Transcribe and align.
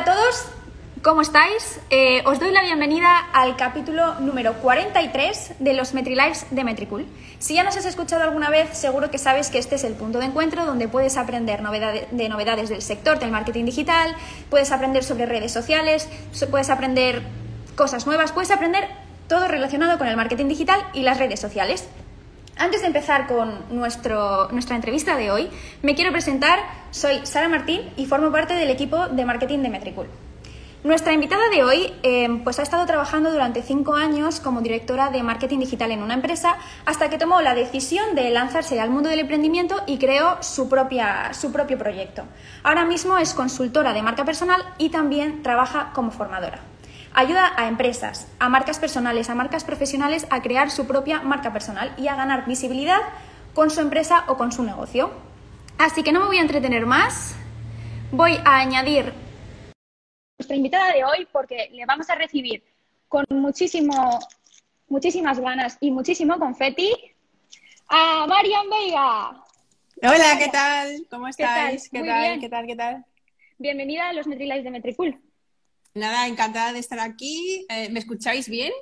a 0.00 0.04
todos, 0.04 0.46
¿cómo 1.02 1.20
estáis? 1.20 1.78
Eh, 1.90 2.22
os 2.24 2.40
doy 2.40 2.52
la 2.52 2.62
bienvenida 2.62 3.18
al 3.34 3.54
capítulo 3.56 4.14
número 4.20 4.54
43 4.54 5.56
de 5.58 5.74
los 5.74 5.92
MetriLives 5.92 6.46
de 6.50 6.64
Metricool. 6.64 7.06
Si 7.38 7.52
ya 7.52 7.64
nos 7.64 7.76
has 7.76 7.84
escuchado 7.84 8.22
alguna 8.22 8.48
vez, 8.48 8.70
seguro 8.78 9.10
que 9.10 9.18
sabes 9.18 9.50
que 9.50 9.58
este 9.58 9.74
es 9.74 9.84
el 9.84 9.92
punto 9.92 10.18
de 10.18 10.24
encuentro 10.24 10.64
donde 10.64 10.88
puedes 10.88 11.18
aprender 11.18 11.60
de 11.62 12.28
novedades 12.30 12.70
del 12.70 12.80
sector 12.80 13.18
del 13.18 13.30
marketing 13.30 13.66
digital, 13.66 14.16
puedes 14.48 14.72
aprender 14.72 15.04
sobre 15.04 15.26
redes 15.26 15.52
sociales, 15.52 16.08
puedes 16.50 16.70
aprender 16.70 17.22
cosas 17.76 18.06
nuevas, 18.06 18.32
puedes 18.32 18.50
aprender 18.50 18.88
todo 19.28 19.48
relacionado 19.48 19.98
con 19.98 20.06
el 20.06 20.16
marketing 20.16 20.46
digital 20.48 20.80
y 20.94 21.02
las 21.02 21.18
redes 21.18 21.40
sociales. 21.40 21.86
Antes 22.60 22.82
de 22.82 22.88
empezar 22.88 23.26
con 23.26 23.64
nuestro, 23.70 24.50
nuestra 24.52 24.76
entrevista 24.76 25.16
de 25.16 25.30
hoy, 25.30 25.48
me 25.80 25.94
quiero 25.94 26.12
presentar. 26.12 26.58
Soy 26.90 27.24
Sara 27.24 27.48
Martín 27.48 27.80
y 27.96 28.04
formo 28.04 28.30
parte 28.30 28.52
del 28.52 28.68
equipo 28.68 29.08
de 29.08 29.24
marketing 29.24 29.60
de 29.60 29.70
Metricool. 29.70 30.08
Nuestra 30.84 31.14
invitada 31.14 31.48
de 31.48 31.64
hoy 31.64 31.90
em, 32.02 32.44
pues 32.44 32.58
ha 32.58 32.62
estado 32.62 32.84
trabajando 32.84 33.32
durante 33.32 33.62
cinco 33.62 33.94
años 33.94 34.40
como 34.40 34.60
directora 34.60 35.08
de 35.08 35.22
marketing 35.22 35.60
digital 35.60 35.90
en 35.90 36.02
una 36.02 36.12
empresa 36.12 36.58
hasta 36.84 37.08
que 37.08 37.16
tomó 37.16 37.40
la 37.40 37.54
decisión 37.54 38.14
de 38.14 38.28
lanzarse 38.28 38.78
al 38.78 38.90
mundo 38.90 39.08
del 39.08 39.20
emprendimiento 39.20 39.76
y 39.86 39.96
creó 39.96 40.36
su, 40.42 40.68
propia, 40.68 41.32
su 41.32 41.52
propio 41.52 41.78
proyecto. 41.78 42.24
Ahora 42.62 42.84
mismo 42.84 43.16
es 43.16 43.32
consultora 43.32 43.94
de 43.94 44.02
marca 44.02 44.26
personal 44.26 44.62
y 44.76 44.90
también 44.90 45.42
trabaja 45.42 45.92
como 45.94 46.10
formadora. 46.10 46.69
Ayuda 47.12 47.52
a 47.56 47.66
empresas, 47.66 48.28
a 48.38 48.48
marcas 48.48 48.78
personales, 48.78 49.30
a 49.30 49.34
marcas 49.34 49.64
profesionales 49.64 50.26
a 50.30 50.42
crear 50.42 50.70
su 50.70 50.86
propia 50.86 51.20
marca 51.22 51.52
personal 51.52 51.92
y 51.98 52.06
a 52.06 52.14
ganar 52.14 52.46
visibilidad 52.46 53.00
con 53.52 53.70
su 53.70 53.80
empresa 53.80 54.24
o 54.28 54.36
con 54.36 54.52
su 54.52 54.62
negocio. 54.62 55.10
Así 55.76 56.04
que 56.04 56.12
no 56.12 56.20
me 56.20 56.26
voy 56.26 56.38
a 56.38 56.42
entretener 56.42 56.86
más. 56.86 57.34
Voy 58.12 58.38
a 58.44 58.58
añadir 58.58 59.12
nuestra 60.38 60.56
invitada 60.56 60.92
de 60.92 61.04
hoy 61.04 61.26
porque 61.32 61.68
le 61.72 61.84
vamos 61.84 62.08
a 62.10 62.14
recibir 62.14 62.62
con 63.08 63.24
muchísimo, 63.28 64.20
muchísimas 64.88 65.40
ganas 65.40 65.78
y 65.80 65.90
muchísimo 65.90 66.38
confeti 66.38 66.92
a 67.88 68.26
Marian 68.28 68.70
Veiga. 68.70 69.30
Hola, 70.02 70.38
¿qué 70.38 70.48
tal? 70.48 71.06
¿Cómo 71.10 71.26
estáis? 71.26 71.90
¿Qué 71.90 72.02
tal? 72.02 72.40
¿Qué 72.40 72.48
tal? 72.48 72.66
¿Qué 72.66 72.76
tal? 72.76 73.04
Bienvenida 73.58 74.08
a 74.08 74.12
los 74.12 74.28
Metrilives 74.28 74.64
de 74.64 74.70
Metricool. 74.70 75.20
Nada, 75.94 76.26
encantada 76.26 76.72
de 76.72 76.78
estar 76.78 77.00
aquí. 77.00 77.66
Eh, 77.68 77.88
¿Me 77.90 77.98
escucháis 77.98 78.48
bien? 78.48 78.72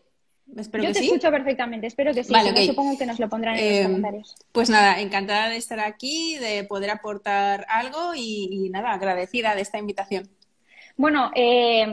Espero 0.56 0.84
Yo 0.84 0.92
te 0.92 1.00
escucho 1.00 1.30
perfectamente, 1.30 1.86
espero 1.86 2.14
que 2.14 2.24
sí. 2.24 2.32
Supongo 2.66 2.96
que 2.96 3.04
nos 3.04 3.18
lo 3.18 3.28
pondrán 3.28 3.58
en 3.58 3.64
los 3.64 3.78
eh, 3.80 3.82
comentarios. 3.82 4.34
Pues 4.52 4.70
nada, 4.70 5.00
encantada 5.00 5.50
de 5.50 5.56
estar 5.56 5.78
aquí, 5.78 6.36
de 6.38 6.64
poder 6.64 6.90
aportar 6.90 7.66
algo 7.68 8.14
y, 8.16 8.70
nada, 8.70 8.92
agradecida 8.92 9.54
de 9.54 9.60
esta 9.60 9.78
invitación. 9.78 10.28
Bueno, 10.96 11.30
eh, 11.34 11.86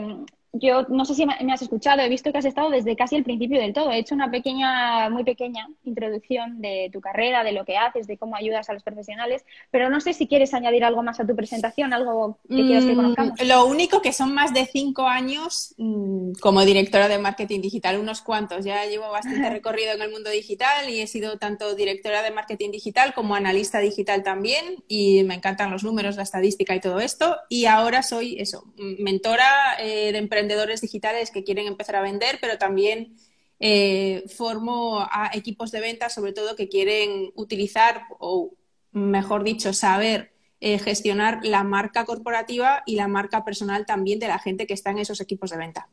yo 0.58 0.86
no 0.88 1.04
sé 1.04 1.14
si 1.14 1.26
me 1.26 1.52
has 1.52 1.62
escuchado, 1.62 2.00
he 2.00 2.08
visto 2.08 2.32
que 2.32 2.38
has 2.38 2.44
estado 2.44 2.70
desde 2.70 2.96
casi 2.96 3.16
el 3.16 3.24
principio 3.24 3.60
del 3.60 3.72
todo. 3.72 3.90
He 3.90 3.98
hecho 3.98 4.14
una 4.14 4.30
pequeña, 4.30 5.08
muy 5.10 5.24
pequeña 5.24 5.68
introducción 5.84 6.60
de 6.60 6.90
tu 6.92 7.00
carrera, 7.00 7.44
de 7.44 7.52
lo 7.52 7.64
que 7.64 7.76
haces, 7.76 8.06
de 8.06 8.18
cómo 8.18 8.36
ayudas 8.36 8.68
a 8.68 8.72
los 8.72 8.82
profesionales, 8.82 9.44
pero 9.70 9.90
no 9.90 10.00
sé 10.00 10.12
si 10.12 10.26
quieres 10.26 10.54
añadir 10.54 10.84
algo 10.84 11.02
más 11.02 11.20
a 11.20 11.26
tu 11.26 11.34
presentación, 11.36 11.92
algo 11.92 12.38
que 12.48 12.66
quieras 12.66 12.84
que 12.84 12.92
mm, 12.92 12.96
conozcamos. 12.96 13.44
Lo 13.44 13.66
único 13.66 14.00
que 14.00 14.12
son 14.12 14.34
más 14.34 14.54
de 14.54 14.66
cinco 14.66 15.06
años 15.06 15.74
mm, 15.78 16.32
como 16.40 16.64
directora 16.64 17.08
de 17.08 17.18
marketing 17.18 17.60
digital, 17.60 17.98
unos 17.98 18.22
cuantos. 18.22 18.64
Ya 18.64 18.84
llevo 18.86 19.10
bastante 19.10 19.48
recorrido 19.50 19.92
en 19.92 20.02
el 20.02 20.10
mundo 20.10 20.30
digital 20.30 20.88
y 20.88 21.00
he 21.00 21.06
sido 21.06 21.38
tanto 21.38 21.74
directora 21.74 22.22
de 22.22 22.30
marketing 22.30 22.70
digital 22.70 23.14
como 23.14 23.34
analista 23.34 23.78
digital 23.78 24.22
también 24.22 24.84
y 24.88 25.24
me 25.24 25.34
encantan 25.34 25.70
los 25.70 25.84
números, 25.84 26.16
la 26.16 26.22
estadística 26.22 26.74
y 26.74 26.80
todo 26.80 27.00
esto. 27.00 27.36
Y 27.48 27.66
ahora 27.66 28.02
soy 28.02 28.40
eso, 28.40 28.64
mentora 28.76 29.76
eh, 29.78 30.12
de 30.12 30.18
emprendedores 30.18 30.45
emprendedores 30.46 30.80
digitales 30.80 31.30
que 31.30 31.42
quieren 31.42 31.66
empezar 31.66 31.96
a 31.96 32.02
vender, 32.02 32.38
pero 32.40 32.56
también 32.56 33.16
eh, 33.58 34.24
formo 34.28 35.00
a 35.00 35.30
equipos 35.34 35.72
de 35.72 35.80
venta, 35.80 36.08
sobre 36.08 36.32
todo 36.32 36.54
que 36.54 36.68
quieren 36.68 37.32
utilizar 37.34 38.02
o, 38.20 38.52
mejor 38.92 39.42
dicho, 39.42 39.72
saber 39.72 40.32
eh, 40.60 40.78
gestionar 40.78 41.40
la 41.42 41.64
marca 41.64 42.04
corporativa 42.04 42.82
y 42.86 42.94
la 42.94 43.08
marca 43.08 43.44
personal 43.44 43.86
también 43.86 44.20
de 44.20 44.28
la 44.28 44.38
gente 44.38 44.66
que 44.66 44.74
está 44.74 44.90
en 44.90 44.98
esos 44.98 45.20
equipos 45.20 45.50
de 45.50 45.58
venta. 45.58 45.88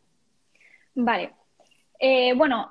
Vale. 0.93 1.33
Eh, 1.99 2.33
bueno, 2.35 2.69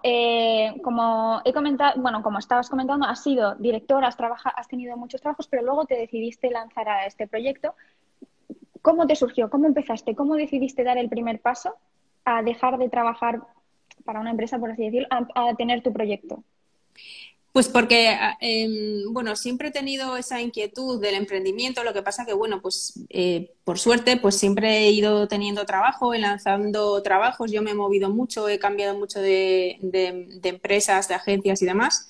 como 0.82 1.40
he 1.44 1.52
comentado, 1.52 2.00
bueno, 2.00 2.22
como 2.22 2.38
estabas 2.38 2.68
comentando, 2.68 3.06
has 3.06 3.22
sido 3.22 3.54
director, 3.56 4.04
has, 4.04 4.16
has 4.44 4.68
tenido 4.68 4.96
muchos 4.96 5.20
trabajos, 5.20 5.48
pero 5.48 5.62
luego 5.62 5.86
te 5.86 5.96
decidiste 5.96 6.50
lanzar 6.50 6.88
a 6.88 7.06
este 7.06 7.26
proyecto 7.26 7.74
¿Cómo 8.82 9.06
te 9.06 9.16
surgió? 9.16 9.48
¿Cómo 9.48 9.66
empezaste? 9.66 10.14
¿Cómo 10.16 10.34
decidiste 10.34 10.82
dar 10.82 10.98
el 10.98 11.08
primer 11.08 11.40
paso 11.40 11.76
a 12.24 12.42
dejar 12.42 12.78
de 12.78 12.88
trabajar 12.88 13.40
para 14.04 14.20
una 14.20 14.30
empresa, 14.30 14.58
por 14.58 14.72
así 14.72 14.84
decirlo, 14.84 15.08
a, 15.10 15.54
tener 15.54 15.82
tu 15.82 15.92
proyecto? 15.92 16.42
Pues 17.52 17.68
porque, 17.68 18.08
ah, 18.08 18.36
em, 18.40 19.12
bueno, 19.12 19.36
siempre 19.36 19.68
he 19.68 19.70
tenido 19.70 20.16
esa 20.16 20.40
inquietud 20.40 21.00
del 21.00 21.14
emprendimiento, 21.14 21.84
lo 21.84 21.92
que 21.92 22.02
pasa 22.02 22.24
que, 22.24 22.32
bueno, 22.32 22.60
pues 22.60 22.94
eh, 23.10 23.52
por 23.62 23.78
suerte, 23.78 24.16
pues 24.16 24.36
siempre 24.36 24.78
he 24.78 24.90
ido 24.90 25.28
teniendo 25.28 25.64
trabajo, 25.64 26.14
lanzando 26.14 27.00
trabajos, 27.02 27.52
yo 27.52 27.62
me 27.62 27.72
he 27.72 27.74
movido 27.74 28.10
mucho, 28.10 28.48
he 28.48 28.58
cambiado 28.58 28.98
mucho 28.98 29.20
de 29.20 29.78
empresas, 30.42 31.08
de 31.08 31.14
agencias 31.14 31.62
y 31.62 31.66
demás, 31.66 32.08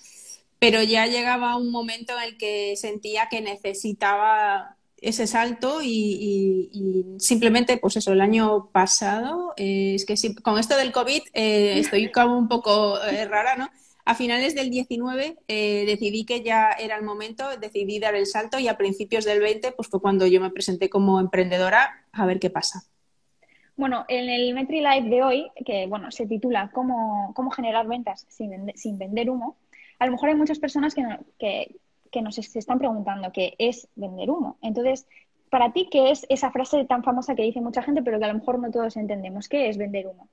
pero 0.60 0.80
ya 0.80 1.06
llegaba 1.06 1.56
un 1.56 1.72
momento 1.72 2.12
en 2.16 2.22
el 2.22 2.38
que 2.38 2.76
sentía 2.76 3.28
que 3.28 3.40
necesitaba 3.40 4.76
ese 5.02 5.26
salto 5.26 5.80
y, 5.82 6.70
simplemente, 7.18 7.76
pues 7.76 7.96
eso, 7.96 8.12
el 8.12 8.20
año 8.20 8.70
pasado, 8.72 9.52
eh, 9.56 9.94
es 9.96 10.06
que 10.06 10.14
con 10.42 10.58
esto 10.58 10.76
del 10.76 10.92
COVID 10.92 11.22
eh, 11.34 11.74
estoy 11.78 12.10
como 12.10 12.38
un 12.38 12.48
poco 12.48 13.02
eh, 13.04 13.26
rara, 13.26 13.56
¿no? 13.56 13.68
A 14.04 14.16
finales 14.16 14.56
del 14.56 14.70
19 14.70 15.36
decidí 15.46 16.24
que 16.24 16.42
ya 16.42 16.70
era 16.72 16.96
el 16.96 17.04
momento, 17.04 17.56
decidí 17.60 18.00
dar 18.00 18.16
el 18.16 18.26
salto 18.26 18.58
y 18.58 18.66
a 18.66 18.76
principios 18.76 19.24
del 19.24 19.38
20 19.38 19.70
pues 19.72 19.86
fue 19.86 20.00
cuando 20.00 20.26
yo 20.26 20.40
me 20.40 20.50
presenté 20.50 20.90
como 20.90 21.20
emprendedora 21.20 22.04
a 22.10 22.26
ver 22.26 22.40
qué 22.40 22.50
pasa. 22.50 22.82
Bueno, 23.76 24.04
en 24.08 24.28
el 24.28 24.54
Metri 24.54 24.80
Live 24.80 25.08
de 25.08 25.22
hoy, 25.22 25.50
que 25.64 25.86
bueno, 25.86 26.10
se 26.10 26.26
titula 26.26 26.72
¿Cómo, 26.74 27.32
cómo 27.36 27.52
generar 27.52 27.86
ventas 27.86 28.26
sin, 28.28 28.72
sin 28.74 28.98
vender 28.98 29.30
humo? 29.30 29.56
A 30.00 30.06
lo 30.06 30.12
mejor 30.12 30.30
hay 30.30 30.34
muchas 30.34 30.58
personas 30.58 30.96
que, 30.96 31.04
que 31.38 31.76
que 32.12 32.22
nos 32.22 32.38
están 32.38 32.78
preguntando 32.78 33.32
qué 33.32 33.54
es 33.58 33.88
vender 33.96 34.30
humo. 34.30 34.58
Entonces, 34.62 35.06
para 35.50 35.72
ti, 35.72 35.88
¿qué 35.90 36.12
es 36.12 36.24
esa 36.28 36.52
frase 36.52 36.84
tan 36.84 37.02
famosa 37.02 37.34
que 37.34 37.42
dice 37.42 37.60
mucha 37.60 37.82
gente, 37.82 38.02
pero 38.02 38.18
que 38.18 38.24
a 38.26 38.28
lo 38.28 38.38
mejor 38.38 38.58
no 38.58 38.70
todos 38.70 38.96
entendemos? 38.96 39.48
¿Qué 39.48 39.68
es 39.68 39.76
vender 39.76 40.06
humo? 40.06 40.28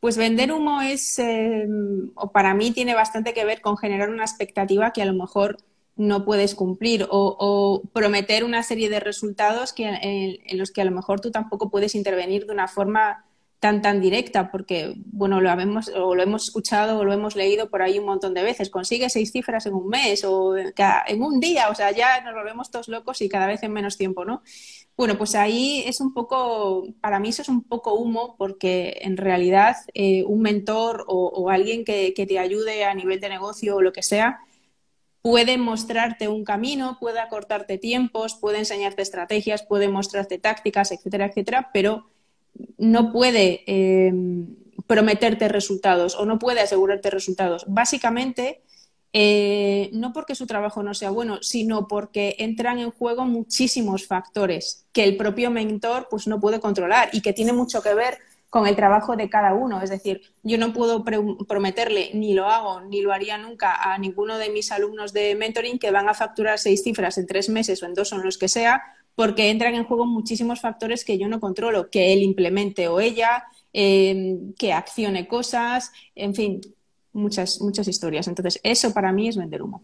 Pues 0.00 0.16
vender 0.16 0.52
humo 0.52 0.80
es, 0.82 1.18
em, 1.18 2.10
o 2.14 2.30
para 2.30 2.54
mí 2.54 2.70
tiene 2.70 2.94
bastante 2.94 3.32
que 3.32 3.44
ver 3.44 3.60
con 3.60 3.76
generar 3.76 4.10
una 4.10 4.24
expectativa 4.24 4.92
que 4.92 5.02
a 5.02 5.06
lo 5.06 5.14
mejor 5.14 5.56
no 5.96 6.24
puedes 6.24 6.54
cumplir 6.54 7.06
o, 7.10 7.82
prometer 7.92 8.44
una 8.44 8.62
serie 8.62 8.88
de 8.88 9.00
resultados 9.00 9.72
que, 9.72 9.88
en, 9.88 10.58
los 10.58 10.70
que 10.70 10.80
a 10.80 10.84
lo 10.84 10.92
mejor 10.92 11.20
tú 11.20 11.32
tampoco 11.32 11.70
puedes 11.70 11.96
intervenir 11.96 12.46
de 12.46 12.52
una 12.52 12.68
forma 12.68 13.24
tan 13.60 13.82
tan 13.82 14.00
directa, 14.00 14.50
porque 14.52 14.94
bueno, 14.96 15.40
lo 15.40 15.50
hemos, 15.50 15.88
o 15.88 16.14
lo 16.14 16.22
hemos 16.22 16.44
escuchado 16.44 16.98
o 16.98 17.04
lo 17.04 17.12
hemos 17.12 17.34
leído 17.34 17.68
por 17.68 17.82
ahí 17.82 17.98
un 17.98 18.06
montón 18.06 18.34
de 18.34 18.42
veces. 18.42 18.70
Consigue 18.70 19.10
seis 19.10 19.32
cifras 19.32 19.66
en 19.66 19.74
un 19.74 19.88
mes 19.88 20.24
o 20.24 20.56
en 20.56 21.22
un 21.22 21.40
día, 21.40 21.68
o 21.68 21.74
sea, 21.74 21.90
ya 21.90 22.20
nos 22.22 22.34
volvemos 22.34 22.70
todos 22.70 22.88
locos 22.88 23.20
y 23.20 23.28
cada 23.28 23.46
vez 23.46 23.62
en 23.64 23.72
menos 23.72 23.96
tiempo, 23.96 24.24
¿no? 24.24 24.42
Bueno, 24.96 25.16
pues 25.18 25.34
ahí 25.34 25.82
es 25.86 26.00
un 26.00 26.12
poco, 26.12 26.86
para 27.00 27.18
mí 27.20 27.28
eso 27.30 27.42
es 27.42 27.48
un 27.48 27.64
poco 27.64 27.94
humo, 27.94 28.36
porque 28.36 28.98
en 29.02 29.16
realidad 29.16 29.76
eh, 29.94 30.24
un 30.24 30.40
mentor 30.40 31.04
o, 31.08 31.50
alguien 31.50 31.84
que, 31.84 32.14
que 32.14 32.26
te 32.26 32.38
ayude 32.38 32.84
a 32.84 32.94
nivel 32.94 33.20
de 33.20 33.28
negocio 33.28 33.76
o 33.76 33.82
lo 33.82 33.92
que 33.92 34.02
sea, 34.02 34.40
puede 35.22 35.58
mostrarte 35.58 36.28
un 36.28 36.44
camino, 36.44 36.96
puede 37.00 37.20
acortarte 37.20 37.78
tiempos, 37.78 38.34
puede 38.34 38.58
enseñarte 38.58 39.02
estrategias, 39.02 39.62
puede 39.62 39.88
mostrarte 39.88 40.38
tácticas, 40.38 40.92
etcétera, 40.92 41.26
etcétera, 41.26 41.70
pero 41.72 42.08
no 42.76 43.12
puede 43.12 43.62
eh, 43.66 44.12
prometerte 44.86 45.48
resultados 45.48 46.16
o 46.16 46.24
no 46.24 46.38
puede 46.38 46.60
asegurarte 46.60 47.10
resultados. 47.10 47.64
Básicamente, 47.68 48.62
eh, 49.12 49.90
no 49.92 50.12
porque 50.12 50.34
su 50.34 50.46
trabajo 50.46 50.82
no 50.82 50.94
sea 50.94 51.10
bueno, 51.10 51.38
sino 51.42 51.88
porque 51.88 52.36
entran 52.38 52.78
en 52.78 52.90
juego 52.90 53.24
muchísimos 53.24 54.06
factores 54.06 54.86
que 54.92 55.04
el 55.04 55.16
propio 55.16 55.50
mentor 55.50 56.08
pues, 56.10 56.26
no 56.26 56.40
puede 56.40 56.60
controlar 56.60 57.08
y 57.12 57.22
que 57.22 57.32
tiene 57.32 57.52
mucho 57.52 57.82
que 57.82 57.94
ver 57.94 58.18
con 58.50 58.66
el 58.66 58.76
trabajo 58.76 59.16
de 59.16 59.28
cada 59.28 59.54
uno. 59.54 59.82
Es 59.82 59.90
decir, 59.90 60.22
yo 60.42 60.56
no 60.58 60.72
puedo 60.72 61.04
prometerle, 61.46 62.10
ni 62.14 62.34
lo 62.34 62.46
hago, 62.46 62.80
ni 62.80 63.02
lo 63.02 63.12
haría 63.12 63.38
nunca 63.38 63.74
a 63.92 63.98
ninguno 63.98 64.38
de 64.38 64.50
mis 64.50 64.72
alumnos 64.72 65.12
de 65.12 65.34
mentoring 65.34 65.78
que 65.78 65.90
van 65.90 66.08
a 66.08 66.14
facturar 66.14 66.58
seis 66.58 66.82
cifras 66.82 67.18
en 67.18 67.26
tres 67.26 67.48
meses 67.48 67.82
o 67.82 67.86
en 67.86 67.94
dos 67.94 68.12
o 68.12 68.16
en 68.16 68.22
los 68.22 68.38
que 68.38 68.48
sea, 68.48 68.82
porque 69.18 69.50
entran 69.50 69.74
en 69.74 69.82
juego 69.82 70.06
muchísimos 70.06 70.60
factores 70.60 71.04
que 71.04 71.18
yo 71.18 71.26
no 71.26 71.40
controlo, 71.40 71.90
que 71.90 72.12
él 72.12 72.22
implemente 72.22 72.86
o 72.86 73.00
ella, 73.00 73.46
em, 73.72 74.52
que 74.54 74.72
accione 74.72 75.26
cosas, 75.26 75.90
en 76.14 76.36
fin, 76.36 76.60
muchas, 77.12 77.60
muchas 77.60 77.88
historias. 77.88 78.28
Entonces, 78.28 78.60
eso 78.62 78.94
para 78.94 79.10
mí 79.10 79.26
es 79.26 79.36
vender 79.36 79.60
humo. 79.60 79.82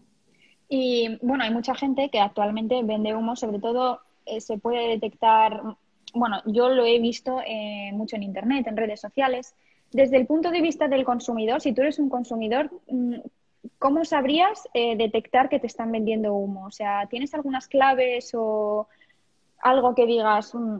Y 0.69 1.17
bueno, 1.21 1.43
hay 1.43 1.51
mucha 1.51 1.75
gente 1.75 2.09
que 2.09 2.21
actualmente 2.21 2.81
vende 2.83 3.13
humo, 3.13 3.35
sobre 3.35 3.59
todo 3.59 3.99
eh, 4.25 4.39
se 4.39 4.57
puede 4.57 4.87
detectar 4.87 5.61
bueno, 6.13 6.41
yo 6.45 6.69
lo 6.69 6.85
he 6.85 6.97
visto 6.99 7.41
eh, 7.45 7.91
mucho 7.91 8.15
en 8.15 8.23
Internet, 8.23 8.67
en 8.67 8.77
redes 8.77 9.01
sociales. 9.01 9.53
Desde 9.91 10.15
el 10.15 10.25
punto 10.25 10.49
de 10.49 10.61
vista 10.61 10.87
del 10.87 11.03
consumidor, 11.03 11.59
si 11.59 11.73
tú 11.73 11.81
eres 11.81 11.99
un 11.99 12.07
consumidor, 12.07 12.71
mm, 12.89 13.15
¿cómo 13.79 14.05
sabrías 14.05 14.65
eh, 14.73 14.95
detectar 14.95 15.49
que 15.49 15.59
te 15.59 15.67
están 15.67 15.91
vendiendo 15.91 16.33
humo? 16.33 16.67
O 16.67 16.71
sea, 16.71 17.05
¿tienes 17.09 17.33
algunas 17.33 17.67
claves 17.67 18.31
o 18.33 18.87
algo 19.65 19.95
que 19.95 20.05
digas, 20.05 20.53
mm, 20.53 20.79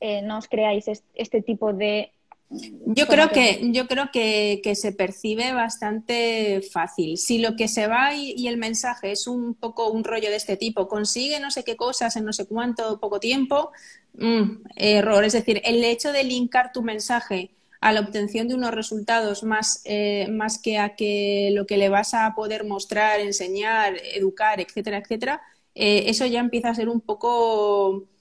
eh, 0.00 0.22
no 0.22 0.38
os 0.38 0.48
creáis 0.48 0.84
este 1.14 1.42
tipo 1.42 1.72
de 1.72 2.12
yo 2.50 3.06
creo 3.06 3.28
que, 3.28 3.60
yo 3.72 3.86
creo 3.86 4.10
que, 4.10 4.62
se 4.74 4.92
percibe 4.92 5.52
bastante 5.52 6.62
fácil. 6.72 7.18
Si 7.18 7.38
lo 7.38 7.56
que 7.56 7.68
se 7.68 7.86
va 7.86 8.14
y, 8.14 8.48
el 8.48 8.56
mensaje 8.56 9.12
es 9.12 9.26
un 9.26 9.54
poco 9.54 9.90
un 9.90 10.02
rollo 10.02 10.30
de 10.30 10.36
este 10.36 10.56
tipo, 10.56 10.88
consigue 10.88 11.40
no 11.40 11.50
sé 11.50 11.62
qué 11.62 11.76
cosas 11.76 12.16
en 12.16 12.24
no 12.24 12.32
sé 12.32 12.46
cuánto 12.46 13.00
poco 13.00 13.20
tiempo, 13.20 13.70
mm, 14.14 14.64
error. 14.76 15.24
Es 15.24 15.34
decir, 15.34 15.60
el 15.62 15.84
hecho 15.84 16.10
de 16.10 16.24
linkar 16.24 16.72
tu 16.72 16.82
mensaje 16.82 17.50
a 17.82 17.92
la 17.92 18.00
obtención 18.00 18.48
de 18.48 18.54
unos 18.54 18.72
resultados 18.72 19.42
más, 19.42 19.82
eh, 19.84 20.26
más 20.30 20.58
que 20.58 20.78
a 20.78 20.96
que 20.96 21.50
lo 21.52 21.66
que 21.66 21.76
le 21.76 21.90
vas 21.90 22.14
a 22.14 22.34
poder 22.34 22.64
mostrar, 22.64 23.20
enseñar, 23.20 23.94
educar, 24.14 24.58
etcétera, 24.58 24.98
etcétera, 24.98 25.42
eh, 25.74 26.04
eso 26.08 26.26
ya 26.26 26.40
empieza 26.40 26.70
a 26.70 26.74
ser 26.74 26.88
un 26.88 27.00
poco, 27.00 27.92
mm, 27.92 28.17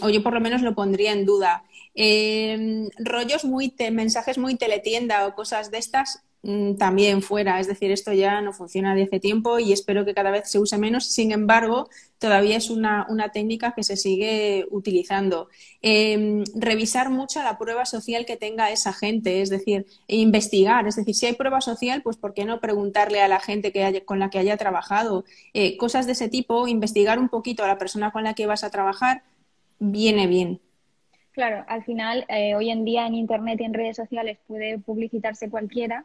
o 0.00 0.08
yo 0.08 0.22
por 0.22 0.34
lo 0.34 0.40
menos 0.40 0.62
lo 0.62 0.74
pondría 0.74 1.12
en 1.12 1.24
duda. 1.24 1.64
Eh, 1.94 2.88
rollos 2.98 3.44
muy, 3.44 3.74
mensajes 3.90 4.38
muy 4.38 4.56
teletienda 4.56 5.26
o 5.26 5.34
cosas 5.34 5.70
de 5.70 5.78
estas 5.78 6.22
mm, 6.42 6.74
también 6.74 7.22
fuera. 7.22 7.60
Es 7.60 7.66
decir, 7.66 7.90
esto 7.90 8.12
ya 8.12 8.40
no 8.40 8.52
funciona 8.52 8.94
de 8.94 9.04
hace 9.04 9.20
tiempo 9.20 9.58
y 9.58 9.72
espero 9.72 10.04
que 10.04 10.14
cada 10.14 10.30
vez 10.30 10.50
se 10.50 10.58
use 10.58 10.78
menos. 10.78 11.06
Sin 11.06 11.32
embargo, 11.32 11.88
todavía 12.18 12.56
es 12.56 12.70
una, 12.70 13.06
técnica 13.32 13.72
que 13.74 13.84
se 13.84 13.96
sigue 13.96 14.66
utilizando. 14.70 15.48
Em, 15.82 16.44
revisar 16.54 17.10
mucho 17.10 17.42
la 17.42 17.58
prueba 17.58 17.84
social 17.84 18.26
que 18.26 18.36
tenga 18.36 18.70
esa 18.70 18.92
gente, 18.92 19.42
es 19.42 19.50
decir, 19.50 19.86
investigar. 20.06 20.86
Es 20.88 20.96
decir, 20.96 21.14
si 21.14 21.26
hay 21.26 21.34
prueba 21.34 21.60
social, 21.60 22.02
pues 22.02 22.16
¿por 22.16 22.34
qué 22.34 22.44
no 22.44 22.60
preguntarle 22.60 23.20
a 23.22 23.28
la 23.28 23.40
gente 23.40 23.72
que 23.72 24.04
con 24.04 24.18
la 24.18 24.30
que 24.30 24.38
haya 24.38 24.56
trabajado? 24.56 25.24
Eh, 25.54 25.76
cosas 25.76 26.06
de 26.06 26.12
ese 26.12 26.28
tipo, 26.28 26.68
investigar 26.68 27.18
un 27.18 27.28
poquito 27.28 27.64
a 27.64 27.68
la 27.68 27.78
persona 27.78 28.12
con 28.12 28.24
la 28.24 28.34
que 28.34 28.46
vas 28.46 28.64
a 28.64 28.70
trabajar, 28.70 29.22
viene 29.78 30.26
bien. 30.26 30.60
Claro, 31.32 31.64
al 31.68 31.84
final, 31.84 32.24
eh, 32.28 32.54
hoy 32.56 32.70
en 32.70 32.84
día 32.84 33.06
en 33.06 33.14
Internet 33.14 33.60
y 33.60 33.64
en 33.64 33.74
redes 33.74 33.96
sociales 33.96 34.38
puede 34.46 34.78
publicitarse 34.78 35.48
cualquiera 35.50 36.04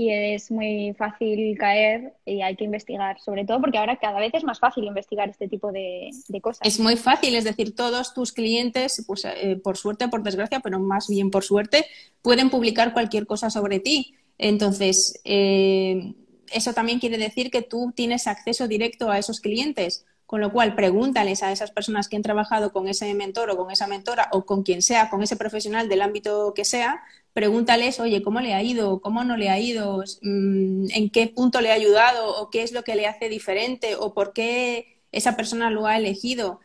y 0.00 0.10
es 0.10 0.50
muy 0.50 0.94
fácil 0.96 1.58
caer 1.58 2.14
y 2.24 2.40
hay 2.40 2.56
que 2.56 2.64
investigar, 2.64 3.20
sobre 3.20 3.44
todo 3.44 3.60
porque 3.60 3.76
ahora 3.76 3.98
cada 3.98 4.18
vez 4.18 4.32
es 4.32 4.44
más 4.44 4.58
fácil 4.58 4.84
investigar 4.84 5.28
este 5.28 5.46
tipo 5.46 5.72
de, 5.72 6.10
cosas. 6.40 6.66
Es 6.66 6.80
muy 6.80 6.96
fácil, 6.96 7.34
es 7.34 7.44
decir, 7.44 7.74
todos 7.74 8.14
tus 8.14 8.32
clientes, 8.32 9.04
pues 9.06 9.26
eh, 9.26 9.60
por 9.62 9.76
suerte, 9.76 10.08
por 10.08 10.22
desgracia, 10.22 10.60
pero 10.60 10.78
más 10.78 11.08
bien 11.08 11.30
por 11.30 11.44
suerte, 11.44 11.84
pueden 12.22 12.48
publicar 12.48 12.94
cualquier 12.94 13.26
cosa 13.26 13.50
sobre 13.50 13.78
ti. 13.78 14.14
Entonces, 14.38 15.20
eh, 15.24 16.14
eso 16.50 16.72
también 16.72 16.98
quiere 16.98 17.18
decir 17.18 17.50
que 17.50 17.60
tú 17.60 17.92
tienes 17.94 18.26
acceso 18.26 18.68
directo 18.68 19.10
a 19.10 19.18
esos 19.18 19.40
clientes. 19.40 20.06
Con 20.30 20.40
lo 20.40 20.52
cual, 20.52 20.76
pregúntales 20.76 21.42
a 21.42 21.50
esas 21.50 21.72
personas 21.72 22.08
que 22.08 22.14
han 22.14 22.22
trabajado 22.22 22.72
con 22.72 22.86
ese 22.86 23.12
mentor 23.14 23.50
o 23.50 23.56
con 23.56 23.72
esa 23.72 23.88
mentora 23.88 24.28
o 24.30 24.46
con 24.46 24.62
quien 24.62 24.80
sea, 24.80 25.10
con 25.10 25.24
ese 25.24 25.34
profesional 25.34 25.88
del 25.88 26.02
ámbito 26.02 26.54
que 26.54 26.64
sea, 26.64 27.02
pregúntales, 27.32 27.98
oye, 27.98 28.22
¿cómo 28.22 28.40
le 28.40 28.54
ha 28.54 28.62
ido? 28.62 29.00
¿Cómo 29.00 29.24
no 29.24 29.36
le 29.36 29.50
ha 29.50 29.58
ido? 29.58 30.04
Mm, 30.22 30.86
¿En 30.92 31.10
qué 31.10 31.26
punto 31.26 31.60
le 31.60 31.72
ha 31.72 31.74
ayudado? 31.74 32.40
¿O 32.40 32.48
qué 32.48 32.62
es 32.62 32.70
lo 32.70 32.84
que 32.84 32.94
le 32.94 33.08
hace 33.08 33.28
diferente? 33.28 33.96
¿O 33.96 34.14
por 34.14 34.32
qué 34.32 35.00
esa 35.10 35.34
persona 35.34 35.68
lo 35.68 35.88
ha 35.88 35.96
elegido? 35.96 36.60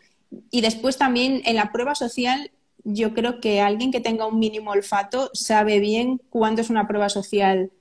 Y 0.51 0.61
después 0.61 0.99
también 0.99 1.41
en 1.45 1.55
la 1.55 1.71
prueba 1.71 1.95
social, 1.95 2.51
yo 2.83 3.15
creo 3.15 3.39
que 3.41 3.61
alguien 3.61 3.91
que 3.91 3.99
tenga 3.99 4.27
un 4.27 4.37
mínimo 4.37 4.69
olfato 4.69 5.31
sabe 5.33 5.79
bien 5.79 6.21
cuándo 6.29 6.61
es 6.61 6.69
una 6.69 6.87
prueba 6.87 7.09
social 7.09 7.71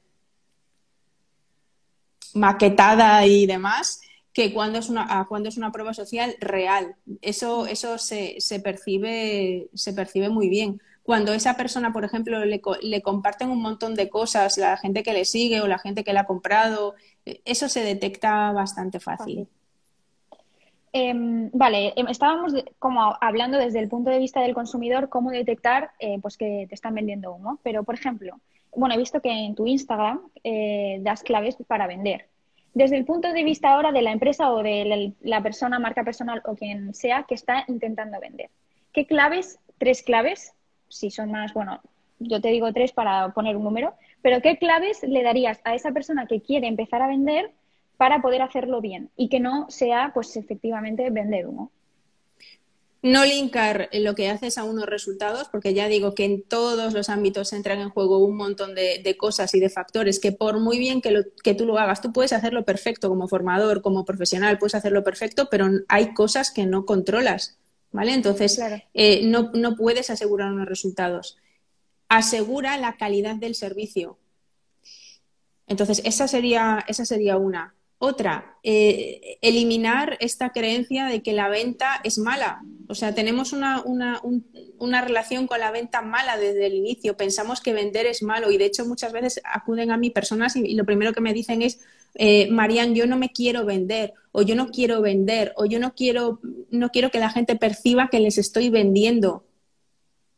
maquetada 2.33 3.27
y 3.27 3.45
demás 3.45 4.01
que 4.35 4.53
cuando 4.53 4.81
es 4.81 4.91
una, 4.91 5.25
cuando 5.29 5.49
es 5.49 5.57
una 5.57 5.71
prueba 5.71 5.95
social 5.95 6.35
real. 6.41 6.97
Eso, 7.23 7.67
eso 7.67 7.99
se, 7.99 8.41
se, 8.41 8.59
percibe, 8.59 9.69
se 9.75 9.93
percibe 9.93 10.29
muy 10.29 10.49
bien. 10.49 10.83
Cuando 11.05 11.33
esa 11.33 11.57
persona, 11.57 11.93
por 11.93 12.05
ejemplo, 12.05 12.45
le, 12.45 12.61
le 12.83 13.03
comparten 13.03 13.49
un 13.51 13.63
montón 13.63 13.95
de 13.95 14.09
cosas, 14.09 14.59
la 14.59 14.77
gente 14.77 15.05
que 15.05 15.13
le 15.13 15.25
sigue 15.25 15.61
o 15.61 15.69
la 15.69 15.79
gente 15.79 16.03
que 16.03 16.13
le 16.13 16.19
ha 16.19 16.27
comprado, 16.27 16.95
eso 17.45 17.69
se 17.69 17.85
detecta 17.85 18.51
bastante 18.51 18.99
fácil. 18.99 19.47
Em, 20.93 21.51
vale, 21.53 21.93
em, 21.97 22.09
estábamos 22.09 22.55
como 22.81 23.17
hablando 23.21 23.59
desde 23.59 23.79
el 23.79 23.89
punto 23.89 24.11
de 24.11 24.19
vista 24.19 24.41
del 24.41 24.55
consumidor 24.55 25.09
cómo 25.09 25.31
detectar 25.31 25.93
eh, 26.01 26.19
pues 26.21 26.37
que 26.37 26.67
te 26.69 26.75
están 26.75 26.95
vendiendo 26.95 27.33
humo. 27.33 27.61
Pero, 27.63 27.85
por 27.85 27.95
ejemplo, 27.95 28.41
bueno, 28.75 28.97
he 28.97 28.99
visto 28.99 29.21
que 29.21 29.31
en 29.31 29.55
tu 29.55 29.67
Instagram 29.67 30.23
eh, 30.43 30.99
das 31.03 31.23
claves 31.23 31.57
para 31.69 31.87
vender 31.87 32.34
desde 32.75 32.97
el 32.97 33.05
punto 33.05 33.33
de 33.33 33.45
vista 33.45 33.73
ahora 33.73 33.93
de 33.93 34.03
la 34.03 34.13
empresa 34.13 34.53
o 34.53 34.63
de 34.63 35.15
la, 35.23 35.43
persona, 35.43 35.79
marca 35.79 36.05
personal 36.05 36.43
o 36.45 36.57
quien 36.57 36.93
sea 36.93 37.23
que 37.23 37.35
está 37.35 37.65
intentando 37.69 38.21
vender. 38.21 38.51
¿Qué 38.93 39.07
claves, 39.07 39.61
tres 39.79 40.03
claves, 40.03 40.53
si 40.89 41.11
son 41.11 41.31
más, 41.31 41.55
bueno, 41.55 41.81
yo 42.19 42.41
te 42.41 42.49
digo 42.49 42.73
tres 42.73 42.93
para 42.93 43.29
poner 43.31 43.57
un 43.57 43.65
número, 43.65 43.95
pero 44.23 44.41
qué 44.41 44.59
claves 44.59 45.03
le 45.03 45.23
darías 45.23 45.61
a 45.65 45.75
esa 45.75 45.93
persona 45.93 46.27
que 46.27 46.41
quiere 46.41 46.67
empezar 46.67 47.01
a 47.01 47.09
vender 47.09 47.53
para 47.97 48.21
poder 48.21 48.43
hacerlo 48.43 48.81
bien 48.81 49.11
y 49.17 49.29
que 49.29 49.41
no 49.41 49.71
sea, 49.71 50.11
pues 50.13 50.37
efectivamente, 50.37 51.11
vender 51.11 51.47
uno? 51.47 51.71
No 53.05 53.27
linkar 53.27 53.91
lo 53.93 54.15
que 54.15 54.31
haces 54.31 54.57
a 54.57 54.65
unos 54.65 54.87
resultados, 54.87 55.49
porque 55.53 55.75
ya 55.75 55.89
digo 55.89 56.15
que 56.15 56.25
en 56.25 56.43
todos 56.43 56.95
los 56.95 57.11
ámbitos 57.11 57.53
entran 57.53 57.81
en 57.81 57.91
juego 57.91 58.17
un 58.17 58.35
montón 58.35 58.75
de, 58.75 59.17
cosas 59.19 59.55
y 59.55 59.61
de 59.61 59.69
factores 59.69 60.19
que 60.19 60.33
por 60.33 60.59
muy 60.59 60.79
bien 60.79 61.03
que, 61.03 61.23
que, 61.43 61.55
tú 61.55 61.67
lo 61.67 61.79
hagas, 61.79 62.01
tú 62.01 62.15
puedes 62.15 62.33
hacerlo 62.33 62.65
perfecto 62.65 63.11
como 63.11 63.29
formador, 63.29 63.83
como 63.83 64.07
profesional, 64.07 64.57
puedes 64.57 64.75
hacerlo 64.75 65.05
perfecto, 65.05 65.49
pero 65.51 65.69
hay 65.87 66.15
cosas 66.15 66.51
que 66.51 66.65
no 66.65 66.87
controlas, 66.87 67.59
¿vale? 67.93 68.15
Entonces, 68.15 68.59
eh, 68.95 69.21
no, 69.27 69.51
no 69.53 69.77
puedes 69.77 70.09
asegurar 70.09 70.51
unos 70.51 70.67
resultados. 70.67 71.37
Asegura 72.09 72.79
la 72.79 72.97
calidad 72.97 73.37
del 73.37 73.55
servicio. 73.55 74.19
Entonces, 75.67 76.01
esa 76.07 76.27
sería, 76.27 76.83
esa 76.89 77.05
sería 77.05 77.37
una. 77.37 77.75
Otra, 77.99 78.59
eh, 78.63 79.39
eliminar 79.41 80.17
esta 80.21 80.51
creencia 80.51 81.07
de 81.07 81.23
que 81.23 81.33
la 81.33 81.49
venta 81.49 82.01
es 82.05 82.19
mala. 82.19 82.63
O 82.89 82.95
sea, 82.95 83.15
tenemos 83.15 83.53
una, 83.53 83.83
relación 85.03 85.47
con 85.47 85.61
la 85.61 85.71
venta 85.71 86.03
mala 86.03 86.37
desde 86.37 86.67
el 86.67 86.75
inicio. 86.75 87.17
Pensamos 87.17 87.61
que 87.61 87.73
vender 87.73 88.07
es 88.07 88.23
malo 88.23 88.51
y 88.51 88.59
de 88.59 88.67
hecho 88.67 88.85
muchas 88.85 89.13
veces 89.13 89.41
acuden 89.45 89.91
a 89.91 89.97
mí 89.97 90.11
personas 90.11 90.57
y, 90.57 90.75
lo 90.75 90.85
primero 90.85 91.13
que 91.13 91.21
me 91.21 91.33
dicen 91.33 91.63
es, 91.63 91.81
eh, 92.17 92.49
Marian, 92.51 92.95
yo 92.95 93.07
no 93.07 93.17
me 93.17 93.31
quiero 93.31 93.65
vender 93.65 94.13
o 94.33 94.43
yo 94.43 94.55
no 94.55 94.69
quiero 94.69 95.01
vender 95.01 95.53
o 95.57 95.65
yo 95.65 95.79
no 95.79 95.95
quiero, 95.95 96.41
no 96.71 96.91
quiero 96.91 97.11
que 97.11 97.19
la 97.19 97.31
gente 97.31 97.57
perciba 97.57 98.09
que 98.11 98.21
les 98.21 98.39
estoy 98.39 98.69
vendiendo 98.71 99.45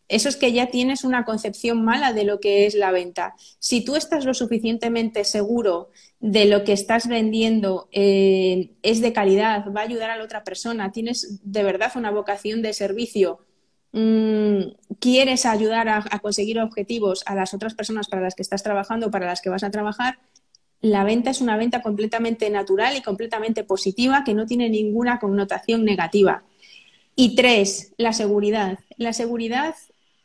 eso 0.08 0.28
es 0.28 0.36
que 0.36 0.52
ya 0.52 0.66
tienes 0.66 1.04
una 1.04 1.24
concepción 1.24 1.84
mala 1.84 2.12
de 2.12 2.24
lo 2.24 2.38
que 2.38 2.66
es 2.66 2.74
la 2.74 2.92
venta. 2.92 3.34
Si 3.58 3.84
tú 3.84 3.96
estás 3.96 4.24
lo 4.24 4.34
suficientemente 4.34 5.24
seguro 5.24 5.90
de 6.20 6.44
lo 6.44 6.64
que 6.64 6.72
estás 6.72 7.08
vendiendo 7.08 7.88
eh, 7.92 8.70
es 8.82 9.00
de 9.00 9.12
calidad, 9.12 9.64
va 9.72 9.80
a 9.80 9.84
ayudar 9.84 10.10
a 10.10 10.16
la 10.16 10.24
otra 10.24 10.44
persona, 10.44 10.92
tienes 10.92 11.40
de 11.42 11.62
verdad 11.62 11.92
una 11.96 12.10
vocación 12.10 12.62
de 12.62 12.72
servicio, 12.72 13.40
mm, 13.92 14.60
quieres 15.00 15.44
ayudar 15.44 15.88
a, 15.88 16.04
a, 16.08 16.18
conseguir 16.20 16.60
objetivos 16.60 17.24
a 17.26 17.34
las 17.34 17.52
otras 17.52 17.74
personas 17.74 18.08
para 18.08 18.22
las 18.22 18.34
que 18.34 18.42
estás 18.42 18.62
trabajando, 18.62 19.10
para 19.10 19.26
las 19.26 19.40
que 19.40 19.50
vas 19.50 19.64
a 19.64 19.70
trabajar, 19.70 20.18
la 20.80 21.04
venta 21.04 21.30
es 21.30 21.40
una 21.40 21.56
venta 21.56 21.82
completamente 21.82 22.48
natural 22.50 22.96
y 22.96 23.02
completamente 23.02 23.64
positiva 23.64 24.22
que 24.24 24.34
no 24.34 24.46
tiene 24.46 24.68
ninguna 24.68 25.18
connotación 25.18 25.84
negativa. 25.84 26.44
Y 27.16 27.34
tres, 27.34 27.94
la 27.96 28.12
seguridad. 28.12 28.78
La 28.98 29.12
seguridad 29.12 29.74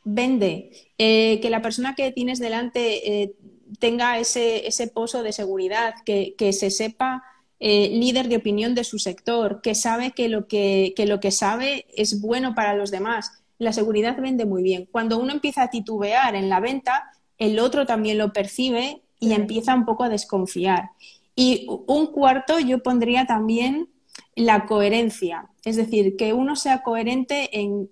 vende, 0.04 0.72
eh, 0.98 1.40
que 1.42 1.50
la 1.50 1.62
persona 1.62 1.96
que 1.96 2.12
tienes 2.12 2.40
delante 2.40 3.24
eh, 3.24 3.34
tenga 3.80 4.20
ese, 4.20 4.68
ese, 4.68 4.88
pozo 4.88 5.24
de 5.24 5.32
seguridad, 5.32 5.96
que, 6.06 6.36
se 6.54 6.72
sepa 6.72 7.24
eh, 7.60 7.90
líder 7.90 8.28
de 8.28 8.38
opinión 8.38 8.76
de 8.76 8.84
su 8.84 9.00
sector, 9.00 9.62
que 9.62 9.76
sabe 9.76 10.12
que 10.12 10.30
lo 10.30 10.48
que, 10.48 10.94
lo 10.98 11.20
que 11.20 11.32
sabe 11.32 11.86
es 11.96 12.22
bueno 12.22 12.56
para 12.56 12.76
los 12.76 12.92
demás. 12.92 13.44
La 13.58 13.74
seguridad 13.74 14.18
vende 14.20 14.46
muy 14.46 14.64
bien. 14.64 14.88
Cuando 14.92 15.20
uno 15.20 15.32
empieza 15.32 15.64
a 15.64 15.70
titubear 15.70 16.36
en 16.36 16.50
la 16.50 16.60
venta, 16.60 17.12
el 17.38 17.60
otro 17.60 17.86
también 17.86 18.18
lo 18.18 18.34
percibe 18.34 19.02
y 19.20 19.34
empieza 19.34 19.76
un 19.76 19.86
poco 19.86 20.04
a 20.04 20.10
desconfiar. 20.10 20.90
Y 21.36 21.68
un 21.88 22.08
cuarto 22.08 22.60
yo 22.60 22.84
pondría 22.84 23.26
también 23.26 23.90
la 24.36 24.66
coherencia, 24.66 25.50
es 25.64 25.76
decir, 25.76 26.16
que 26.18 26.34
uno 26.34 26.56
sea 26.56 26.84
coherente 26.84 27.60
en 27.60 27.90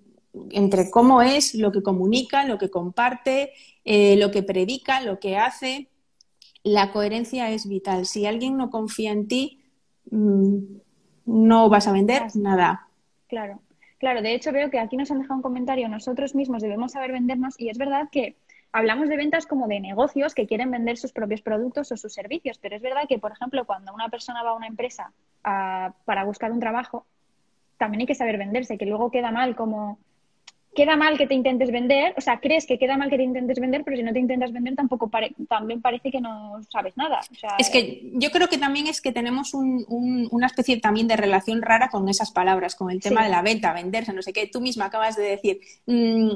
entre 0.50 0.90
cómo 0.90 1.22
es, 1.22 1.54
lo 1.54 1.72
que 1.72 1.82
comunica, 1.82 2.44
lo 2.44 2.58
que 2.58 2.70
comparte, 2.70 3.52
eh, 3.84 4.16
lo 4.16 4.30
que 4.30 4.42
predica, 4.42 5.00
lo 5.00 5.18
que 5.18 5.36
hace. 5.36 5.88
La 6.62 6.92
coherencia 6.92 7.50
es 7.50 7.68
vital. 7.68 8.06
Si 8.06 8.26
alguien 8.26 8.56
no 8.56 8.70
confía 8.70 9.12
en 9.12 9.28
ti, 9.28 9.60
mm, 10.10 10.58
no 11.26 11.68
vas 11.68 11.86
a 11.88 11.92
vender 11.92 12.24
nada. 12.34 12.88
Claro. 13.28 13.60
Claro, 13.98 14.22
de 14.22 14.34
hecho 14.34 14.50
veo 14.50 14.70
que 14.70 14.78
aquí 14.78 14.96
nos 14.96 15.10
han 15.10 15.18
dejado 15.18 15.36
un 15.36 15.42
comentario, 15.42 15.86
nosotros 15.86 16.34
mismos 16.34 16.62
debemos 16.62 16.92
saber 16.92 17.12
vendernos 17.12 17.54
y 17.60 17.68
es 17.68 17.76
verdad 17.76 18.08
que 18.10 18.34
hablamos 18.72 19.10
de 19.10 19.16
ventas 19.18 19.46
como 19.46 19.68
de 19.68 19.78
negocios 19.78 20.34
que 20.34 20.46
quieren 20.46 20.70
vender 20.70 20.96
sus 20.96 21.12
propios 21.12 21.42
productos 21.42 21.92
o 21.92 21.98
sus 21.98 22.14
servicios, 22.14 22.56
pero 22.56 22.76
es 22.76 22.82
verdad 22.82 23.02
que, 23.06 23.18
por 23.18 23.32
ejemplo, 23.32 23.66
cuando 23.66 23.92
una 23.92 24.08
persona 24.08 24.42
va 24.42 24.50
a 24.50 24.54
una 24.54 24.68
empresa 24.68 25.12
para 25.42 26.24
buscar 26.24 26.50
un 26.50 26.60
trabajo, 26.60 27.04
también 27.76 28.00
hay 28.00 28.06
que 28.06 28.14
saber 28.14 28.38
venderse, 28.38 28.78
que 28.78 28.86
luego 28.86 29.10
queda 29.10 29.32
mal 29.32 29.54
como 29.54 29.98
queda 30.74 30.96
mal 30.96 31.18
que 31.18 31.26
te 31.26 31.34
intentes 31.34 31.70
vender, 31.72 32.14
o 32.16 32.20
sea, 32.20 32.38
crees 32.38 32.64
que 32.64 32.78
queda 32.78 32.96
mal 32.96 33.10
que 33.10 33.16
te 33.16 33.24
intentes 33.24 33.58
vender, 33.58 33.82
pero 33.84 33.96
si 33.96 34.02
no 34.02 34.12
te 34.12 34.20
intentas 34.20 34.52
vender 34.52 34.76
tampoco 34.76 35.10
también 35.48 35.80
parece 35.80 36.10
que 36.10 36.20
no 36.20 36.60
sabes 36.70 36.96
nada. 36.96 37.20
es 37.58 37.70
que 37.70 38.10
yo 38.14 38.30
creo 38.30 38.48
que 38.48 38.58
también 38.58 38.86
es 38.86 39.00
que 39.00 39.10
tenemos 39.10 39.52
una 39.52 40.46
especie 40.46 40.80
también 40.80 41.08
de 41.08 41.16
relación 41.16 41.60
rara 41.60 41.88
con 41.88 42.08
esas 42.08 42.30
palabras, 42.30 42.76
con 42.76 42.90
el 42.90 43.00
tema 43.00 43.24
de 43.24 43.30
la 43.30 43.42
venta, 43.42 43.72
venderse, 43.72 44.12
no 44.12 44.22
sé 44.22 44.32
qué. 44.32 44.46
Tú 44.46 44.60
misma 44.60 44.86
acabas 44.86 45.16
de 45.16 45.22
decir, 45.22 45.60
mm, 45.86 46.30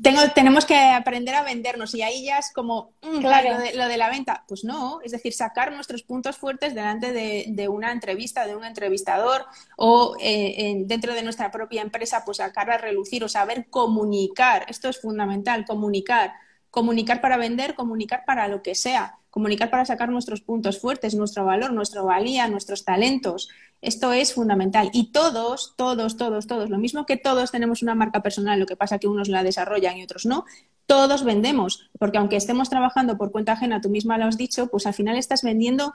tengo, 0.00 0.22
tenemos 0.34 0.64
que 0.64 0.76
aprender 0.76 1.34
a 1.34 1.42
vendernos 1.42 1.94
y 1.94 2.02
ahí 2.02 2.24
ya 2.24 2.38
es 2.38 2.52
como 2.52 2.92
mm, 3.02 3.18
claro. 3.18 3.58
lo, 3.74 3.88
de, 3.88 3.96
la 3.96 4.10
venta. 4.10 4.44
Pues 4.46 4.64
no, 4.64 5.00
es 5.02 5.10
decir, 5.10 5.32
sacar 5.32 5.72
nuestros 5.72 6.02
puntos 6.02 6.36
fuertes 6.36 6.74
delante 6.74 7.12
de, 7.12 7.68
una 7.68 7.92
entrevista, 7.92 8.46
de 8.46 8.56
un 8.56 8.64
entrevistador 8.64 9.44
o 9.76 10.16
eh, 10.20 10.74
dentro 10.86 11.14
de 11.14 11.22
nuestra 11.22 11.50
propia 11.50 11.82
empresa, 11.82 12.24
pues 12.24 12.38
sacar 12.38 12.70
a 12.70 12.78
relucir, 12.78 13.22
o 13.24 13.28
sea, 13.28 13.39
saber 13.40 13.68
comunicar. 13.70 14.66
Esto 14.68 14.88
es 14.90 15.00
fundamental, 15.00 15.64
comunicar. 15.64 16.32
Comunicar 16.70 17.20
para 17.20 17.36
vender, 17.36 17.74
comunicar 17.74 18.24
para 18.26 18.46
lo 18.46 18.62
que 18.62 18.76
sea, 18.76 19.18
comunicar 19.30 19.70
para 19.70 19.84
sacar 19.84 20.08
nuestros 20.10 20.40
puntos 20.40 20.78
fuertes, 20.78 21.16
nuestro 21.16 21.44
valor, 21.44 21.72
nuestra 21.72 22.02
valía, 22.02 22.46
nuestros 22.46 22.84
talentos. 22.84 23.48
Esto 23.80 24.12
es 24.12 24.34
fundamental. 24.34 24.90
Y 24.92 25.10
todos, 25.10 25.74
todos, 25.76 26.16
todos, 26.16 26.46
todos, 26.46 26.70
lo 26.70 26.78
mismo 26.78 27.06
que 27.06 27.16
todos 27.16 27.50
tenemos 27.50 27.82
una 27.82 27.96
marca 27.96 28.22
personal, 28.22 28.60
lo 28.60 28.66
que 28.66 28.76
pasa 28.76 28.98
que 28.98 29.08
unos 29.08 29.28
la 29.28 29.42
desarrollan 29.42 29.96
y 29.96 30.04
otros 30.04 30.26
no, 30.26 30.44
todos 30.86 31.24
vendemos, 31.24 31.90
porque 31.98 32.18
aunque 32.18 32.36
estemos 32.36 32.68
trabajando 32.70 33.16
por 33.16 33.32
cuenta 33.32 33.52
ajena, 33.52 33.80
tú 33.80 33.88
misma 33.88 34.18
lo 34.18 34.26
has 34.26 34.36
dicho, 34.36 34.68
pues 34.68 34.86
al 34.86 34.94
final 34.94 35.16
estás 35.16 35.42
vendiendo 35.42 35.94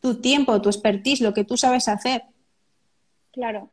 tu 0.00 0.20
tiempo, 0.20 0.60
tu 0.60 0.68
expertise, 0.68 1.22
lo 1.22 1.32
que 1.32 1.44
tú 1.44 1.56
sabes 1.56 1.88
hacer. 1.88 2.24
Claro, 3.32 3.70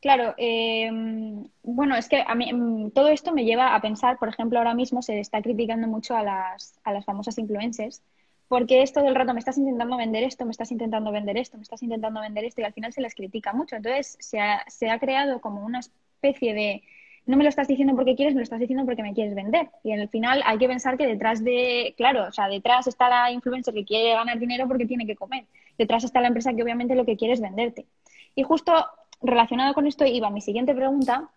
Claro, 0.00 0.34
em, 0.38 1.44
bueno, 1.62 1.94
es 1.94 2.08
que 2.08 2.24
a 2.26 2.34
mí 2.34 2.48
em, 2.48 2.90
todo 2.90 3.08
esto 3.08 3.32
me 3.32 3.44
lleva 3.44 3.74
a 3.74 3.80
pensar, 3.82 4.18
por 4.18 4.28
ejemplo, 4.30 4.58
ahora 4.58 4.74
mismo 4.74 5.02
se 5.02 5.20
está 5.20 5.42
criticando 5.42 5.86
mucho 5.88 6.16
a 6.16 6.22
las, 6.22 6.80
a 6.84 6.92
las 6.92 7.04
famosas 7.04 7.36
influencers, 7.36 8.02
porque 8.48 8.82
es 8.82 8.92
todo 8.92 9.06
el 9.08 9.14
rato, 9.14 9.34
me 9.34 9.40
estás 9.40 9.58
intentando 9.58 9.96
vender 9.98 10.24
esto, 10.24 10.44
me 10.46 10.52
estás 10.52 10.72
intentando 10.72 11.12
vender 11.12 11.36
esto, 11.36 11.58
me 11.58 11.62
estás 11.62 11.82
intentando 11.82 12.20
vender 12.20 12.44
esto, 12.44 12.62
y 12.62 12.64
al 12.64 12.72
final 12.72 12.92
se 12.94 13.02
les 13.02 13.14
critica 13.14 13.52
mucho. 13.52 13.76
Entonces, 13.76 14.16
se 14.20 14.40
ha, 14.40 14.64
se 14.68 14.90
ha 14.90 14.98
creado 14.98 15.40
como 15.40 15.64
una 15.64 15.80
especie 15.80 16.54
de, 16.54 16.82
no 17.26 17.36
me 17.36 17.44
lo 17.44 17.50
estás 17.50 17.68
diciendo 17.68 17.94
porque 17.94 18.16
quieres, 18.16 18.34
me 18.34 18.40
lo 18.40 18.44
estás 18.44 18.58
diciendo 18.58 18.84
porque 18.86 19.02
me 19.02 19.12
quieres 19.14 19.34
vender. 19.34 19.70
Y 19.84 19.92
al 19.92 20.08
final 20.08 20.42
hay 20.46 20.58
que 20.58 20.66
pensar 20.66 20.96
que 20.96 21.06
detrás 21.06 21.44
de, 21.44 21.94
claro, 21.96 22.26
o 22.28 22.32
sea, 22.32 22.48
detrás 22.48 22.86
está 22.86 23.08
la 23.08 23.30
influencer 23.30 23.74
que 23.74 23.84
quiere 23.84 24.14
ganar 24.14 24.38
dinero 24.38 24.66
porque 24.66 24.86
tiene 24.86 25.06
que 25.06 25.14
comer. 25.14 25.44
Detrás 25.78 26.04
está 26.04 26.20
la 26.20 26.28
empresa 26.28 26.54
que 26.54 26.62
obviamente 26.62 26.94
lo 26.94 27.04
que 27.04 27.16
quiere 27.16 27.34
es 27.34 27.40
venderte. 27.40 27.86
Y 28.34 28.42
justo 28.42 28.72
relacionado 29.22 29.74
con 29.74 29.86
esto 29.86 30.04
iba 30.06 30.30
mi 30.30 30.40
siguiente 30.40 30.74
pregunta, 30.74 31.28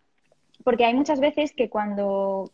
porque 0.63 0.85
hay 0.85 0.93
muchas 0.93 1.19
veces 1.19 1.53
que 1.53 1.69
cuando, 1.69 2.51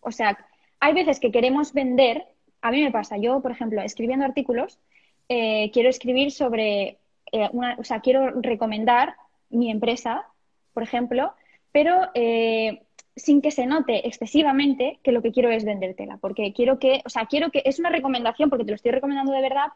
o 0.00 0.12
sea, 0.12 0.38
hay 0.78 0.94
veces 0.94 1.20
que 1.20 1.32
queremos 1.32 1.72
vender, 1.72 2.26
a 2.62 2.70
mí 2.70 2.82
me 2.82 2.90
pasa, 2.90 3.16
yo, 3.16 3.40
por 3.40 3.52
ejemplo, 3.52 3.82
escribiendo 3.82 4.24
artículos, 4.24 4.78
eh, 5.28 5.70
quiero 5.72 5.88
escribir 5.88 6.32
sobre, 6.32 6.98
eh, 7.32 7.48
una, 7.52 7.76
o 7.78 7.84
sea, 7.84 8.00
quiero 8.00 8.40
recomendar 8.40 9.14
mi 9.50 9.70
empresa, 9.70 10.26
por 10.72 10.82
ejemplo, 10.82 11.32
pero 11.72 12.08
eh, 12.14 12.82
sin 13.16 13.42
que 13.42 13.50
se 13.50 13.66
note 13.66 14.06
excesivamente 14.06 14.98
que 15.02 15.12
lo 15.12 15.22
que 15.22 15.32
quiero 15.32 15.50
es 15.50 15.64
vendértela, 15.64 16.16
porque 16.16 16.52
quiero 16.52 16.78
que, 16.78 17.02
o 17.04 17.10
sea, 17.10 17.26
quiero 17.26 17.50
que, 17.50 17.62
es 17.64 17.78
una 17.78 17.90
recomendación 17.90 18.50
porque 18.50 18.64
te 18.64 18.70
lo 18.70 18.76
estoy 18.76 18.92
recomendando 18.92 19.32
de 19.32 19.42
verdad, 19.42 19.66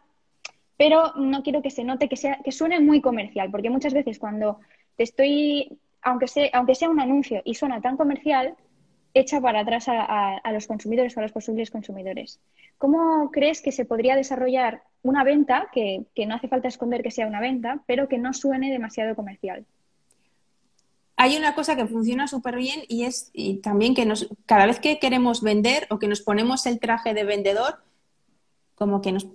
pero 0.77 1.13
no 1.17 1.43
quiero 1.43 1.63
que 1.63 1.71
se 1.71 1.85
note 1.85 2.09
que, 2.09 2.17
sea, 2.17 2.41
que 2.45 2.53
suene 2.53 2.81
muy 2.81 3.01
comercial, 3.01 3.51
porque 3.51 3.71
muchas 3.71 3.95
veces 3.95 4.19
cuando 4.19 4.59
te 4.97 5.03
estoy, 5.03 5.79
aunque 6.03 6.29
sea, 6.29 6.49
aunque 6.53 6.75
sea 6.75 6.91
un 6.91 7.01
anuncio 7.01 7.43
y 7.45 7.55
suena 7.55 7.81
tan 7.81 7.97
comercial, 7.97 8.57
echa 9.15 9.41
para 9.41 9.61
atrás 9.61 9.87
a, 9.89 10.53
los 10.53 10.67
consumidores 10.67 11.17
o 11.17 11.21
a 11.21 11.23
los 11.23 11.33
posibles 11.33 11.71
consumidores. 11.71 12.41
¿Cómo 12.79 13.31
crees 13.31 13.63
que 13.63 13.73
se 13.73 13.85
podría 13.85 14.17
desarrollar 14.17 14.83
una 15.03 15.23
venta, 15.23 15.69
que, 15.73 16.05
no 16.27 16.35
hace 16.35 16.49
falta 16.49 16.69
esconder 16.69 17.03
que 17.03 17.13
sea 17.13 17.29
una 17.29 17.41
venta, 17.41 17.81
pero 17.87 18.09
que 18.09 18.19
no 18.19 18.35
suene 18.35 18.73
demasiado 18.73 19.15
comercial? 19.15 19.65
Hay 21.17 21.37
una 21.37 21.55
cosa 21.55 21.77
que 21.77 21.87
funciona 21.87 22.27
súper 22.27 22.57
bien 22.57 22.81
y 22.89 23.05
es 23.05 23.31
también 23.63 23.95
que 23.95 24.13
cada 24.47 24.67
vez 24.67 24.81
que 24.81 24.99
queremos 24.99 25.43
vender 25.43 25.87
o 25.91 26.01
que 26.01 26.09
nos 26.09 26.21
ponemos 26.21 26.67
el 26.67 26.81
traje 26.81 27.15
de 27.15 27.23
vendedor, 27.23 27.79
como 28.75 29.01
que 29.01 29.13
nos, 29.13 29.29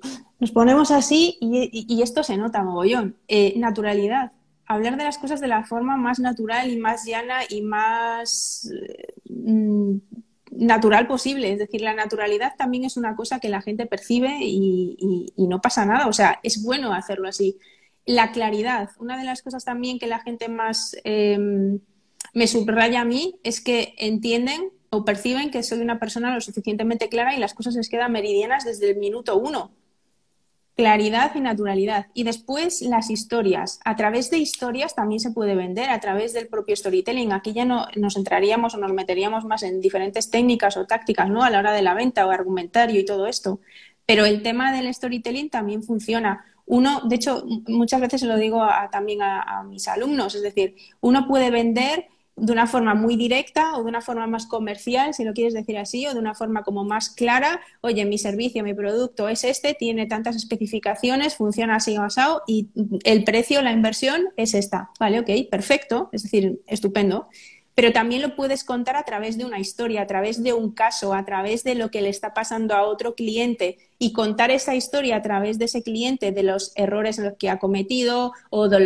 ponemos 0.53 0.91
así 0.91 1.37
y, 1.39 2.01
esto 2.01 2.21
se 2.23 2.35
nota 2.35 2.63
mogollón. 2.63 3.15
Eh, 3.29 3.53
naturalidad 3.55 4.33
hablar 4.69 4.97
de 4.97 5.03
las 5.03 5.17
cosas 5.17 5.41
de 5.41 5.47
la 5.47 5.65
forma 5.65 5.97
más 5.97 6.19
natural 6.19 6.71
y 6.71 6.77
más 6.77 7.03
llana 7.03 7.39
y 7.49 7.63
más 7.63 8.69
mm, 9.27 9.95
natural 10.51 11.07
posible. 11.07 11.51
Es 11.51 11.57
decir, 11.57 11.81
la 11.81 11.95
naturalidad 11.95 12.53
también 12.55 12.85
es 12.85 12.95
una 12.95 13.15
cosa 13.15 13.39
que 13.39 13.49
la 13.49 13.63
gente 13.63 13.87
percibe 13.87 14.37
y, 14.41 15.33
no 15.35 15.59
pasa 15.59 15.85
nada. 15.85 16.07
O 16.07 16.13
sea, 16.13 16.39
es 16.43 16.61
bueno 16.63 16.93
hacerlo 16.93 17.27
así. 17.27 17.57
La 18.05 18.31
claridad, 18.31 18.91
una 18.99 19.17
de 19.17 19.25
las 19.25 19.41
cosas 19.41 19.65
también 19.65 19.97
que 19.97 20.07
la 20.07 20.19
gente 20.19 20.49
más 20.49 20.95
em, 21.03 21.79
me 22.35 22.47
subraya 22.47 23.01
a 23.01 23.05
mí 23.05 23.39
es 23.43 23.61
que 23.61 23.95
entienden 23.97 24.69
o 24.91 25.03
perciben 25.03 25.49
que 25.49 25.63
soy 25.63 25.79
una 25.79 25.99
persona 25.99 26.33
lo 26.33 26.41
suficientemente 26.41 27.09
clara 27.09 27.35
y 27.35 27.39
las 27.39 27.55
cosas 27.55 27.73
les 27.73 27.89
quedan 27.89 28.11
meridianas 28.11 28.65
desde 28.65 28.91
el 28.91 28.97
minuto 28.97 29.37
uno 29.37 29.71
claridad 30.79 31.35
y 31.35 31.41
naturalidad. 31.41 32.07
Y 32.13 32.23
después 32.23 32.81
las 32.83 33.09
historias. 33.09 33.81
A 33.83 33.97
través 33.97 34.29
de 34.31 34.37
historias 34.37 34.95
también 34.95 35.19
se 35.19 35.31
puede 35.31 35.53
vender, 35.53 35.89
a 35.89 35.99
través 35.99 36.31
del 36.31 36.47
propio 36.47 36.73
storytelling. 36.73 37.33
Aquí 37.33 37.51
ya 37.51 37.65
no 37.65 37.87
nos 37.97 38.15
entraríamos 38.15 38.75
o 38.75 38.77
nos 38.77 38.93
meteríamos 38.93 39.43
más 39.43 39.63
en 39.63 39.81
diferentes 39.81 40.29
técnicas 40.31 40.77
o 40.77 40.85
tácticas, 40.85 41.29
¿no? 41.29 41.43
A 41.43 41.49
la 41.49 41.59
hora 41.59 41.73
de 41.73 41.81
la 41.81 41.95
venta 41.95 42.25
o 42.25 42.31
argumentario 42.31 42.97
y 42.97 43.03
todo 43.03 43.27
esto. 43.27 43.59
Pero 44.05 44.23
el 44.23 44.41
tema 44.41 44.71
del 44.71 44.93
storytelling 44.93 45.49
también 45.49 45.83
funciona. 45.83 46.45
Uno, 46.65 47.01
de 47.09 47.15
hecho, 47.17 47.43
muchas 47.67 47.99
veces 47.99 48.21
se 48.21 48.27
lo 48.27 48.37
digo 48.37 48.65
también 48.89 49.21
a 49.21 49.63
mis 49.67 49.85
alumnos, 49.89 50.33
es 50.33 50.43
decir, 50.43 50.75
uno 51.01 51.27
puede 51.27 51.51
vender 51.51 52.07
de 52.39 52.51
una 52.51 52.67
forma 52.67 52.95
muy 52.95 53.15
directa 53.15 53.75
o 53.75 53.83
de 53.83 53.89
una 53.89 54.01
forma 54.01 54.27
más 54.27 54.45
comercial, 54.45 55.13
si 55.13 55.23
lo 55.23 55.33
quieres 55.33 55.53
decir 55.53 55.77
así, 55.77 56.07
o 56.07 56.13
de 56.13 56.19
una 56.19 56.35
forma 56.35 56.63
como 56.63 56.83
más 56.83 57.09
clara, 57.09 57.61
oye, 57.81 58.05
mi 58.05 58.17
servicio, 58.17 58.63
mi 58.63 58.73
producto 58.73 59.29
es 59.29 59.43
este, 59.43 59.73
tiene 59.73 60.05
tantas 60.05 60.35
especificaciones, 60.35 61.35
funciona 61.35 61.75
así 61.75 61.97
basado 61.97 62.43
y 62.47 62.69
el 63.03 63.23
precio, 63.23 63.61
la 63.61 63.71
inversión 63.71 64.29
es 64.37 64.53
esta. 64.53 64.91
Vale, 64.99 65.19
ok, 65.19 65.29
perfecto, 65.49 66.09
es 66.11 66.23
decir, 66.23 66.61
estupendo 66.67 67.27
pero 67.79 67.93
también 67.93 68.21
lo 68.21 68.35
puedes 68.35 68.65
contar 68.65 68.97
a 68.97 69.03
través 69.03 69.37
de 69.37 69.45
una 69.45 69.57
historia, 69.57 70.01
a 70.01 70.05
través 70.05 70.43
de 70.43 70.51
un 70.51 70.73
caso, 70.73 71.13
a 71.13 71.23
través 71.23 71.63
de 71.63 71.75
lo 71.75 71.89
que 71.91 72.01
le 72.01 72.09
está 72.09 72.33
pasando 72.33 72.75
a 72.75 72.83
otro 72.83 73.15
cliente 73.15 73.77
y 73.99 74.13
contar 74.13 74.49
esa 74.49 74.75
historia 74.75 75.17
a 75.17 75.21
través 75.21 75.59
de 75.59 75.65
ese 75.65 75.83
cliente, 75.83 76.31
de 76.31 76.43
los 76.43 76.71
errores 76.75 77.21
que 77.37 77.49
ha 77.49 77.59
cometido 77.59 78.31
o 78.49 78.69
de, 78.69 78.79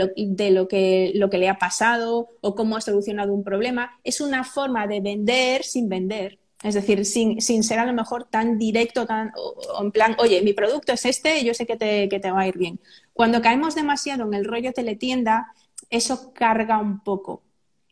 lo, 0.51 0.67
que, 0.67 1.11
lo 1.15 1.29
que 1.29 1.37
le 1.37 1.49
ha 1.49 1.59
pasado 1.59 2.29
o 2.41 2.55
cómo 2.55 2.75
ha 2.75 2.81
solucionado 2.81 3.33
un 3.33 3.43
problema, 3.43 3.99
es 4.03 4.19
una 4.19 4.43
forma 4.43 4.87
de 4.87 5.01
vender 5.01 5.63
sin 5.63 5.87
vender. 5.87 6.39
Es 6.63 6.73
decir, 6.73 7.05
sin, 7.05 7.41
ser 7.41 7.79
a 7.79 7.85
lo 7.85 7.93
mejor 7.93 8.23
tan 8.25 8.57
directo, 8.57 9.05
tan, 9.05 9.31
en 9.79 9.91
plan, 9.91 10.15
oye, 10.19 10.41
mi 10.41 10.53
producto 10.53 10.93
es 10.93 11.05
este, 11.05 11.43
yo 11.43 11.53
sé 11.53 11.65
que 11.65 11.75
te, 11.75 12.09
que 12.09 12.19
te 12.19 12.31
va 12.31 12.41
a 12.41 12.47
ir 12.47 12.57
bien. 12.57 12.79
Cuando 13.13 13.41
caemos 13.41 13.75
demasiado 13.75 14.23
en 14.25 14.33
el 14.33 14.45
rollo 14.45 14.73
teletienda, 14.73 15.53
eso 15.89 16.33
carga 16.33 16.79
un 16.79 17.03
poco 17.03 17.43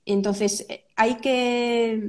entonces, 0.05 0.65
eh, 0.69 0.85
hay 0.95 1.15
que... 1.15 2.01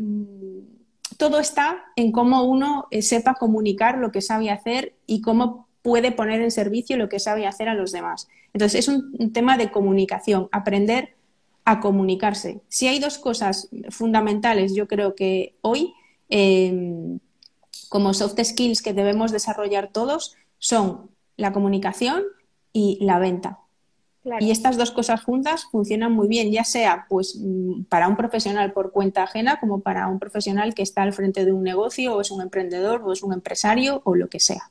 Todo 1.22 1.38
está 1.38 1.84
en 1.94 2.10
cómo 2.10 2.42
uno 2.42 2.88
eh, 2.90 3.00
sepa 3.00 3.34
comunicar 3.34 3.96
lo 3.98 4.10
que 4.10 4.20
sabe 4.20 4.50
hacer 4.50 4.96
y 5.06 5.20
cómo 5.20 5.68
puede 5.80 6.10
poner 6.10 6.40
en 6.40 6.50
servicio 6.50 6.96
lo 6.96 7.08
que 7.08 7.20
sabe 7.20 7.46
hacer 7.46 7.68
a 7.68 7.76
los 7.76 7.92
demás. 7.92 8.26
Entonces, 8.52 8.80
es 8.80 8.88
un, 8.88 9.32
tema 9.32 9.56
de 9.56 9.70
comunicación, 9.70 10.48
aprender 10.50 11.14
a 11.64 11.78
comunicarse. 11.78 12.60
Si 12.66 12.88
hay 12.88 12.98
dos 12.98 13.18
cosas 13.18 13.68
fundamentales, 13.90 14.74
yo 14.74 14.88
creo 14.88 15.14
que 15.14 15.54
hoy, 15.60 15.94
em, 16.28 17.20
como 17.88 18.14
soft 18.14 18.42
skills 18.42 18.82
que 18.82 18.92
debemos 18.92 19.30
desarrollar 19.30 19.92
todos, 19.92 20.34
son 20.58 21.08
la 21.36 21.52
comunicación 21.52 22.24
y 22.72 22.98
la 23.00 23.20
venta. 23.20 23.60
Y 24.38 24.52
estas 24.52 24.76
dos 24.76 24.92
cosas 24.92 25.24
juntas 25.24 25.64
funcionan 25.70 26.12
muy 26.12 26.28
bien, 26.28 26.52
ya 26.52 26.62
sea 26.62 27.06
pues 27.08 27.36
mm, 27.40 27.84
para 27.84 28.06
un 28.06 28.16
profesional 28.16 28.72
por 28.72 28.92
cuenta 28.92 29.24
ajena 29.24 29.58
como 29.58 29.80
para 29.80 30.06
un 30.06 30.20
profesional 30.20 30.74
que 30.74 30.82
está 30.82 31.02
al 31.02 31.12
frente 31.12 31.44
de 31.44 31.52
un 31.52 31.64
negocio 31.64 32.14
o 32.14 32.20
es 32.20 32.30
un 32.30 32.40
emprendedor 32.40 33.02
o 33.04 33.12
es 33.12 33.22
un 33.22 33.32
empresario 33.32 34.00
o 34.04 34.14
lo 34.14 34.28
que 34.28 34.38
sea. 34.38 34.70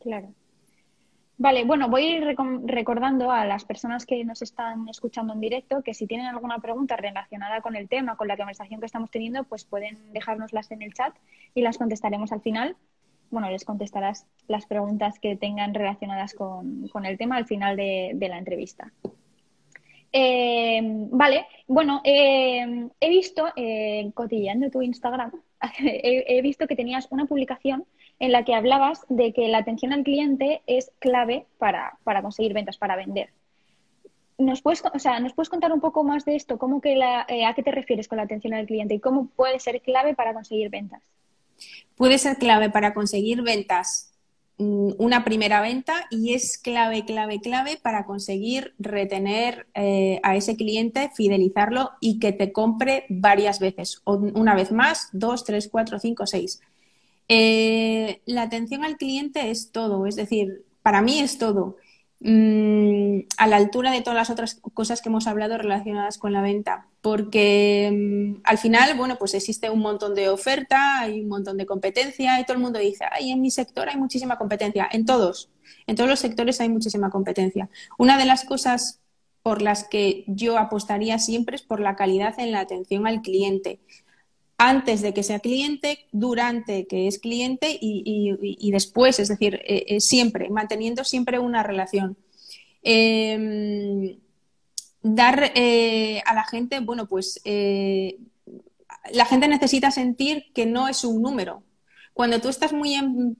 Claro. 0.00 0.34
Vale, 1.38 1.64
bueno, 1.64 1.88
voy 1.88 2.04
a 2.04 2.18
ir 2.18 2.36
recordando 2.66 3.30
a 3.30 3.46
las 3.46 3.64
personas 3.64 4.04
que 4.04 4.22
nos 4.26 4.42
están 4.42 4.86
escuchando 4.90 5.32
en 5.32 5.40
directo 5.40 5.80
que 5.82 5.94
si 5.94 6.06
tienen 6.06 6.26
alguna 6.26 6.58
pregunta 6.58 6.98
relacionada 6.98 7.62
con 7.62 7.76
el 7.76 7.88
tema, 7.88 8.16
con 8.16 8.28
la 8.28 8.36
conversación 8.36 8.78
que 8.78 8.84
estamos 8.84 9.10
teniendo, 9.10 9.44
pues 9.44 9.64
pueden 9.64 10.12
dejárnoslas 10.12 10.70
en 10.70 10.82
el 10.82 10.92
chat 10.92 11.14
y 11.54 11.62
las 11.62 11.78
contestaremos 11.78 12.32
al 12.32 12.42
final. 12.42 12.76
Bueno, 13.30 13.48
les 13.48 13.64
contestarás 13.64 14.26
las 14.48 14.66
preguntas 14.66 15.18
que 15.20 15.36
tengan 15.36 15.72
relacionadas 15.72 16.34
con, 16.34 16.90
el 17.04 17.18
tema 17.18 17.36
al 17.36 17.46
final 17.46 17.76
de, 17.76 18.16
la 18.28 18.38
entrevista. 18.38 18.92
Eh, 20.12 20.80
vale, 20.82 21.46
bueno, 21.68 22.00
eh, 22.02 22.88
he 22.98 23.08
visto, 23.08 23.46
eh, 23.54 24.10
cotillando 24.14 24.68
tu 24.68 24.82
Instagram, 24.82 25.30
he 25.78 26.42
visto 26.42 26.66
que 26.66 26.74
tenías 26.74 27.06
una 27.10 27.26
publicación 27.26 27.84
en 28.18 28.32
la 28.32 28.44
que 28.44 28.54
hablabas 28.54 29.06
de 29.08 29.32
que 29.32 29.46
la 29.46 29.58
atención 29.58 29.92
al 29.92 30.02
cliente 30.02 30.62
es 30.66 30.90
clave 30.98 31.46
para, 31.58 31.96
conseguir 32.22 32.52
ventas, 32.52 32.78
para 32.78 32.96
vender. 32.96 33.30
¿Nos 34.38 34.62
puedes, 34.62 34.82
o 34.92 34.98
sea, 34.98 35.20
¿Nos 35.20 35.34
puedes 35.34 35.50
contar 35.50 35.72
un 35.72 35.80
poco 35.80 36.02
más 36.02 36.24
de 36.24 36.34
esto? 36.34 36.58
¿Cómo 36.58 36.80
que 36.80 36.96
la, 36.96 37.26
¿A 37.46 37.54
qué 37.54 37.62
te 37.62 37.70
refieres 37.70 38.08
con 38.08 38.16
la 38.16 38.24
atención 38.24 38.54
al 38.54 38.66
cliente 38.66 38.94
y 38.94 39.00
cómo 39.00 39.28
puede 39.28 39.60
ser 39.60 39.80
clave 39.82 40.14
para 40.14 40.34
conseguir 40.34 40.70
ventas? 40.70 41.02
Puede 41.96 42.18
ser 42.18 42.36
clave 42.36 42.70
para 42.70 42.94
conseguir 42.94 43.42
ventas 43.42 44.12
mm, 44.58 44.92
una 44.98 45.24
primera 45.24 45.60
venta 45.60 46.06
y 46.10 46.34
es 46.34 46.58
clave, 46.58 47.04
clave, 47.04 47.40
clave 47.40 47.78
para 47.82 48.04
conseguir 48.06 48.74
retener 48.78 49.66
eh, 49.74 50.20
a 50.22 50.36
ese 50.36 50.56
cliente, 50.56 51.10
fidelizarlo 51.14 51.90
y 52.00 52.18
que 52.18 52.32
te 52.32 52.52
compre 52.52 53.04
varias 53.08 53.58
veces, 53.60 54.02
una 54.04 54.54
vez 54.54 54.72
más, 54.72 55.08
dos, 55.12 55.44
tres, 55.44 55.68
cuatro, 55.68 55.98
cinco, 55.98 56.26
seis. 56.26 56.60
Eh, 57.28 58.22
la 58.26 58.42
atención 58.42 58.84
al 58.84 58.96
cliente 58.96 59.50
es 59.50 59.70
todo, 59.70 60.06
es 60.06 60.16
decir, 60.16 60.64
para 60.82 61.00
mí 61.00 61.20
es 61.20 61.38
todo. 61.38 61.76
Mm, 62.22 63.20
a 63.38 63.46
la 63.46 63.56
altura 63.56 63.90
de 63.92 64.02
todas 64.02 64.14
las 64.14 64.28
otras 64.28 64.60
cosas 64.74 65.00
que 65.00 65.08
hemos 65.08 65.26
hablado 65.26 65.56
relacionadas 65.56 66.18
con 66.18 66.34
la 66.34 66.42
venta, 66.42 66.86
porque 67.00 67.90
mm, 67.90 68.42
al 68.44 68.58
final, 68.58 68.94
bueno, 68.94 69.16
pues 69.18 69.32
existe 69.32 69.70
un 69.70 69.80
montón 69.80 70.14
de 70.14 70.28
oferta, 70.28 71.00
hay 71.00 71.22
un 71.22 71.28
montón 71.28 71.56
de 71.56 71.64
competencia 71.64 72.38
y 72.38 72.44
todo 72.44 72.56
el 72.56 72.62
mundo 72.62 72.78
dice, 72.78 73.06
ay, 73.10 73.30
en 73.30 73.40
mi 73.40 73.50
sector 73.50 73.88
hay 73.88 73.96
muchísima 73.96 74.36
competencia, 74.36 74.86
en 74.92 75.06
todos, 75.06 75.48
en 75.86 75.96
todos 75.96 76.10
los 76.10 76.18
sectores 76.18 76.60
hay 76.60 76.68
muchísima 76.68 77.08
competencia. 77.08 77.70
Una 77.98 78.18
de 78.18 78.26
las 78.26 78.44
cosas 78.44 79.00
por 79.42 79.62
las 79.62 79.84
que 79.84 80.24
yo 80.26 80.58
apostaría 80.58 81.18
siempre 81.18 81.56
es 81.56 81.62
por 81.62 81.80
la 81.80 81.96
calidad 81.96 82.38
en 82.38 82.52
la 82.52 82.60
atención 82.60 83.06
al 83.06 83.22
cliente 83.22 83.80
antes 84.60 85.00
de 85.00 85.14
que 85.14 85.22
sea 85.22 85.38
cliente, 85.38 86.06
durante 86.12 86.86
que 86.86 87.08
es 87.08 87.18
cliente 87.18 87.78
y, 87.80 88.70
después, 88.70 89.18
es 89.18 89.28
decir, 89.28 89.54
eh, 89.64 89.86
eh, 89.88 90.00
siempre, 90.02 90.50
manteniendo 90.50 91.02
siempre 91.02 91.38
una 91.38 91.62
relación. 91.62 92.18
Em, 92.82 94.18
dar 95.02 95.50
eh, 95.54 96.20
a 96.26 96.34
la 96.34 96.44
gente, 96.44 96.80
bueno, 96.80 97.06
pues 97.06 97.40
la 97.42 99.24
gente 99.24 99.48
necesita 99.48 99.90
sentir 99.90 100.52
que 100.54 100.66
no 100.66 100.88
es 100.88 101.04
un 101.04 101.22
número, 101.22 101.62
cuando 102.12 102.40
tú 102.40 102.48
estás 102.48 102.72
muy 102.72 102.94
en, 102.94 103.36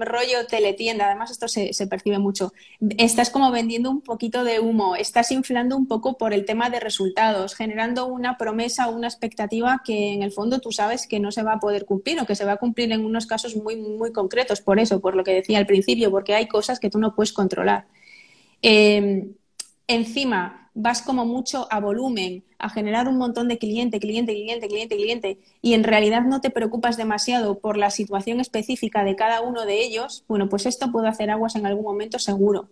rollo 0.00 0.46
teletienda, 0.48 1.06
además 1.06 1.30
esto 1.30 1.48
se, 1.48 1.86
percibe 1.86 2.18
mucho, 2.18 2.52
estás 2.96 3.30
como 3.30 3.50
vendiendo 3.50 3.90
un 3.90 4.00
poquito 4.00 4.44
de 4.44 4.60
humo, 4.60 4.96
estás 4.96 5.30
inflando 5.30 5.76
un 5.76 5.86
poco 5.86 6.16
por 6.16 6.32
el 6.32 6.44
tema 6.44 6.70
de 6.70 6.80
resultados, 6.80 7.54
generando 7.54 8.06
una 8.06 8.38
promesa 8.38 8.88
o 8.88 8.96
una 8.96 9.08
expectativa 9.08 9.82
que 9.84 10.14
en 10.14 10.22
el 10.22 10.32
fondo 10.32 10.60
tú 10.60 10.72
sabes 10.72 11.06
que 11.06 11.20
no 11.20 11.32
se 11.32 11.42
va 11.42 11.54
a 11.54 11.60
poder 11.60 11.84
cumplir 11.84 12.20
o 12.20 12.26
que 12.26 12.36
se 12.36 12.44
va 12.44 12.52
a 12.52 12.56
cumplir 12.56 12.92
en 12.92 13.04
unos 13.04 13.26
casos 13.26 13.56
muy, 13.56 13.76
muy 13.76 14.12
concretos, 14.12 14.60
por 14.60 14.78
eso, 14.78 15.00
por 15.00 15.16
lo 15.16 15.24
que 15.24 15.32
decía 15.32 15.58
al 15.58 15.66
principio, 15.66 16.10
porque 16.10 16.34
hay 16.34 16.46
cosas 16.46 16.80
que 16.80 16.90
tú 16.90 16.98
no 16.98 17.14
puedes 17.14 17.32
controlar. 17.32 17.86
Eh, 18.62 19.28
encima, 19.86 20.70
vas 20.74 21.02
como 21.02 21.24
mucho 21.24 21.68
a 21.70 21.80
volumen, 21.80 22.44
a 22.64 22.70
generar 22.70 23.08
un 23.08 23.18
montón 23.18 23.46
de 23.48 23.58
cliente, 23.58 24.00
cliente, 24.00 24.32
cliente, 24.32 24.68
cliente, 24.68 24.96
cliente, 24.96 25.38
y 25.60 25.74
en 25.74 25.84
realidad 25.84 26.22
no 26.22 26.40
te 26.40 26.48
preocupas 26.48 26.96
demasiado 26.96 27.58
por 27.58 27.76
la 27.76 27.90
situación 27.90 28.40
específica 28.40 29.04
de 29.04 29.16
cada 29.16 29.42
uno 29.42 29.66
de 29.66 29.84
ellos, 29.84 30.24
bueno, 30.28 30.48
pues 30.48 30.64
esto 30.64 30.90
puede 30.90 31.08
hacer 31.08 31.30
aguas 31.30 31.56
en 31.56 31.66
algún 31.66 31.84
momento 31.84 32.18
seguro. 32.18 32.70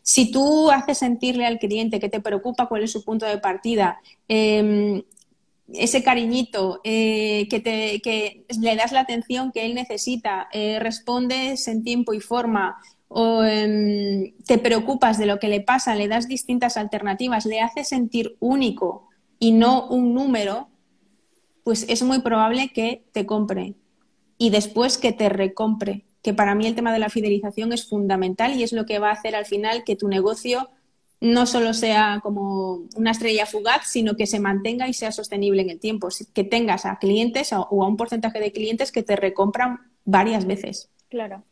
Si 0.00 0.30
tú 0.30 0.70
haces 0.70 0.96
sentirle 0.96 1.44
al 1.44 1.58
cliente 1.58 2.00
que 2.00 2.08
te 2.08 2.20
preocupa 2.20 2.66
cuál 2.66 2.84
es 2.84 2.92
su 2.92 3.04
punto 3.04 3.26
de 3.26 3.36
partida, 3.36 4.00
em, 4.26 5.02
ese 5.70 6.02
cariñito, 6.02 6.80
eh, 6.82 7.46
que, 7.50 7.60
te, 7.60 8.00
que 8.00 8.46
le 8.58 8.74
das 8.74 8.92
la 8.92 9.00
atención 9.00 9.52
que 9.52 9.66
él 9.66 9.74
necesita, 9.74 10.48
eh, 10.50 10.78
respondes 10.78 11.68
en 11.68 11.84
tiempo 11.84 12.14
y 12.14 12.20
forma, 12.20 12.78
o 13.08 13.42
em, 13.42 14.32
te 14.46 14.56
preocupas 14.56 15.18
de 15.18 15.26
lo 15.26 15.38
que 15.38 15.48
le 15.48 15.60
pasa, 15.60 15.94
le 15.94 16.08
das 16.08 16.26
distintas 16.26 16.78
alternativas, 16.78 17.44
le 17.44 17.60
haces 17.60 17.88
sentir 17.88 18.36
único 18.40 19.08
y 19.38 19.52
no 19.52 19.86
un 19.88 20.14
número, 20.14 20.68
pues 21.64 21.84
es 21.88 22.02
muy 22.02 22.20
probable 22.20 22.72
que 22.72 23.04
te 23.12 23.26
compre 23.26 23.74
y 24.38 24.50
después 24.50 24.98
que 24.98 25.12
te 25.12 25.28
recompre, 25.28 26.04
que 26.22 26.34
para 26.34 26.54
mí 26.54 26.66
el 26.66 26.74
tema 26.74 26.92
de 26.92 26.98
la 26.98 27.08
fidelización 27.08 27.72
es 27.72 27.88
fundamental 27.88 28.54
y 28.54 28.62
es 28.62 28.72
lo 28.72 28.86
que 28.86 28.98
va 28.98 29.10
a 29.10 29.14
hacer 29.14 29.34
al 29.34 29.46
final 29.46 29.84
que 29.84 29.96
tu 29.96 30.08
negocio 30.08 30.68
no 31.20 31.46
solo 31.46 31.72
sea 31.72 32.20
como 32.22 32.86
una 32.94 33.10
estrella 33.10 33.46
fugaz, 33.46 33.88
sino 33.88 34.16
que 34.16 34.26
se 34.26 34.38
mantenga 34.38 34.86
y 34.86 34.92
sea 34.92 35.12
sostenible 35.12 35.62
en 35.62 35.70
el 35.70 35.80
tiempo, 35.80 36.08
que 36.34 36.44
tengas 36.44 36.84
a 36.84 36.98
clientes 36.98 37.52
o 37.52 37.82
a 37.82 37.88
un 37.88 37.96
porcentaje 37.96 38.38
de 38.38 38.52
clientes 38.52 38.92
que 38.92 39.02
te 39.02 39.16
recompran 39.16 39.92
varias 40.04 40.46
veces. 40.46 40.90
Claro. 41.08 41.42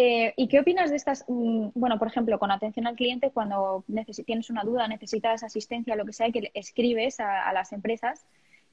Eh, 0.00 0.32
¿Y 0.36 0.46
qué 0.46 0.60
opinas 0.60 0.90
de 0.90 0.96
estas, 0.96 1.24
mm, 1.26 1.70
bueno, 1.74 1.98
por 1.98 2.06
ejemplo, 2.06 2.38
con 2.38 2.52
atención 2.52 2.86
al 2.86 2.94
cliente, 2.94 3.32
cuando 3.32 3.82
tienes 4.24 4.48
una 4.48 4.62
duda, 4.62 4.86
necesitas 4.86 5.42
asistencia, 5.42 5.96
lo 5.96 6.06
que 6.06 6.12
sea, 6.12 6.30
que 6.30 6.52
escribes 6.54 7.18
a, 7.18 7.52
las 7.52 7.72
empresas? 7.72 8.24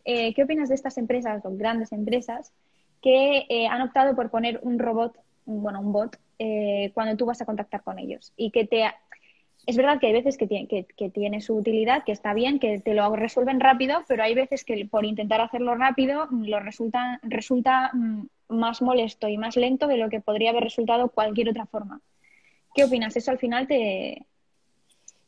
Eh, 0.03 0.35
¿Qué 0.35 0.43
opinas 0.43 0.69
de 0.69 0.75
estas 0.75 0.99
empresas, 0.99 1.43
o 1.43 1.49
grandes 1.57 1.91
empresas, 1.93 2.53
que 3.01 3.47
eh, 3.49 3.65
han 3.65 3.81
optado 3.81 4.15
por 4.15 4.29
poner 4.29 4.59
un 4.61 4.77
robot, 4.77 5.17
bueno, 5.45 5.79
un 5.79 5.91
bot, 5.93 6.15
cuando 6.93 7.17
tú 7.17 7.25
vas 7.25 7.41
a 7.41 7.45
contactar 7.45 7.81
con 7.81 7.97
ellos? 7.97 8.31
Y 8.37 8.51
que 8.51 8.67
te... 8.67 8.83
Es 9.65 9.77
verdad 9.77 9.99
que 9.99 10.05
hay 10.05 10.13
veces 10.13 10.37
que 10.37 10.45
tiene, 10.45 10.67
que, 10.67 11.09
tiene 11.09 11.41
su 11.41 11.55
utilidad, 11.55 12.03
que 12.03 12.11
está 12.11 12.35
bien, 12.35 12.59
que 12.59 12.79
te 12.81 12.93
lo 12.93 13.15
resuelven 13.15 13.59
rápido, 13.59 14.03
pero 14.07 14.21
hay 14.21 14.35
veces 14.35 14.63
que 14.63 14.85
por 14.85 15.05
intentar 15.05 15.41
hacerlo 15.41 15.73
rápido 15.73 16.27
lo 16.29 16.59
resulta, 16.59 17.19
resulta 17.23 17.89
mm, 17.93 18.27
más 18.47 18.81
molesto 18.81 19.27
y 19.27 19.37
más 19.37 19.55
lento 19.55 19.87
de 19.87 19.97
lo 19.97 20.09
que 20.09 20.21
podría 20.21 20.51
haber 20.51 20.63
resultado 20.63 21.09
cualquier 21.09 21.49
otra 21.49 21.65
forma. 21.65 22.01
¿Qué 22.73 22.83
opinas? 22.83 23.15
¿Eso 23.15 23.31
al 23.31 23.39
final 23.39 23.67
te... 23.67 24.25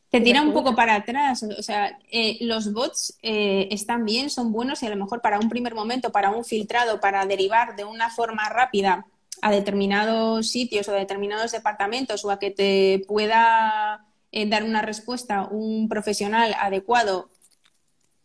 Te 0.10 0.21
tira 0.21 0.41
un 0.41 0.53
poco 0.53 0.73
para 0.73 0.95
atrás, 0.95 1.43
o 1.43 1.62
sea, 1.62 1.99
eh, 2.10 2.38
los 2.39 2.71
bots 2.71 3.17
eh, 3.21 3.67
están 3.71 4.06
bien, 4.06 4.30
son 4.30 4.53
buenos 4.53 4.82
y 4.82 4.86
a 4.86 4.89
lo 4.89 4.95
mejor 4.95 5.21
para 5.21 5.38
un 5.38 5.49
primer 5.49 5.75
momento, 5.75 6.13
para 6.13 6.30
un 6.30 6.45
filtrado, 6.45 7.01
para 7.01 7.25
derivar 7.25 7.75
de 7.75 7.84
una 7.84 8.10
forma 8.10 8.47
rápida 8.47 9.06
a 9.41 9.51
determinados 9.51 10.49
sitios 10.49 10.88
o 10.88 10.93
a 10.93 10.95
determinados 10.95 11.51
departamentos 11.51 12.23
o 12.23 12.32
a 12.32 12.39
que 12.39 12.51
te 12.51 13.03
pueda 13.06 14.06
eh, 14.32 14.47
dar 14.47 14.63
una 14.63 14.82
respuesta 14.82 15.45
un 15.51 15.89
profesional 15.89 16.56
adecuado, 16.58 17.30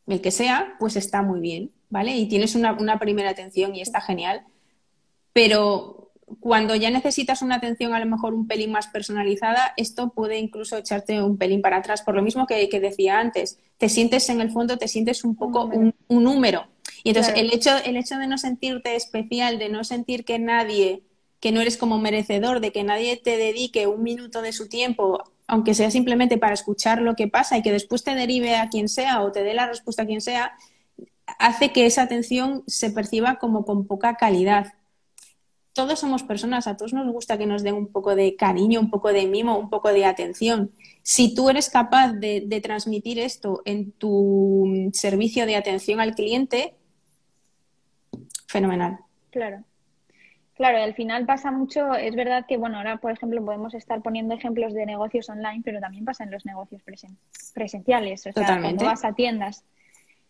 el 0.06 0.20
que 0.20 0.30
sea, 0.30 0.76
pues 0.78 0.94
está 0.94 1.22
muy 1.22 1.40
bien, 1.40 1.72
¿vale? 1.90 2.16
Y 2.16 2.28
tienes 2.28 2.54
una, 2.54 2.74
una 2.74 3.00
primera 3.00 3.30
atención 3.30 3.74
y 3.74 3.80
está 3.80 4.00
genial 4.00 4.46
pero 5.32 6.02
cuando 6.40 6.74
ya 6.74 6.90
necesitas 6.90 7.42
una 7.42 7.56
atención 7.56 7.94
a 7.94 8.00
lo 8.00 8.06
mejor 8.06 8.34
un 8.34 8.46
pelín 8.46 8.72
más 8.72 8.86
personalizada, 8.88 9.74
esto 9.76 10.10
puede 10.10 10.38
incluso 10.38 10.76
echarte 10.76 11.22
un 11.22 11.36
pelín 11.36 11.62
para 11.62 11.78
atrás. 11.78 12.02
Por 12.02 12.14
lo 12.14 12.22
mismo 12.22 12.46
que, 12.46 12.68
decía 12.80 13.18
antes, 13.18 13.58
te 13.78 13.88
sientes 13.88 14.28
en 14.28 14.40
el 14.40 14.50
fondo, 14.50 14.78
te 14.78 14.88
sientes 14.88 15.24
un 15.24 15.36
poco 15.36 15.64
un, 15.64 15.94
número. 16.08 16.66
Y 17.04 17.10
entonces 17.10 17.34
el, 17.36 17.52
hecho, 17.52 17.70
el 17.84 17.96
hecho 17.96 18.16
de 18.18 18.26
no 18.26 18.38
sentirte 18.38 18.94
especial, 18.96 19.58
de 19.58 19.68
no 19.68 19.84
sentir 19.84 20.24
que 20.24 20.38
nadie, 20.38 21.02
que 21.40 21.52
no 21.52 21.60
eres 21.60 21.76
como 21.76 21.98
merecedor, 21.98 22.60
de 22.60 22.72
que 22.72 22.84
nadie 22.84 23.16
te 23.16 23.36
dedique 23.36 23.86
un 23.86 24.02
minuto 24.02 24.42
de 24.42 24.52
su 24.52 24.68
tiempo, 24.68 25.22
aunque 25.46 25.74
sea 25.74 25.90
simplemente 25.90 26.38
para 26.38 26.54
escuchar 26.54 27.02
lo 27.02 27.16
que 27.16 27.28
pasa 27.28 27.58
y 27.58 27.62
que 27.62 27.72
después 27.72 28.04
te 28.04 28.14
derive 28.14 28.56
a 28.56 28.68
quien 28.68 28.88
sea 28.88 29.22
o 29.22 29.32
te 29.32 29.42
dé 29.42 29.52
la 29.52 29.66
respuesta 29.66 30.02
a 30.02 30.06
quien 30.06 30.20
sea, 30.20 30.52
hace 31.38 31.72
que 31.72 31.86
esa 31.86 32.02
atención 32.02 32.62
se 32.66 32.90
perciba 32.90 33.38
como 33.38 33.64
con 33.64 33.86
poca 33.86 34.14
calidad 34.14 34.74
todos 35.72 35.98
somos 35.98 36.22
personas, 36.22 36.66
a 36.66 36.76
todos 36.76 36.92
nos 36.92 37.10
gusta 37.10 37.38
que 37.38 37.46
nos 37.46 37.62
den 37.62 37.74
un 37.74 37.88
poco 37.88 38.14
de 38.14 38.36
cariño, 38.36 38.80
un 38.80 38.90
poco 38.90 39.12
de 39.12 39.26
mimo, 39.26 39.58
un 39.58 39.70
poco 39.70 39.92
de 39.92 40.04
atención. 40.04 40.70
Si 41.02 41.34
tú 41.34 41.48
eres 41.48 41.70
capaz 41.70 42.12
de, 42.12 42.60
transmitir 42.62 43.18
esto 43.18 43.62
en 43.64 43.92
tu 43.92 44.90
servicio 44.92 45.46
de 45.46 45.56
atención 45.56 46.00
al 46.00 46.14
cliente, 46.14 46.74
fenomenal. 48.46 48.98
Claro. 49.30 49.64
Claro, 50.54 50.82
al 50.82 50.94
final 50.94 51.24
pasa 51.24 51.50
mucho, 51.50 51.94
es 51.94 52.14
verdad 52.14 52.44
que, 52.46 52.58
bueno, 52.58 52.76
ahora, 52.76 52.98
por 52.98 53.10
ejemplo, 53.10 53.42
podemos 53.42 53.72
estar 53.72 54.02
poniendo 54.02 54.34
ejemplos 54.34 54.74
de 54.74 54.84
negocios 54.84 55.28
online, 55.30 55.62
pero 55.64 55.80
también 55.80 56.04
pasa 56.04 56.24
en 56.24 56.30
los 56.30 56.44
negocios 56.44 56.82
presenciales, 57.54 58.20
o 58.20 58.22
sea, 58.24 58.32
Totalmente. 58.34 58.76
cuando 58.76 58.84
vas 58.84 59.04
a 59.04 59.14
tiendas. 59.14 59.64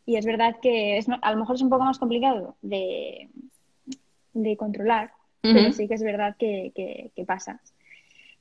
Y 0.06 0.16
es 0.16 0.24
verdad 0.24 0.56
que 0.62 0.96
es, 0.98 1.06
a 1.08 1.32
lo 1.32 1.38
mejor 1.38 1.56
es 1.56 1.62
un 1.62 1.70
poco 1.70 1.84
más 1.84 1.98
complicado 1.98 2.56
de, 2.62 3.28
de 4.32 4.56
controlar, 4.56 5.12
pero 5.42 5.72
sí 5.72 5.88
que 5.88 5.94
es 5.94 6.02
verdad 6.02 6.36
que, 6.38 7.10
pasa. 7.26 7.60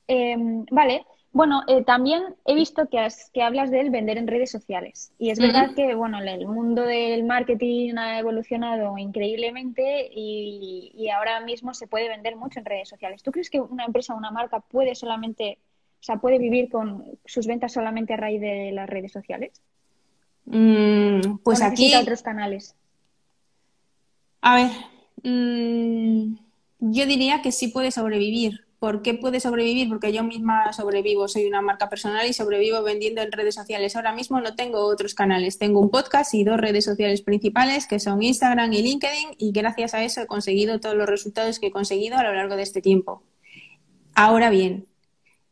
Em, 0.06 0.64
vale, 0.70 1.04
bueno, 1.32 1.62
eh, 1.66 1.82
también 1.82 2.22
he 2.44 2.54
visto 2.54 2.88
que, 2.88 3.08
que 3.32 3.42
hablas 3.42 3.70
del 3.70 3.90
vender 3.90 4.18
en 4.18 4.26
redes 4.26 4.50
sociales. 4.50 5.12
Y 5.18 5.30
es 5.30 5.38
verdad 5.38 5.74
que, 5.74 5.94
bueno, 5.94 6.18
el 6.18 6.46
mundo 6.46 6.82
del 6.82 7.24
marketing 7.24 7.96
ha 7.96 8.18
evolucionado 8.18 8.98
increíblemente 8.98 10.10
y, 10.14 10.92
y, 10.94 11.08
ahora 11.08 11.40
mismo 11.40 11.72
se 11.72 11.86
puede 11.86 12.08
vender 12.08 12.36
mucho 12.36 12.58
en 12.58 12.66
redes 12.66 12.90
sociales. 12.90 13.22
¿Tú 13.22 13.32
crees 13.32 13.48
que 13.48 13.60
una 13.60 13.86
empresa 13.86 14.14
o 14.14 14.18
una 14.18 14.30
marca 14.30 14.60
puede 14.60 14.94
solamente, 14.94 15.58
o 16.00 16.02
sea, 16.02 16.16
puede 16.16 16.38
vivir 16.38 16.68
con 16.68 17.04
sus 17.24 17.46
ventas 17.46 17.72
solamente 17.72 18.12
a 18.12 18.18
raíz 18.18 18.40
de 18.40 18.70
las 18.72 18.88
redes 18.88 19.12
sociales? 19.12 19.62
Mm, 20.44 21.38
pues 21.42 21.62
aquí. 21.62 21.94
otros 21.94 22.22
canales? 22.22 22.74
A 24.42 24.56
ver, 24.56 24.70
mm, 25.22 26.34
yo 26.82 27.06
diría 27.06 27.40
que 27.40 27.52
sí 27.52 27.68
puede 27.68 27.90
sobrevivir 27.90 28.66
¿Por 28.82 29.00
qué 29.02 29.14
puede 29.14 29.38
sobrevivir? 29.38 29.88
Porque 29.88 30.12
yo 30.12 30.24
misma 30.24 30.72
sobrevivo, 30.72 31.28
soy 31.28 31.46
una 31.46 31.62
marca 31.62 31.88
personal 31.88 32.26
y 32.26 32.32
sobrevivo 32.32 32.82
vendiendo 32.82 33.22
en 33.22 33.30
redes 33.30 33.54
sociales. 33.54 33.94
Ahora 33.94 34.12
mismo 34.12 34.40
no 34.40 34.56
tengo 34.56 34.80
otros 34.80 35.14
canales, 35.14 35.56
tengo 35.56 35.78
un 35.78 35.88
podcast 35.88 36.34
y 36.34 36.42
dos 36.42 36.56
redes 36.56 36.84
sociales 36.84 37.22
principales 37.22 37.86
que 37.86 38.00
son 38.00 38.20
Instagram 38.24 38.72
y 38.72 38.82
LinkedIn 38.82 39.36
y 39.38 39.52
gracias 39.52 39.94
a 39.94 40.02
eso 40.02 40.22
he 40.22 40.26
conseguido 40.26 40.80
todos 40.80 40.96
los 40.96 41.08
resultados 41.08 41.60
que 41.60 41.68
he 41.68 41.70
conseguido 41.70 42.18
a 42.18 42.24
lo 42.24 42.34
largo 42.34 42.56
de 42.56 42.64
este 42.64 42.82
tiempo. 42.82 43.22
Ahora 44.16 44.50
bien, 44.50 44.88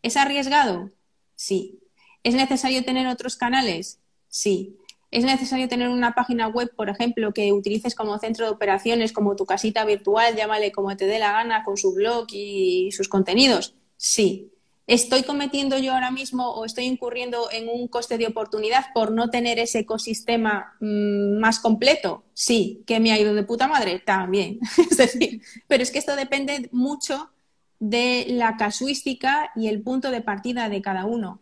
¿es 0.02 0.16
arriesgado? 0.16 0.90
Sí. 1.36 1.78
¿Es 2.24 2.34
necesario 2.34 2.84
tener 2.84 3.06
otros 3.06 3.36
canales? 3.36 4.00
Sí. 4.26 4.76
Es 5.10 5.24
necesario 5.24 5.68
tener 5.68 5.88
una 5.88 6.14
página 6.14 6.46
web, 6.46 6.72
por 6.76 6.88
ejemplo, 6.88 7.32
que 7.32 7.52
utilices 7.52 7.96
como 7.96 8.18
centro 8.18 8.46
de 8.46 8.52
operaciones, 8.52 9.12
como 9.12 9.34
tu 9.34 9.44
casita 9.44 9.84
virtual, 9.84 10.36
llámale 10.36 10.70
como 10.70 10.96
te 10.96 11.06
dé 11.06 11.18
la 11.18 11.32
gana, 11.32 11.64
con 11.64 11.76
su 11.76 11.92
blog 11.92 12.26
y 12.30 12.90
sus 12.92 13.08
contenidos. 13.08 13.74
Sí. 13.96 14.52
¿Estoy 14.86 15.22
cometiendo 15.22 15.78
yo 15.78 15.94
ahora 15.94 16.10
mismo 16.10 16.50
o 16.50 16.64
estoy 16.64 16.84
incurriendo 16.84 17.48
en 17.52 17.68
un 17.68 17.88
coste 17.88 18.18
de 18.18 18.26
oportunidad 18.26 18.86
por 18.92 19.12
no 19.12 19.30
tener 19.30 19.58
ese 19.58 19.80
ecosistema 19.80 20.76
mm, 20.80 21.38
más 21.38 21.58
completo? 21.58 22.24
Sí. 22.32 22.82
¿Que 22.86 23.00
me 23.00 23.12
ha 23.12 23.18
ido 23.18 23.34
de 23.34 23.42
puta 23.42 23.66
madre? 23.66 24.00
También. 24.00 24.60
es 24.90 24.96
decir, 24.96 25.42
pero 25.66 25.82
es 25.82 25.90
que 25.90 25.98
esto 25.98 26.14
depende 26.14 26.68
mucho 26.72 27.30
de 27.80 28.26
la 28.28 28.56
casuística 28.56 29.50
y 29.56 29.68
el 29.68 29.82
punto 29.82 30.10
de 30.10 30.20
partida 30.20 30.68
de 30.68 30.82
cada 30.82 31.04
uno 31.04 31.40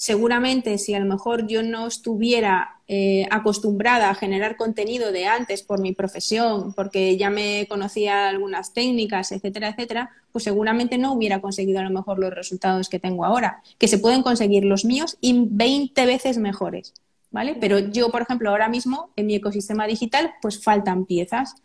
seguramente 0.00 0.78
si 0.78 0.94
a 0.94 0.98
lo 0.98 1.04
mejor 1.04 1.46
yo 1.46 1.62
no 1.62 1.86
estuviera 1.86 2.80
eh, 2.88 3.26
acostumbrada 3.30 4.08
a 4.08 4.14
generar 4.14 4.56
contenido 4.56 5.12
de 5.12 5.26
antes 5.26 5.62
por 5.62 5.78
mi 5.78 5.92
profesión, 5.92 6.72
porque 6.72 7.18
ya 7.18 7.28
me 7.28 7.66
conocía 7.68 8.30
algunas 8.30 8.72
técnicas, 8.72 9.30
etcétera, 9.30 9.68
etcétera, 9.68 10.08
pues 10.32 10.44
seguramente 10.44 10.96
no 10.96 11.12
hubiera 11.12 11.42
conseguido 11.42 11.80
a 11.80 11.82
lo 11.82 11.90
mejor 11.90 12.18
los 12.18 12.32
resultados 12.32 12.88
que 12.88 12.98
tengo 12.98 13.26
ahora, 13.26 13.62
que 13.76 13.88
se 13.88 13.98
pueden 13.98 14.22
conseguir 14.22 14.64
los 14.64 14.86
míos 14.86 15.18
y 15.20 15.44
20 15.50 16.06
veces 16.06 16.38
mejores, 16.38 16.94
¿vale? 17.30 17.58
Pero 17.60 17.78
yo, 17.78 18.10
por 18.10 18.22
ejemplo, 18.22 18.48
ahora 18.48 18.70
mismo 18.70 19.10
en 19.16 19.26
mi 19.26 19.34
ecosistema 19.34 19.86
digital, 19.86 20.32
pues 20.40 20.64
faltan 20.64 21.04
piezas 21.04 21.56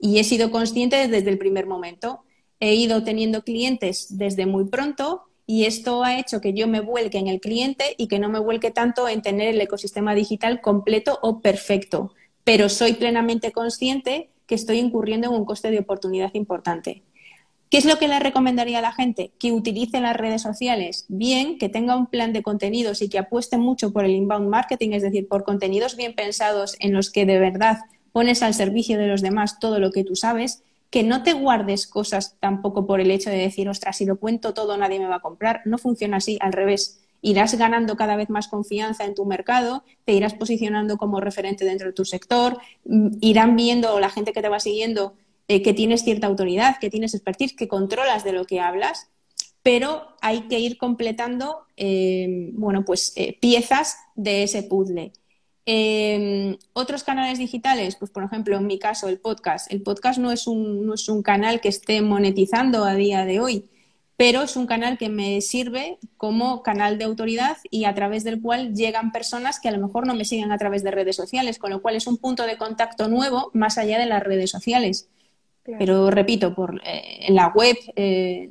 y 0.00 0.18
he 0.18 0.24
sido 0.24 0.50
consciente 0.50 1.06
desde 1.06 1.30
el 1.30 1.38
primer 1.38 1.68
momento. 1.68 2.24
He 2.58 2.74
ido 2.74 3.04
teniendo 3.04 3.44
clientes 3.44 4.18
desde 4.18 4.46
muy 4.46 4.64
pronto 4.64 5.28
y 5.46 5.64
esto 5.64 6.02
ha 6.02 6.18
hecho 6.18 6.40
que 6.40 6.54
yo 6.54 6.66
me 6.66 6.80
vuelque 6.80 7.18
en 7.18 7.28
el 7.28 7.40
cliente 7.40 7.94
y 7.98 8.08
que 8.08 8.18
no 8.18 8.28
me 8.28 8.38
vuelque 8.38 8.70
tanto 8.70 9.08
en 9.08 9.22
tener 9.22 9.48
el 9.48 9.60
ecosistema 9.60 10.14
digital 10.14 10.60
completo 10.60 11.18
o 11.22 11.40
perfecto. 11.40 12.12
Pero 12.44 12.68
soy 12.68 12.94
plenamente 12.94 13.52
consciente 13.52 14.30
que 14.46 14.54
estoy 14.54 14.78
incurriendo 14.78 15.28
en 15.28 15.34
un 15.34 15.44
coste 15.44 15.70
de 15.70 15.78
oportunidad 15.78 16.32
importante. 16.34 17.02
¿Qué 17.70 17.78
es 17.78 17.86
lo 17.86 17.98
que 17.98 18.08
le 18.08 18.20
recomendaría 18.20 18.78
a 18.78 18.82
la 18.82 18.92
gente? 18.92 19.32
Que 19.38 19.52
utilice 19.52 20.00
las 20.00 20.16
redes 20.16 20.42
sociales 20.42 21.06
bien, 21.08 21.58
que 21.58 21.68
tenga 21.68 21.96
un 21.96 22.06
plan 22.06 22.32
de 22.32 22.42
contenidos 22.42 23.02
y 23.02 23.08
que 23.08 23.18
apueste 23.18 23.58
mucho 23.58 23.92
por 23.92 24.04
el 24.04 24.12
inbound 24.12 24.48
marketing, 24.48 24.90
es 24.90 25.02
decir, 25.02 25.26
por 25.28 25.44
contenidos 25.44 25.96
bien 25.96 26.14
pensados 26.14 26.76
en 26.78 26.92
los 26.92 27.10
que 27.10 27.26
de 27.26 27.38
verdad 27.38 27.78
pones 28.12 28.42
al 28.42 28.54
servicio 28.54 28.96
de 28.96 29.08
los 29.08 29.22
demás 29.22 29.58
todo 29.58 29.80
lo 29.80 29.90
que 29.90 30.04
tú 30.04 30.14
sabes 30.14 30.62
que 30.94 31.02
no 31.02 31.24
te 31.24 31.32
guardes 31.32 31.88
cosas 31.88 32.36
tampoco 32.38 32.86
por 32.86 33.00
el 33.00 33.10
hecho 33.10 33.28
de 33.28 33.38
decir, 33.38 33.68
ostras, 33.68 33.96
si 33.96 34.06
lo 34.06 34.20
cuento 34.20 34.54
todo 34.54 34.76
nadie 34.76 35.00
me 35.00 35.08
va 35.08 35.16
a 35.16 35.20
comprar. 35.20 35.60
No 35.64 35.76
funciona 35.76 36.18
así, 36.18 36.38
al 36.40 36.52
revés. 36.52 37.00
Irás 37.20 37.58
ganando 37.58 37.96
cada 37.96 38.14
vez 38.14 38.30
más 38.30 38.46
confianza 38.46 39.04
en 39.04 39.16
tu 39.16 39.24
mercado, 39.26 39.82
te 40.04 40.12
irás 40.12 40.34
posicionando 40.34 40.96
como 40.96 41.18
referente 41.18 41.64
dentro 41.64 41.88
de 41.88 41.94
tu 41.94 42.04
sector, 42.04 42.58
mm, 42.84 43.08
irán 43.22 43.56
viendo 43.56 43.98
la 43.98 44.08
gente 44.08 44.32
que 44.32 44.40
te 44.40 44.48
va 44.48 44.60
siguiendo 44.60 45.14
eh, 45.48 45.62
que 45.62 45.74
tienes 45.74 46.04
cierta 46.04 46.28
autoridad, 46.28 46.78
que 46.78 46.90
tienes 46.90 47.12
expertise, 47.12 47.56
que 47.56 47.66
controlas 47.66 48.22
de 48.22 48.30
lo 48.30 48.44
que 48.44 48.60
hablas, 48.60 49.10
pero 49.64 50.14
hay 50.20 50.42
que 50.42 50.60
ir 50.60 50.78
completando 50.78 51.66
eh, 51.76 52.50
bueno, 52.52 52.84
pues, 52.84 53.14
eh, 53.16 53.36
piezas 53.40 53.96
de 54.14 54.44
ese 54.44 54.62
puzzle. 54.62 55.12
Eh, 55.66 56.58
otros 56.74 57.04
canales 57.04 57.38
digitales, 57.38 57.96
pues 57.96 58.10
por 58.10 58.24
ejemplo, 58.24 58.56
en 58.56 58.66
mi 58.66 58.78
caso, 58.78 59.08
el 59.08 59.18
podcast. 59.18 59.72
El 59.72 59.82
podcast 59.82 60.18
no 60.18 60.30
es, 60.30 60.46
un, 60.46 60.86
no 60.86 60.94
es 60.94 61.08
un 61.08 61.22
canal 61.22 61.60
que 61.60 61.68
esté 61.68 62.02
monetizando 62.02 62.84
a 62.84 62.94
día 62.94 63.24
de 63.24 63.40
hoy, 63.40 63.64
pero 64.16 64.42
es 64.42 64.56
un 64.56 64.66
canal 64.66 64.98
que 64.98 65.08
me 65.08 65.40
sirve 65.40 65.98
como 66.16 66.62
canal 66.62 66.98
de 66.98 67.04
autoridad 67.04 67.56
y 67.70 67.84
a 67.84 67.94
través 67.94 68.24
del 68.24 68.40
cual 68.40 68.74
llegan 68.74 69.10
personas 69.10 69.58
que 69.58 69.68
a 69.68 69.72
lo 69.72 69.84
mejor 69.84 70.06
no 70.06 70.14
me 70.14 70.24
siguen 70.24 70.52
a 70.52 70.58
través 70.58 70.84
de 70.84 70.90
redes 70.90 71.16
sociales, 71.16 71.58
con 71.58 71.70
lo 71.70 71.80
cual 71.80 71.96
es 71.96 72.06
un 72.06 72.18
punto 72.18 72.46
de 72.46 72.58
contacto 72.58 73.08
nuevo 73.08 73.50
más 73.54 73.78
allá 73.78 73.98
de 73.98 74.06
las 74.06 74.22
redes 74.22 74.50
sociales. 74.50 75.08
Pero 75.64 76.10
repito, 76.10 76.54
por, 76.54 76.80
eh, 76.84 77.26
en 77.26 77.34
la 77.34 77.48
web, 77.48 77.76
eh, 77.96 78.50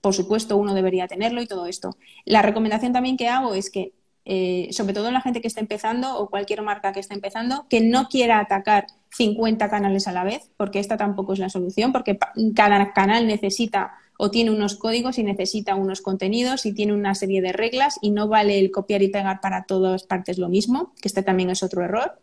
por 0.00 0.12
supuesto, 0.12 0.56
uno 0.56 0.74
debería 0.74 1.06
tenerlo 1.06 1.40
y 1.40 1.46
todo 1.46 1.66
esto. 1.66 1.96
La 2.24 2.42
recomendación 2.42 2.92
también 2.92 3.16
que 3.16 3.28
hago 3.28 3.54
es 3.54 3.70
que 3.70 3.92
eh, 4.30 4.68
sobre 4.72 4.92
todo 4.92 5.10
la 5.10 5.22
gente 5.22 5.40
que 5.40 5.48
está 5.48 5.60
empezando 5.60 6.18
o 6.18 6.28
cualquier 6.28 6.60
marca 6.60 6.92
que 6.92 7.00
está 7.00 7.14
empezando, 7.14 7.64
que 7.70 7.80
no 7.80 8.08
quiera 8.08 8.40
atacar 8.40 8.86
50 9.16 9.70
canales 9.70 10.06
a 10.06 10.12
la 10.12 10.22
vez, 10.22 10.50
porque 10.58 10.80
esta 10.80 10.98
tampoco 10.98 11.32
es 11.32 11.38
la 11.38 11.48
solución, 11.48 11.92
porque 11.92 12.18
cada 12.54 12.92
canal 12.92 13.26
necesita 13.26 13.94
o 14.18 14.30
tiene 14.30 14.50
unos 14.50 14.74
códigos 14.76 15.16
y 15.16 15.22
necesita 15.22 15.76
unos 15.76 16.02
contenidos 16.02 16.66
y 16.66 16.74
tiene 16.74 16.92
una 16.92 17.14
serie 17.14 17.40
de 17.40 17.54
reglas 17.54 17.98
y 18.02 18.10
no 18.10 18.28
vale 18.28 18.58
el 18.58 18.70
copiar 18.70 19.00
y 19.00 19.08
pegar 19.08 19.40
para 19.40 19.64
todas 19.64 20.02
partes 20.02 20.36
lo 20.36 20.50
mismo, 20.50 20.92
que 21.00 21.08
este 21.08 21.22
también 21.22 21.48
es 21.48 21.62
otro 21.62 21.82
error. 21.82 22.20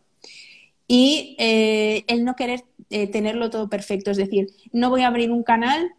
Y 0.88 1.36
eh, 1.40 2.04
el 2.06 2.24
no 2.24 2.36
querer 2.36 2.66
eh, 2.92 3.08
tenerlo 3.08 3.50
todo 3.50 3.68
perfecto, 3.68 4.12
es 4.12 4.18
decir, 4.18 4.50
no 4.72 4.92
voy 4.92 5.02
a 5.02 5.08
abrir 5.08 5.32
un 5.32 5.42
canal 5.42 5.96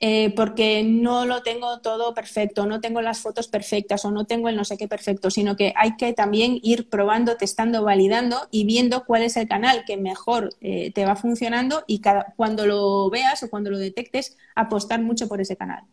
eh, 0.00 0.34
porque 0.34 0.82
no 0.82 1.24
lo 1.24 1.42
tengo 1.42 1.80
todo 1.80 2.14
perfecto, 2.14 2.66
no 2.66 2.80
tengo 2.80 3.00
las 3.00 3.20
fotos 3.20 3.48
perfectas 3.48 4.04
o 4.04 4.10
no 4.10 4.24
tengo 4.24 4.48
el 4.48 4.56
no 4.56 4.64
sé 4.64 4.76
qué 4.76 4.88
perfecto, 4.88 5.30
sino 5.30 5.56
que 5.56 5.72
hay 5.76 5.96
que 5.96 6.12
también 6.12 6.58
ir 6.62 6.88
probando, 6.88 7.36
testando, 7.36 7.84
validando 7.84 8.48
y 8.50 8.64
viendo 8.64 9.04
cuál 9.04 9.22
es 9.22 9.36
el 9.36 9.48
canal 9.48 9.84
que 9.86 9.96
mejor 9.96 10.50
eh, 10.60 10.92
te 10.92 11.04
va 11.04 11.16
funcionando 11.16 11.84
y 11.86 12.02
cuando 12.36 12.66
lo 12.66 13.08
veas 13.08 13.42
o 13.44 13.50
cuando 13.50 13.70
lo 13.70 13.78
detectes, 13.78 14.36
apostar 14.54 15.00
mucho 15.00 15.28
por 15.28 15.40
ese 15.40 15.56
canal. 15.56 15.84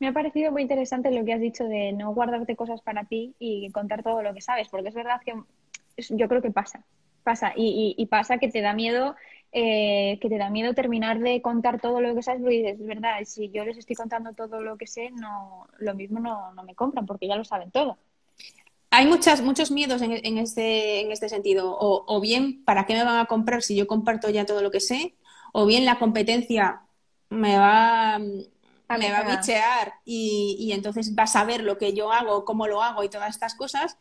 Me 0.00 0.08
ha 0.08 0.12
parecido 0.12 0.50
muy 0.50 0.62
interesante 0.62 1.12
lo 1.12 1.24
que 1.24 1.32
has 1.32 1.40
dicho 1.40 1.64
de 1.64 1.92
no 1.92 2.12
guardarte 2.12 2.56
cosas 2.56 2.82
para 2.82 3.04
ti 3.04 3.34
y 3.38 3.70
contar 3.70 4.02
todo 4.02 4.22
lo 4.22 4.34
que 4.34 4.40
sabes, 4.40 4.68
porque 4.68 4.88
es 4.88 4.94
verdad 4.94 5.20
que 5.24 5.34
yo 6.10 6.28
creo 6.28 6.42
que 6.42 6.50
pasa, 6.50 6.84
pasa 7.22 7.52
y 7.54 8.04
pasa 8.06 8.38
que 8.38 8.48
te 8.48 8.60
da 8.60 8.74
miedo 8.74 9.14
eh, 9.54 10.18
que 10.22 10.30
te 10.30 10.38
da 10.38 10.48
miedo 10.48 10.72
terminar 10.72 11.18
de 11.18 11.42
contar 11.42 11.78
todo 11.78 12.00
lo 12.00 12.14
que 12.14 12.22
sabes, 12.22 12.40
porque 12.40 12.56
dices, 12.56 12.80
es 12.80 12.86
verdad, 12.86 13.18
si 13.26 13.50
yo 13.50 13.64
les 13.66 13.76
estoy 13.76 13.94
contando 13.94 14.32
todo 14.32 14.62
lo 14.62 14.78
que 14.78 14.86
sé, 14.86 15.10
no, 15.10 15.66
lo 15.78 15.94
mismo 15.94 16.20
no, 16.20 16.54
me 16.64 16.74
compran, 16.74 17.04
porque 17.04 17.28
ya 17.28 17.36
lo 17.36 17.44
saben 17.44 17.70
todo. 17.70 17.98
Hay 18.90 19.06
muchas, 19.06 19.42
muchos 19.42 19.70
miedos 19.70 20.00
en, 20.00 20.12
en, 20.24 20.38
este, 20.38 21.00
en 21.00 21.12
este 21.12 21.28
sentido. 21.28 21.76
O, 21.78 22.20
bien, 22.20 22.64
¿para 22.64 22.86
qué 22.86 22.94
me 22.94 23.04
van 23.04 23.18
a 23.18 23.26
comprar 23.26 23.62
si 23.62 23.76
yo 23.76 23.86
comparto 23.86 24.30
ya 24.30 24.46
todo 24.46 24.62
lo 24.62 24.70
que 24.70 24.80
sé? 24.80 25.14
O 25.52 25.66
bien 25.66 25.84
la 25.84 25.98
competencia 25.98 26.82
me 27.28 27.56
va, 27.58 28.18
me 28.18 29.10
va 29.10 29.18
a 29.18 29.36
bichear 29.36 29.94
y, 30.04 30.56
y 30.58 30.72
entonces 30.72 31.14
va 31.18 31.24
a 31.24 31.26
saber 31.26 31.62
lo 31.62 31.78
que 31.78 31.94
yo 31.94 32.12
hago, 32.12 32.44
cómo 32.44 32.66
lo 32.66 32.82
hago 32.82 33.02
y 33.04 33.08
todas 33.08 33.30
estas 33.30 33.54
cosas. 33.54 33.98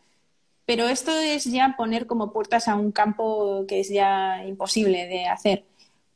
Pero 0.72 0.88
esto 0.88 1.12
es 1.12 1.44
ya 1.44 1.76
poner 1.78 2.08
como 2.08 2.32
puertas 2.32 2.70
a 2.70 2.76
un 2.76 2.94
campo 2.94 3.66
que 3.68 3.82
es 3.82 3.90
ya 3.90 4.46
imposible 4.46 5.06
de 5.06 5.26
hacer. 5.26 5.66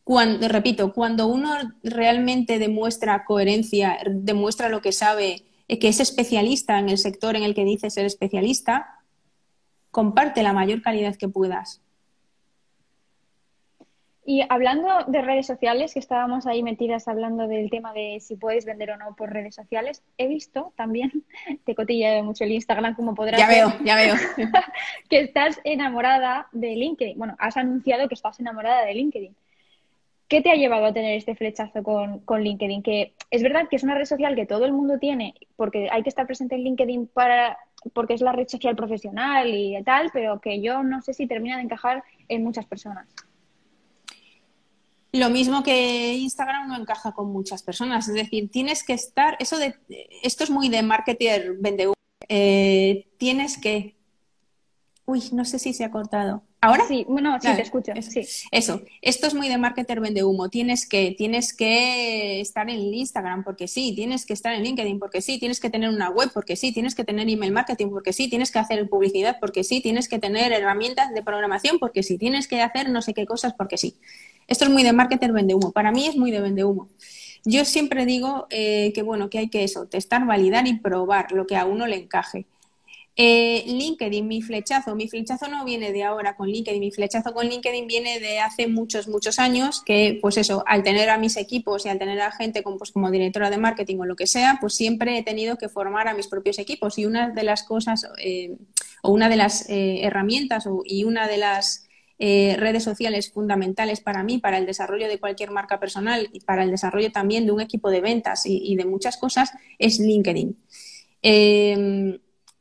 Cuando, 0.05 0.47
repito, 0.47 0.93
cuando 0.93 1.27
uno 1.27 1.57
realmente 1.83 2.57
demuestra 2.57 3.25
coherencia, 3.25 3.97
demuestra 4.09 4.69
lo 4.69 4.81
que 4.81 4.93
sabe, 4.93 5.43
eh, 5.67 5.77
que 5.77 5.89
es 5.89 5.99
especialista 5.99 6.79
en 6.79 6.87
el 6.87 6.97
sector 6.97 7.35
en 7.35 7.43
el 7.43 7.53
que 7.53 7.65
dice 7.65 7.89
ser 7.89 8.05
especialista, 8.05 9.01
comparte 9.91 10.41
la 10.41 10.53
mayor 10.53 10.81
calidad 10.81 11.17
que 11.17 11.27
puedas. 11.27 11.81
Y 14.27 14.43
hablando 14.49 14.89
de 15.05 15.21
redes 15.21 15.45
sociales, 15.45 15.93
que 15.93 15.99
estábamos 15.99 16.47
ahí 16.47 16.63
metidas 16.63 17.07
hablando 17.07 17.47
del 17.47 17.69
tema 17.69 17.93
de 17.93 18.17
si 18.19 18.35
puedes 18.35 18.65
vender 18.65 18.89
o 18.89 18.97
no 18.97 19.15
por 19.15 19.31
redes 19.31 19.53
sociales, 19.53 20.03
he 20.17 20.27
visto 20.27 20.73
también, 20.75 21.11
te 21.63 21.75
cotilla 21.75 22.23
mucho 22.23 22.43
el 22.43 22.53
Instagram, 22.53 22.95
como 22.95 23.13
podrás 23.13 23.39
ya 23.39 23.47
veo, 23.47 23.71
ya 23.83 23.95
veo, 23.95 24.15
que 25.09 25.19
estás 25.19 25.61
enamorada 25.63 26.47
de 26.53 26.75
LinkedIn. 26.75 27.19
Bueno, 27.19 27.35
has 27.37 27.55
anunciado 27.55 28.07
que 28.07 28.15
estás 28.15 28.39
enamorada 28.39 28.83
de 28.83 28.95
LinkedIn. 28.95 29.35
¿Qué 30.27 30.41
te 30.41 30.49
ha 30.49 30.55
llevado 30.55 30.85
a 30.85 30.93
tener 30.93 31.15
este 31.15 31.35
flechazo 31.35 31.83
con, 31.83 32.17
con, 32.21 32.41
LinkedIn? 32.41 32.81
Que 32.81 33.13
es 33.29 33.43
verdad 33.43 33.67
que 33.69 33.75
es 33.75 33.83
una 33.83 33.93
red 33.93 34.05
social 34.05 34.35
que 34.35 34.47
todo 34.47 34.65
el 34.65 34.73
mundo 34.73 34.97
tiene, 34.97 35.35
porque 35.55 35.87
hay 35.91 36.01
que 36.01 36.09
estar 36.09 36.25
presente 36.25 36.55
en 36.55 36.63
LinkedIn 36.63 37.05
para, 37.13 37.59
porque 37.93 38.15
es 38.15 38.21
la 38.21 38.31
red 38.31 38.47
social 38.47 38.75
profesional 38.75 39.53
y 39.53 39.79
tal, 39.83 40.09
pero 40.11 40.41
que 40.41 40.61
yo 40.61 40.81
no 40.81 41.03
sé 41.03 41.13
si 41.13 41.27
termina 41.27 41.57
de 41.57 41.63
encajar 41.63 42.03
en 42.27 42.43
muchas 42.43 42.65
personas. 42.65 43.05
Lo 45.15 45.29
mismo 45.29 45.63
que 45.63 46.13
Instagram 46.15 46.67
no 46.67 46.75
encaja 46.75 47.13
con 47.13 47.31
muchas 47.31 47.63
personas, 47.63 48.09
es 48.09 48.15
decir, 48.15 48.51
tienes 48.51 48.83
que 48.83 48.91
estar, 48.91 49.37
eso 49.39 49.57
de, 49.57 49.73
esto 50.23 50.43
es 50.43 50.49
muy 50.49 50.67
de 50.67 50.83
marketer 50.83 51.55
vende 51.57 51.89
eh, 52.27 53.07
tienes 53.17 53.57
que, 53.57 53.95
uy, 55.05 55.23
no 55.31 55.45
sé 55.45 55.57
si 55.57 55.73
se 55.73 55.85
ha 55.85 55.91
cortado. 55.91 56.43
¿Ahora? 56.59 56.85
Sí, 56.85 57.05
bueno, 57.07 57.37
sí, 57.39 57.47
te 57.55 57.61
escucho. 57.61 57.93
Eso, 57.93 58.19
eso, 58.51 58.81
esto 59.01 59.27
es 59.27 59.33
muy 59.35 59.47
de 59.47 59.57
marketer 59.57 60.01
vende 60.01 60.25
humo. 60.25 60.49
Tienes 60.49 60.89
que, 60.89 61.15
tienes 61.17 61.55
que 61.55 62.41
estar 62.41 62.69
en 62.69 62.93
Instagram 62.93 63.45
porque 63.45 63.69
sí, 63.69 63.93
tienes 63.95 64.25
que 64.25 64.33
estar 64.33 64.53
en 64.53 64.63
LinkedIn 64.63 64.99
porque 64.99 65.21
sí, 65.21 65.39
tienes 65.39 65.61
que 65.61 65.69
tener 65.69 65.89
una 65.89 66.09
web 66.09 66.31
porque 66.33 66.57
sí, 66.57 66.73
tienes 66.73 66.93
que 66.93 67.05
tener 67.05 67.29
email 67.29 67.53
marketing 67.53 67.89
porque 67.89 68.11
sí, 68.11 68.29
tienes 68.29 68.51
que 68.51 68.59
hacer 68.59 68.89
publicidad 68.89 69.37
porque 69.39 69.63
sí, 69.63 69.79
tienes 69.79 70.09
que 70.09 70.19
tener 70.19 70.51
herramientas 70.51 71.13
de 71.13 71.23
programación 71.23 71.79
porque 71.79 72.03
sí, 72.03 72.17
tienes 72.17 72.49
que 72.49 72.61
hacer 72.61 72.89
no 72.89 73.01
sé 73.01 73.13
qué 73.13 73.25
cosas 73.25 73.53
porque 73.53 73.77
sí. 73.77 73.95
Esto 74.47 74.65
es 74.65 74.71
muy 74.71 74.83
de 74.83 74.93
marketer 74.93 75.31
vende 75.31 75.55
humo. 75.55 75.71
Para 75.71 75.91
mí 75.91 76.07
es 76.07 76.15
muy 76.15 76.31
de 76.31 76.41
vende 76.41 76.63
humo. 76.63 76.89
Yo 77.43 77.63
siempre 77.65 78.05
digo 78.05 78.47
eh, 78.49 78.91
que 78.93 79.03
bueno, 79.03 79.29
que 79.29 79.37
hay 79.37 79.49
que 79.49 79.63
eso, 79.63 79.85
testar, 79.87 80.25
validar 80.25 80.67
y 80.67 80.79
probar 80.79 81.31
lo 81.31 81.45
que 81.45 81.55
a 81.55 81.65
uno 81.65 81.87
le 81.87 81.97
encaje. 81.97 82.45
Eh, 83.17 83.63
LinkedIn, 83.65 84.27
mi 84.27 84.41
flechazo. 84.41 84.93
Mi 84.93 85.07
flechazo 85.07 85.47
no 85.47 85.63
viene 85.63 85.93
de 85.93 86.03
ahora 86.03 86.35
con 86.35 86.49
LinkedIn. 86.49 86.79
Mi 86.81 86.91
flechazo 86.91 87.33
con 87.33 87.47
LinkedIn 87.47 87.87
viene 87.87 88.19
de 88.19 88.39
hace 88.39 88.67
muchos, 88.67 89.07
muchos 89.07 89.39
años 89.39 89.81
que, 89.85 90.19
pues 90.21 90.37
eso, 90.37 90.63
al 90.67 90.83
tener 90.83 91.09
a 91.09 91.17
mis 91.17 91.37
equipos 91.37 91.85
y 91.85 91.89
al 91.89 91.97
tener 91.97 92.19
a 92.19 92.31
gente 92.31 92.61
como, 92.61 92.77
pues, 92.77 92.91
como 92.91 93.09
directora 93.11 93.49
de 93.49 93.57
marketing 93.57 93.99
o 93.99 94.05
lo 94.05 94.15
que 94.17 94.27
sea, 94.27 94.57
pues 94.59 94.75
siempre 94.75 95.17
he 95.17 95.23
tenido 95.23 95.55
que 95.57 95.69
formar 95.69 96.09
a 96.09 96.13
mis 96.13 96.27
propios 96.27 96.59
equipos. 96.59 96.97
Y 96.97 97.05
una 97.05 97.29
de 97.29 97.43
las 97.43 97.63
cosas, 97.63 98.05
eh, 98.21 98.57
o 99.01 99.11
una 99.11 99.29
de 99.29 99.37
las 99.37 99.69
eh, 99.69 100.01
herramientas 100.03 100.65
y 100.83 101.05
una 101.05 101.27
de 101.27 101.37
las 101.37 101.84
redes 102.17 102.83
sociales 102.83 103.31
fundamentales 103.31 103.99
para 103.99 104.23
mí, 104.23 104.37
para 104.37 104.57
el 104.57 104.65
desarrollo 104.65 105.07
de 105.07 105.19
cualquier 105.19 105.51
marca 105.51 105.79
personal 105.79 106.29
y 106.31 106.39
para 106.39 106.63
el 106.63 106.71
desarrollo 106.71 107.11
también 107.11 107.45
de 107.45 107.51
un 107.51 107.61
equipo 107.61 107.89
de 107.89 108.01
ventas 108.01 108.45
y, 108.45 108.75
de 108.75 108.85
muchas 108.85 109.17
cosas, 109.17 109.51
es 109.79 109.99
LinkedIn. 109.99 110.57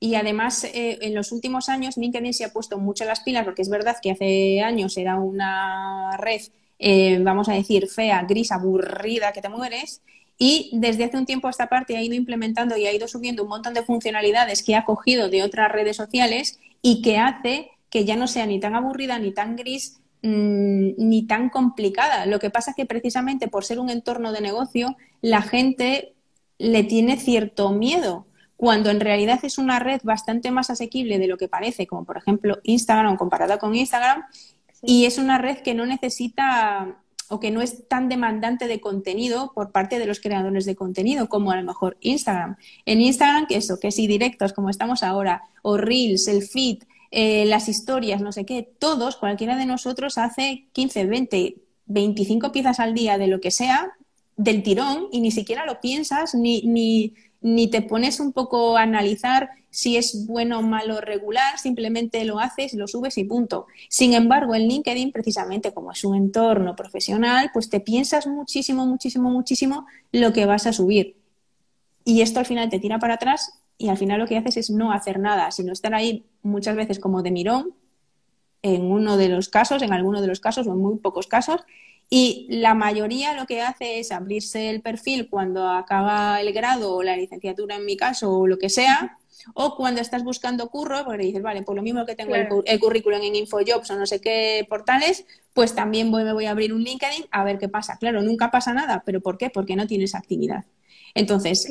Y 0.04 0.16
además, 0.16 0.64
eh, 0.64 0.98
en 1.00 1.14
los 1.14 1.32
últimos 1.32 1.70
años, 1.70 1.96
LinkedIn 1.96 2.34
se 2.34 2.44
ha 2.44 2.52
puesto 2.52 2.76
mucho 2.76 3.06
las 3.06 3.20
pilas, 3.20 3.42
porque 3.42 3.62
es 3.62 3.70
verdad 3.70 3.96
que 4.02 4.10
hace 4.10 4.60
años 4.60 4.98
era 4.98 5.18
una 5.18 6.14
red, 6.18 6.42
eh, 6.78 7.18
vamos 7.22 7.48
a 7.48 7.54
decir, 7.54 7.88
fea, 7.88 8.22
gris, 8.28 8.52
aburrida, 8.52 9.32
que 9.32 9.40
te 9.40 9.48
mueres. 9.48 10.02
Y 10.36 10.68
desde 10.74 11.04
hace 11.04 11.16
un 11.16 11.24
tiempo 11.24 11.48
esta 11.48 11.70
parte 11.70 11.96
ha 11.96 12.02
ido 12.02 12.14
implementando 12.14 12.76
y 12.76 12.84
ha 12.84 12.92
ido 12.92 13.08
subiendo 13.08 13.44
un 13.44 13.48
montón 13.48 13.72
de 13.72 13.82
funcionalidades 13.82 14.62
que 14.62 14.76
ha 14.76 14.84
cogido 14.84 15.30
de 15.30 15.42
otras 15.42 15.72
redes 15.72 15.96
sociales 15.96 16.58
y 16.82 17.00
que 17.00 17.16
hace 17.16 17.70
que 17.94 18.04
ya 18.04 18.16
no 18.16 18.26
sea 18.26 18.44
ni 18.44 18.58
tan 18.58 18.74
aburrida, 18.74 19.20
ni 19.20 19.32
tan 19.32 19.54
gris, 19.54 20.00
mm, 20.22 20.94
ni 20.98 21.28
tan 21.28 21.48
complicada. 21.48 22.26
Lo 22.26 22.40
que 22.40 22.50
pasa 22.50 22.72
es 22.72 22.76
que 22.76 22.86
precisamente 22.86 23.46
por 23.46 23.64
ser 23.64 23.78
un 23.78 23.88
entorno 23.88 24.32
de 24.32 24.40
negocio, 24.40 24.96
la 25.20 25.42
gente 25.42 26.12
le 26.58 26.82
tiene 26.82 27.16
cierto 27.16 27.70
miedo 27.70 28.26
cuando 28.56 28.90
en 28.90 28.98
realidad 28.98 29.38
es 29.44 29.58
una 29.58 29.78
red 29.78 30.00
bastante 30.02 30.50
más 30.50 30.70
asequible 30.70 31.20
de 31.20 31.28
lo 31.28 31.36
que 31.36 31.46
parece, 31.46 31.86
como 31.86 32.04
por 32.04 32.16
ejemplo 32.16 32.58
Instagram 32.64 33.16
comparada 33.16 33.58
con 33.58 33.76
Instagram, 33.76 34.24
y 34.82 35.04
es 35.04 35.16
una 35.16 35.38
red 35.38 35.58
que 35.58 35.74
no 35.74 35.86
necesita 35.86 36.98
o 37.28 37.38
que 37.38 37.52
no 37.52 37.62
es 37.62 37.86
tan 37.86 38.08
demandante 38.08 38.66
de 38.66 38.80
contenido 38.80 39.52
por 39.54 39.70
parte 39.70 40.00
de 40.00 40.06
los 40.06 40.18
creadores 40.18 40.64
de 40.64 40.74
contenido 40.74 41.28
como 41.28 41.52
a 41.52 41.56
lo 41.56 41.62
mejor 41.62 41.96
Instagram. 42.00 42.56
En 42.86 43.00
Instagram, 43.00 43.46
que 43.46 43.56
eso, 43.56 43.78
que 43.78 43.92
si 43.92 44.08
directos 44.08 44.52
como 44.52 44.68
estamos 44.68 45.04
ahora, 45.04 45.42
o 45.62 45.76
Reels, 45.76 46.26
el 46.26 46.42
feed, 46.42 46.82
eh, 47.16 47.44
las 47.46 47.68
historias, 47.68 48.20
no 48.20 48.32
sé 48.32 48.44
qué, 48.44 48.68
todos, 48.78 49.14
cualquiera 49.14 49.56
de 49.56 49.66
nosotros 49.66 50.18
hace 50.18 50.66
15, 50.72 51.06
20, 51.06 51.56
25 51.86 52.50
piezas 52.50 52.80
al 52.80 52.92
día 52.92 53.18
de 53.18 53.28
lo 53.28 53.40
que 53.40 53.52
sea, 53.52 53.92
del 54.36 54.64
tirón, 54.64 55.06
y 55.12 55.20
ni 55.20 55.30
siquiera 55.30 55.64
lo 55.64 55.80
piensas, 55.80 56.34
ni, 56.34 56.62
ni, 56.62 57.14
ni 57.40 57.68
te 57.68 57.82
pones 57.82 58.18
un 58.18 58.32
poco 58.32 58.76
a 58.76 58.82
analizar 58.82 59.50
si 59.70 59.96
es 59.96 60.26
bueno, 60.26 60.60
malo, 60.62 61.00
regular, 61.00 61.56
simplemente 61.60 62.24
lo 62.24 62.40
haces, 62.40 62.74
lo 62.74 62.88
subes 62.88 63.16
y 63.16 63.22
punto. 63.22 63.68
Sin 63.88 64.14
embargo, 64.14 64.56
en 64.56 64.66
LinkedIn, 64.66 65.12
precisamente 65.12 65.72
como 65.72 65.92
es 65.92 66.02
un 66.02 66.16
entorno 66.16 66.74
profesional, 66.74 67.50
pues 67.52 67.70
te 67.70 67.78
piensas 67.78 68.26
muchísimo, 68.26 68.86
muchísimo, 68.86 69.30
muchísimo 69.30 69.86
lo 70.10 70.32
que 70.32 70.46
vas 70.46 70.66
a 70.66 70.72
subir. 70.72 71.16
Y 72.04 72.22
esto 72.22 72.40
al 72.40 72.46
final 72.46 72.68
te 72.70 72.80
tira 72.80 72.98
para 72.98 73.14
atrás 73.14 73.52
y 73.78 73.88
al 73.88 73.96
final 73.96 74.20
lo 74.20 74.26
que 74.26 74.36
haces 74.36 74.56
es 74.56 74.70
no 74.70 74.92
hacer 74.92 75.18
nada, 75.18 75.50
sino 75.50 75.72
estar 75.72 75.94
ahí 75.94 76.26
muchas 76.42 76.76
veces 76.76 76.98
como 76.98 77.22
de 77.22 77.30
mirón, 77.30 77.74
en 78.62 78.90
uno 78.90 79.16
de 79.16 79.28
los 79.28 79.48
casos, 79.48 79.82
en 79.82 79.92
alguno 79.92 80.20
de 80.22 80.26
los 80.26 80.40
casos 80.40 80.66
o 80.66 80.72
en 80.72 80.78
muy 80.78 80.96
pocos 80.98 81.26
casos, 81.26 81.60
y 82.10 82.46
la 82.48 82.74
mayoría 82.74 83.34
lo 83.34 83.46
que 83.46 83.62
hace 83.62 83.98
es 83.98 84.12
abrirse 84.12 84.70
el 84.70 84.82
perfil 84.82 85.28
cuando 85.28 85.68
acaba 85.68 86.40
el 86.40 86.52
grado 86.52 86.94
o 86.94 87.02
la 87.02 87.16
licenciatura 87.16 87.76
en 87.76 87.86
mi 87.86 87.96
caso 87.96 88.38
o 88.38 88.46
lo 88.46 88.58
que 88.58 88.68
sea, 88.68 89.18
o 89.52 89.76
cuando 89.76 90.00
estás 90.00 90.24
buscando 90.24 90.68
curro, 90.68 91.04
porque 91.04 91.24
dices, 91.24 91.42
vale, 91.42 91.62
por 91.62 91.76
lo 91.76 91.82
mismo 91.82 92.06
que 92.06 92.14
tengo 92.14 92.34
el, 92.34 92.80
currículum 92.80 93.20
en 93.22 93.34
InfoJobs 93.34 93.90
o 93.90 93.96
no 93.96 94.06
sé 94.06 94.20
qué 94.20 94.66
portales, 94.68 95.26
pues 95.52 95.74
también 95.74 96.10
voy, 96.10 96.24
me 96.24 96.32
voy 96.32 96.46
a 96.46 96.52
abrir 96.52 96.72
un 96.72 96.82
LinkedIn 96.82 97.26
a 97.30 97.44
ver 97.44 97.58
qué 97.58 97.68
pasa. 97.68 97.98
Claro, 97.98 98.22
nunca 98.22 98.50
pasa 98.50 98.72
nada, 98.72 99.02
pero 99.04 99.20
¿por 99.20 99.36
qué? 99.36 99.50
Porque 99.50 99.76
no 99.76 99.86
tienes 99.86 100.14
actividad. 100.14 100.64
Entonces, 101.14 101.68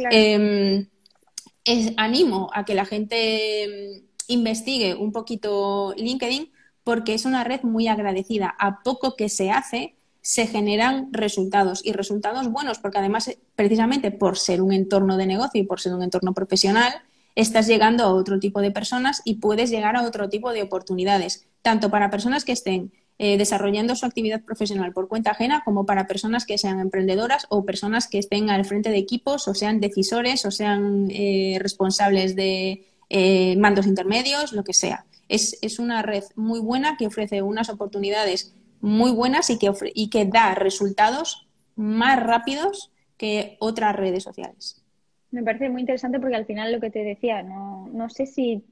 em, 1.66 1.94
animo 1.98 2.50
a 2.54 2.66
que 2.66 2.76
la 2.76 2.86
gente 2.86 3.64
em, 3.64 4.04
investigue 4.28 4.96
un 4.96 5.12
poquito 5.12 5.94
LinkedIn 5.98 6.52
porque 6.84 7.14
es 7.14 7.26
una 7.26 7.44
red 7.44 7.62
muy 7.64 7.88
agradecida. 7.88 8.56
A 8.60 8.84
poco 8.84 9.16
que 9.16 9.30
se 9.30 9.52
hace, 9.52 9.96
se 10.22 10.48
generan 10.48 11.10
resultados 11.12 11.86
y 11.86 11.92
resultados 11.92 12.50
buenos, 12.50 12.80
porque 12.80 12.98
además, 12.98 13.32
precisamente 13.56 14.12
por 14.12 14.38
ser 14.38 14.62
un 14.62 14.74
entorno 14.74 15.18
de 15.18 15.26
negocio 15.26 15.62
y 15.62 15.66
por 15.66 15.80
ser 15.80 15.94
un 15.94 16.04
entorno 16.04 16.34
profesional, 16.34 16.94
estás 17.36 17.68
llegando 17.68 18.04
a 18.04 18.14
otro 18.14 18.40
tipo 18.40 18.62
de 18.62 18.72
personas 18.72 19.22
y 19.26 19.36
puedes 19.36 19.70
llegar 19.70 19.96
a 19.96 20.04
otro 20.04 20.30
tipo 20.30 20.54
de 20.54 20.62
oportunidades, 20.62 21.48
tanto 21.62 21.90
para 21.90 22.10
personas 22.10 22.46
que 22.46 22.52
estén 22.52 22.92
eh, 23.20 23.38
desarrollando 23.38 23.96
su 23.96 24.06
actividad 24.06 24.42
profesional 24.42 24.92
por 24.92 25.08
cuenta 25.08 25.32
ajena, 25.32 25.62
como 25.64 25.86
para 25.86 26.08
personas 26.08 26.46
que 26.46 26.58
sean 26.58 26.80
emprendedoras 26.80 27.46
o 27.50 27.64
personas 27.64 28.08
que 28.08 28.18
estén 28.18 28.50
al 28.50 28.66
frente 28.66 28.90
de 28.90 28.98
equipos 28.98 29.48
o 29.48 29.54
sean 29.54 29.80
decisores 29.80 30.46
o 30.46 30.52
sean 30.52 31.10
eh, 31.12 31.58
responsables 31.62 32.36
de 32.36 32.88
eh, 33.10 33.56
mandos 33.58 33.86
intermedios, 33.86 34.52
lo 34.54 34.64
que 34.64 34.74
sea. 34.74 35.06
Es, 35.30 35.60
es 35.62 35.78
una 35.78 36.02
red 36.02 36.24
muy 36.36 36.60
buena 36.60 36.98
que 36.98 37.08
ofrece 37.08 37.42
unas 37.44 37.70
oportunidades 37.70 38.56
muy 38.82 39.12
buenas 39.12 39.50
y 39.50 39.60
que, 39.60 39.72
y 39.94 40.10
que 40.10 40.26
da 40.26 40.56
resultados 40.56 41.48
más 41.76 42.22
rápidos 42.22 42.92
que 43.18 43.58
otras 43.60 43.96
redes 43.96 44.24
sociales. 44.24 44.84
Me 45.32 45.44
parece 45.44 45.70
muy 45.70 45.82
interesante 45.82 46.20
porque 46.20 46.36
al 46.36 46.46
final 46.46 46.72
lo 46.72 46.80
que 46.80 46.90
te 46.90 47.04
decía, 47.04 47.42
no, 47.44 47.88
no 47.94 48.10
sé 48.10 48.26
si 48.26 48.64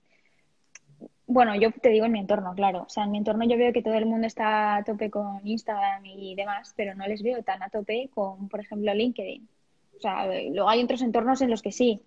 bueno, 1.32 1.56
yo 1.56 1.72
te 1.72 1.90
digo 1.90 2.06
en 2.06 2.12
mi 2.12 2.20
entorno, 2.20 2.54
claro. 2.56 2.84
O 2.84 2.90
sea, 2.90 3.06
en 3.06 3.12
mi 3.12 3.18
entorno 3.18 3.46
yo 3.46 3.58
veo 3.58 3.74
que 3.74 3.82
todo 3.82 3.96
el 3.96 4.06
mundo 4.06 4.28
está 4.28 4.76
a 4.76 4.84
tope 4.84 5.10
con 5.10 5.46
Instagram 5.46 6.06
y 6.06 6.36
demás, 6.36 6.74
pero 6.76 6.96
no 6.96 7.08
les 7.08 7.24
veo 7.24 7.44
tan 7.44 7.64
a 7.64 7.70
tope 7.70 8.10
con, 8.14 8.50
por 8.50 8.60
ejemplo, 8.60 8.94
LinkedIn. 8.94 9.48
O 9.98 10.00
sea, 10.02 10.26
luego 10.26 10.70
hay 10.70 10.84
otros 10.84 11.02
entornos 11.02 11.42
en 11.42 11.50
los 11.50 11.62
que 11.62 11.72
sí 11.72 12.02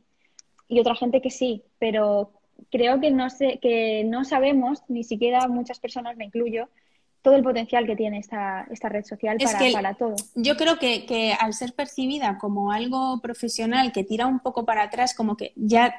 y 0.68 0.80
otra 0.80 0.94
gente 0.94 1.20
que 1.20 1.30
sí, 1.30 1.62
pero 1.78 2.32
creo 2.70 3.00
que 3.00 3.10
no 3.10 3.30
sé, 3.30 3.58
que 3.60 4.04
no 4.04 4.24
sabemos, 4.24 4.82
ni 4.88 5.04
siquiera 5.04 5.48
muchas 5.48 5.80
personas, 5.80 6.16
me 6.16 6.24
incluyo, 6.24 6.68
todo 7.24 7.36
el 7.36 7.42
potencial 7.42 7.86
que 7.86 7.96
tiene 7.96 8.18
esta, 8.18 8.66
esta 8.70 8.90
red 8.90 9.02
social 9.02 9.38
para, 9.42 9.58
para 9.72 9.94
todo. 9.94 10.14
Yo 10.34 10.58
creo 10.58 10.78
que, 10.78 11.06
que, 11.06 11.32
al 11.32 11.54
ser 11.54 11.72
percibida 11.72 12.36
como 12.36 12.70
algo 12.70 13.18
profesional 13.22 13.92
que 13.92 14.04
tira 14.04 14.26
un 14.26 14.40
poco 14.40 14.66
para 14.66 14.82
atrás, 14.82 15.14
como 15.14 15.34
que 15.34 15.54
ya 15.56 15.94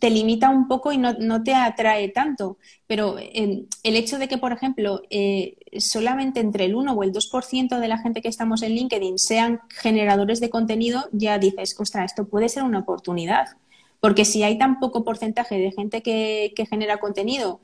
te 0.00 0.08
limita 0.08 0.48
un 0.48 0.66
poco 0.66 0.90
y 0.90 0.96
no, 0.96 1.12
no 1.12 1.42
te 1.42 1.54
atrae 1.54 2.08
tanto. 2.08 2.56
Pero 2.86 3.18
eh, 3.18 3.66
el 3.82 3.96
hecho 3.96 4.18
de 4.18 4.26
que, 4.26 4.38
por 4.38 4.52
ejemplo, 4.52 5.02
eh, 5.10 5.58
solamente 5.78 6.40
entre 6.40 6.64
el 6.64 6.74
1 6.74 6.92
o 6.94 7.02
el 7.02 7.12
2% 7.12 7.78
de 7.78 7.88
la 7.88 7.98
gente 7.98 8.22
que 8.22 8.28
estamos 8.28 8.62
en 8.62 8.72
LinkedIn 8.72 9.18
sean 9.18 9.60
generadores 9.68 10.40
de 10.40 10.48
contenido, 10.48 11.10
ya 11.12 11.38
dices, 11.38 11.76
ostras, 11.78 12.12
esto 12.12 12.26
puede 12.26 12.48
ser 12.48 12.62
una 12.62 12.78
oportunidad. 12.78 13.48
Porque 14.00 14.24
si 14.24 14.42
hay 14.42 14.56
tan 14.56 14.80
poco 14.80 15.04
porcentaje 15.04 15.58
de 15.58 15.72
gente 15.72 16.02
que, 16.02 16.54
que 16.56 16.64
genera 16.64 16.96
contenido 16.96 17.60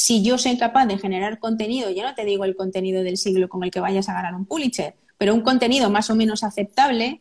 si 0.00 0.22
yo 0.22 0.38
soy 0.38 0.56
capaz 0.56 0.86
de 0.86 0.96
generar 0.96 1.40
contenido, 1.40 1.90
ya 1.90 2.08
no 2.08 2.14
te 2.14 2.24
digo 2.24 2.44
el 2.44 2.54
contenido 2.54 3.02
del 3.02 3.16
siglo 3.16 3.48
con 3.48 3.64
el 3.64 3.72
que 3.72 3.80
vayas 3.80 4.08
a 4.08 4.12
ganar 4.12 4.32
un 4.36 4.46
Pulitzer, 4.46 4.94
pero 5.18 5.34
un 5.34 5.40
contenido 5.40 5.90
más 5.90 6.08
o 6.08 6.14
menos 6.14 6.44
aceptable, 6.44 7.20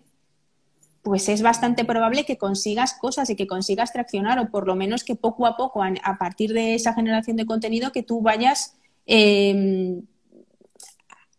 pues 1.01 1.27
es 1.27 1.41
bastante 1.41 1.85
probable 1.85 2.23
que 2.23 2.37
consigas 2.37 2.93
cosas 2.93 3.31
y 3.31 3.35
que 3.35 3.47
consigas 3.47 3.93
traccionar 3.93 4.37
o 4.37 4.51
por 4.51 4.67
lo 4.67 4.75
menos 4.75 5.03
que 5.03 5.15
poco 5.15 5.47
a 5.47 5.57
poco, 5.57 5.81
a 5.81 6.17
partir 6.19 6.53
de 6.53 6.75
esa 6.75 6.93
generación 6.93 7.35
de 7.35 7.47
contenido, 7.47 7.91
que 7.91 8.03
tú 8.03 8.21
vayas 8.21 8.75
em, 9.07 10.03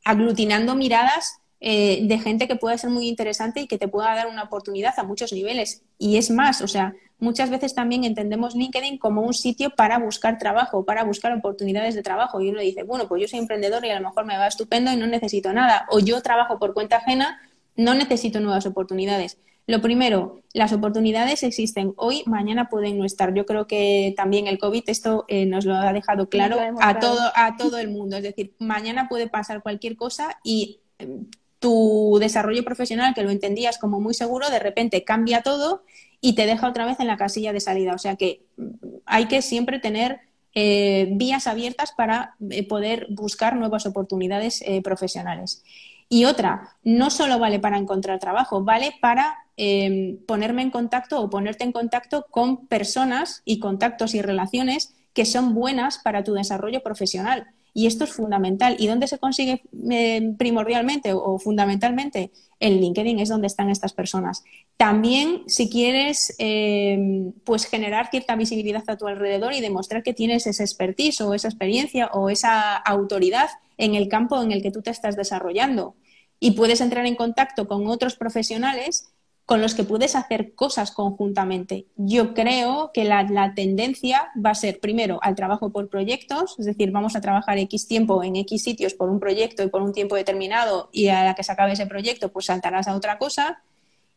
aglutinando 0.04 0.74
miradas 0.74 1.38
eh, 1.60 2.00
de 2.02 2.18
gente 2.18 2.48
que 2.48 2.56
pueda 2.56 2.76
ser 2.78 2.90
muy 2.90 3.06
interesante 3.06 3.60
y 3.60 3.68
que 3.68 3.78
te 3.78 3.86
pueda 3.86 4.12
dar 4.16 4.26
una 4.26 4.42
oportunidad 4.42 4.94
a 4.98 5.04
muchos 5.04 5.32
niveles. 5.32 5.82
Y 5.98 6.16
es 6.16 6.32
más, 6.32 6.62
o 6.62 6.66
sea, 6.66 6.94
muchas 7.18 7.50
veces 7.50 7.74
también 7.74 8.04
entendemos 8.04 8.54
LinkedIn 8.54 8.98
como 8.98 9.22
un 9.22 9.34
sitio 9.34 9.70
para 9.70 9.98
buscar 9.98 10.38
trabajo, 10.38 10.84
para 10.84 11.04
buscar 11.04 11.32
oportunidades 11.32 11.94
de 11.94 12.02
trabajo. 12.02 12.40
Y 12.40 12.50
uno 12.50 12.60
dice, 12.60 12.82
bueno, 12.82 13.08
pues 13.08 13.22
yo 13.22 13.28
soy 13.28 13.40
emprendedor 13.40 13.84
y 13.84 13.90
a 13.90 14.00
lo 14.00 14.08
mejor 14.08 14.24
me 14.24 14.36
va 14.36 14.46
estupendo 14.46 14.92
y 14.92 14.96
no 14.96 15.06
necesito 15.06 15.52
nada. 15.52 15.86
O 15.90 15.98
yo 15.98 16.20
trabajo 16.22 16.58
por 16.58 16.74
cuenta 16.74 16.96
ajena, 16.96 17.40
no 17.76 17.94
necesito 17.94 18.40
nuevas 18.40 18.66
oportunidades. 18.66 19.38
Lo 19.66 19.82
primero, 19.82 20.40
las 20.54 20.72
oportunidades 20.72 21.42
existen 21.42 21.92
hoy, 21.96 22.22
mañana 22.24 22.70
pueden 22.70 22.96
no 22.98 23.04
estar. 23.04 23.34
Yo 23.34 23.44
creo 23.44 23.66
que 23.66 24.14
también 24.16 24.46
el 24.46 24.58
COVID 24.58 24.84
esto 24.86 25.26
eh, 25.28 25.44
nos 25.44 25.66
lo 25.66 25.74
ha 25.74 25.92
dejado 25.92 26.30
claro 26.30 26.56
a 26.80 26.98
todo, 26.98 27.20
a 27.34 27.56
todo 27.58 27.78
el 27.78 27.90
mundo. 27.90 28.16
Es 28.16 28.22
decir, 28.22 28.54
mañana 28.58 29.08
puede 29.10 29.28
pasar 29.28 29.62
cualquier 29.62 29.96
cosa 29.96 30.38
y 30.42 30.80
em, 30.98 31.26
tu 31.58 32.16
desarrollo 32.18 32.64
profesional, 32.64 33.12
que 33.14 33.22
lo 33.22 33.30
entendías 33.30 33.76
como 33.76 34.00
muy 34.00 34.14
seguro, 34.14 34.48
de 34.48 34.58
repente 34.58 35.04
cambia 35.04 35.42
todo 35.42 35.82
y 36.20 36.34
te 36.34 36.46
deja 36.46 36.68
otra 36.68 36.86
vez 36.86 37.00
en 37.00 37.06
la 37.06 37.16
casilla 37.16 37.52
de 37.52 37.60
salida. 37.60 37.94
O 37.94 37.98
sea 37.98 38.16
que 38.16 38.42
mm, 38.56 38.66
hay 39.06 39.26
que 39.26 39.42
siempre 39.42 39.78
tener 39.78 40.20
eh, 40.54 41.08
vías 41.12 41.46
abiertas 41.46 41.92
para 41.92 42.34
eh, 42.50 42.66
poder 42.66 43.06
buscar 43.10 43.56
nuevas 43.56 43.86
oportunidades 43.86 44.62
profesionales. 44.82 45.62
Y 46.08 46.24
otra, 46.24 46.76
no 46.82 47.10
solo 47.10 47.38
vale 47.38 47.60
para 47.60 47.76
encontrar 47.76 48.18
trabajo, 48.18 48.64
vale 48.64 48.94
para 49.00 49.36
em, 49.56 50.18
ponerme 50.26 50.62
en 50.62 50.70
contacto 50.70 51.20
o 51.20 51.28
ponerte 51.28 51.64
en 51.64 51.72
contacto 51.72 52.26
con 52.30 52.66
personas 52.66 53.42
y 53.44 53.58
contactos 53.58 54.14
y 54.14 54.22
relaciones 54.22 54.94
que 55.12 55.26
son 55.26 55.54
buenas 55.54 55.98
para 55.98 56.24
tu 56.24 56.32
desarrollo 56.32 56.82
profesional. 56.82 57.48
Y 57.78 57.86
esto 57.86 58.02
es 58.02 58.10
fundamental. 58.10 58.74
¿Y 58.80 58.88
dónde 58.88 59.06
se 59.06 59.20
consigue 59.20 59.62
em, 59.88 60.36
primordialmente 60.36 61.12
o, 61.12 61.38
fundamentalmente? 61.38 62.32
En 62.58 62.80
LinkedIn 62.80 63.20
es 63.20 63.28
donde 63.28 63.46
están 63.46 63.70
estas 63.70 63.92
personas. 63.92 64.42
También, 64.76 65.44
si 65.46 65.70
quieres, 65.70 66.34
em, 66.38 67.30
pues 67.44 67.66
generar 67.66 68.10
cierta 68.10 68.34
visibilidad 68.34 68.82
a 68.88 68.96
tu 68.96 69.06
alrededor 69.06 69.52
y 69.52 69.60
demostrar 69.60 70.02
que 70.02 70.12
tienes 70.12 70.48
esa 70.48 70.64
expertise 70.64 71.20
o 71.20 71.34
esa 71.34 71.46
experiencia 71.46 72.08
o 72.12 72.30
esa 72.30 72.74
autoridad 72.78 73.48
en 73.76 73.94
el 73.94 74.08
campo 74.08 74.42
en 74.42 74.50
el 74.50 74.60
que 74.60 74.72
tú 74.72 74.82
te 74.82 74.90
estás 74.90 75.14
desarrollando. 75.14 75.94
Y 76.40 76.52
puedes 76.52 76.80
entrar 76.80 77.06
en 77.06 77.14
contacto 77.14 77.68
con 77.68 77.86
otros 77.86 78.16
profesionales 78.16 79.12
con 79.48 79.62
los 79.62 79.74
que 79.74 79.82
puedes 79.82 80.14
hacer 80.14 80.54
cosas 80.54 80.90
conjuntamente. 80.90 81.86
Yo 81.96 82.34
creo 82.34 82.90
que 82.92 83.04
la, 83.04 83.54
tendencia 83.56 84.30
va 84.36 84.50
a 84.50 84.54
ser 84.54 84.78
primero 84.78 85.20
al 85.22 85.36
trabajo 85.36 85.70
por 85.70 85.88
proyectos, 85.88 86.56
es 86.58 86.66
decir, 86.66 86.90
vamos 86.90 87.16
a 87.16 87.22
trabajar 87.22 87.56
X 87.56 87.88
tiempo 87.88 88.22
en 88.22 88.36
X 88.36 88.62
sitios 88.62 88.92
por 88.92 89.08
un 89.08 89.18
proyecto 89.18 89.62
y 89.62 89.68
por 89.68 89.80
un 89.80 89.94
tiempo 89.94 90.16
determinado 90.16 90.90
y 90.92 91.08
a 91.08 91.24
la 91.24 91.34
que 91.34 91.44
se 91.44 91.52
acabe 91.52 91.72
ese 91.72 91.86
proyecto 91.86 92.30
pues 92.30 92.44
saltarás 92.44 92.88
a 92.88 92.94
otra 92.94 93.16
cosa. 93.16 93.62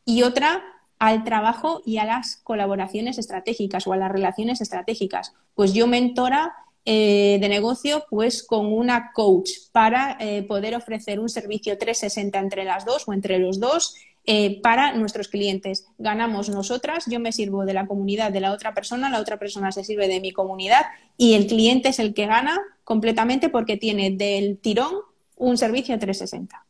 Y 0.04 0.24
otra 0.24 0.66
al 1.00 1.24
trabajo 1.24 1.82
y 1.86 2.00
a 2.00 2.04
las 2.04 2.36
colaboraciones 2.44 3.18
estratégicas 3.18 3.88
o 3.88 3.94
a 3.94 3.98
las 3.98 4.12
relaciones 4.12 4.60
estratégicas. 4.60 5.34
Pues 5.56 5.72
yo 5.72 5.88
mentora 5.88 6.54
eh, 6.84 7.38
de 7.40 7.48
negocio 7.48 8.04
pues 8.10 8.44
con 8.44 8.66
una 8.66 9.12
coach 9.14 9.52
para 9.72 10.18
eh, 10.20 10.44
poder 10.44 10.76
ofrecer 10.76 11.22
un 11.22 11.30
servicio 11.30 11.78
360 11.78 12.38
entre 12.38 12.66
las 12.66 12.86
dos 12.86 13.08
o 13.08 13.14
entre 13.14 13.40
los 13.40 13.62
dos 13.62 13.96
eh, 14.26 14.62
para 14.62 14.94
nuestros 14.94 15.28
clientes. 15.28 15.88
Ganamos 15.98 16.50
nosotras, 16.50 17.06
yo 17.08 17.20
me 17.20 17.32
sirvo 17.32 17.66
de 17.66 17.74
la 17.74 17.88
comunidad 17.88 18.32
de 18.32 18.40
la 18.40 18.52
otra 18.52 18.74
persona, 18.74 19.10
la 19.10 19.20
otra 19.20 19.38
persona 19.38 19.72
se 19.72 19.84
sirve 19.84 20.08
de 20.08 20.22
mi 20.22 20.32
comunidad 20.32 20.86
y 21.18 21.34
el 21.34 21.48
cliente 21.48 21.90
es 21.90 22.00
el 22.00 22.14
que 22.14 22.28
gana 22.28 22.60
completamente 22.84 23.50
porque 23.50 23.78
tiene 23.78 24.12
del 24.12 24.60
tirón 24.60 24.94
un 25.38 25.58
servicio 25.58 25.98
360. 25.98 26.66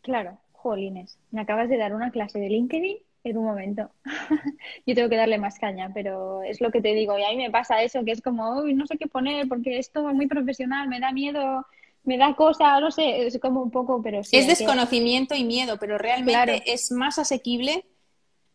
Claro, 0.00 0.38
jolines, 0.52 1.18
me 1.30 1.42
acabas 1.42 1.68
de 1.68 1.76
dar 1.76 1.94
una 1.94 2.10
clase 2.10 2.38
de 2.38 2.48
LinkedIn 2.48 2.96
en 3.24 3.36
un 3.36 3.44
momento. 3.44 3.90
Yo 4.86 4.94
tengo 4.94 5.10
que 5.10 5.16
darle 5.16 5.38
más 5.38 5.58
caña, 5.58 5.90
pero 5.92 6.42
es 6.42 6.60
lo 6.60 6.70
que 6.70 6.80
te 6.80 6.94
digo. 6.94 7.18
Y 7.18 7.24
a 7.24 7.30
mí 7.30 7.36
me 7.36 7.50
pasa 7.50 7.82
eso, 7.82 8.04
que 8.04 8.12
es 8.12 8.22
como, 8.22 8.60
uy, 8.62 8.74
no 8.74 8.86
sé 8.86 8.96
qué 8.96 9.06
poner 9.06 9.46
porque 9.48 9.78
esto 9.78 10.08
es 10.08 10.14
muy 10.14 10.26
profesional, 10.26 10.88
me 10.88 11.00
da 11.00 11.12
miedo, 11.12 11.66
me 12.04 12.16
da 12.18 12.34
cosa, 12.34 12.80
no 12.80 12.90
sé, 12.90 13.26
es 13.26 13.38
como 13.38 13.62
un 13.62 13.70
poco, 13.70 14.02
pero 14.02 14.24
sí. 14.24 14.36
Es 14.36 14.46
desconocimiento 14.46 15.34
y 15.34 15.44
miedo, 15.44 15.78
pero 15.78 15.98
realmente 15.98 16.62
es 16.66 16.90
más 16.92 17.18
asequible 17.18 17.84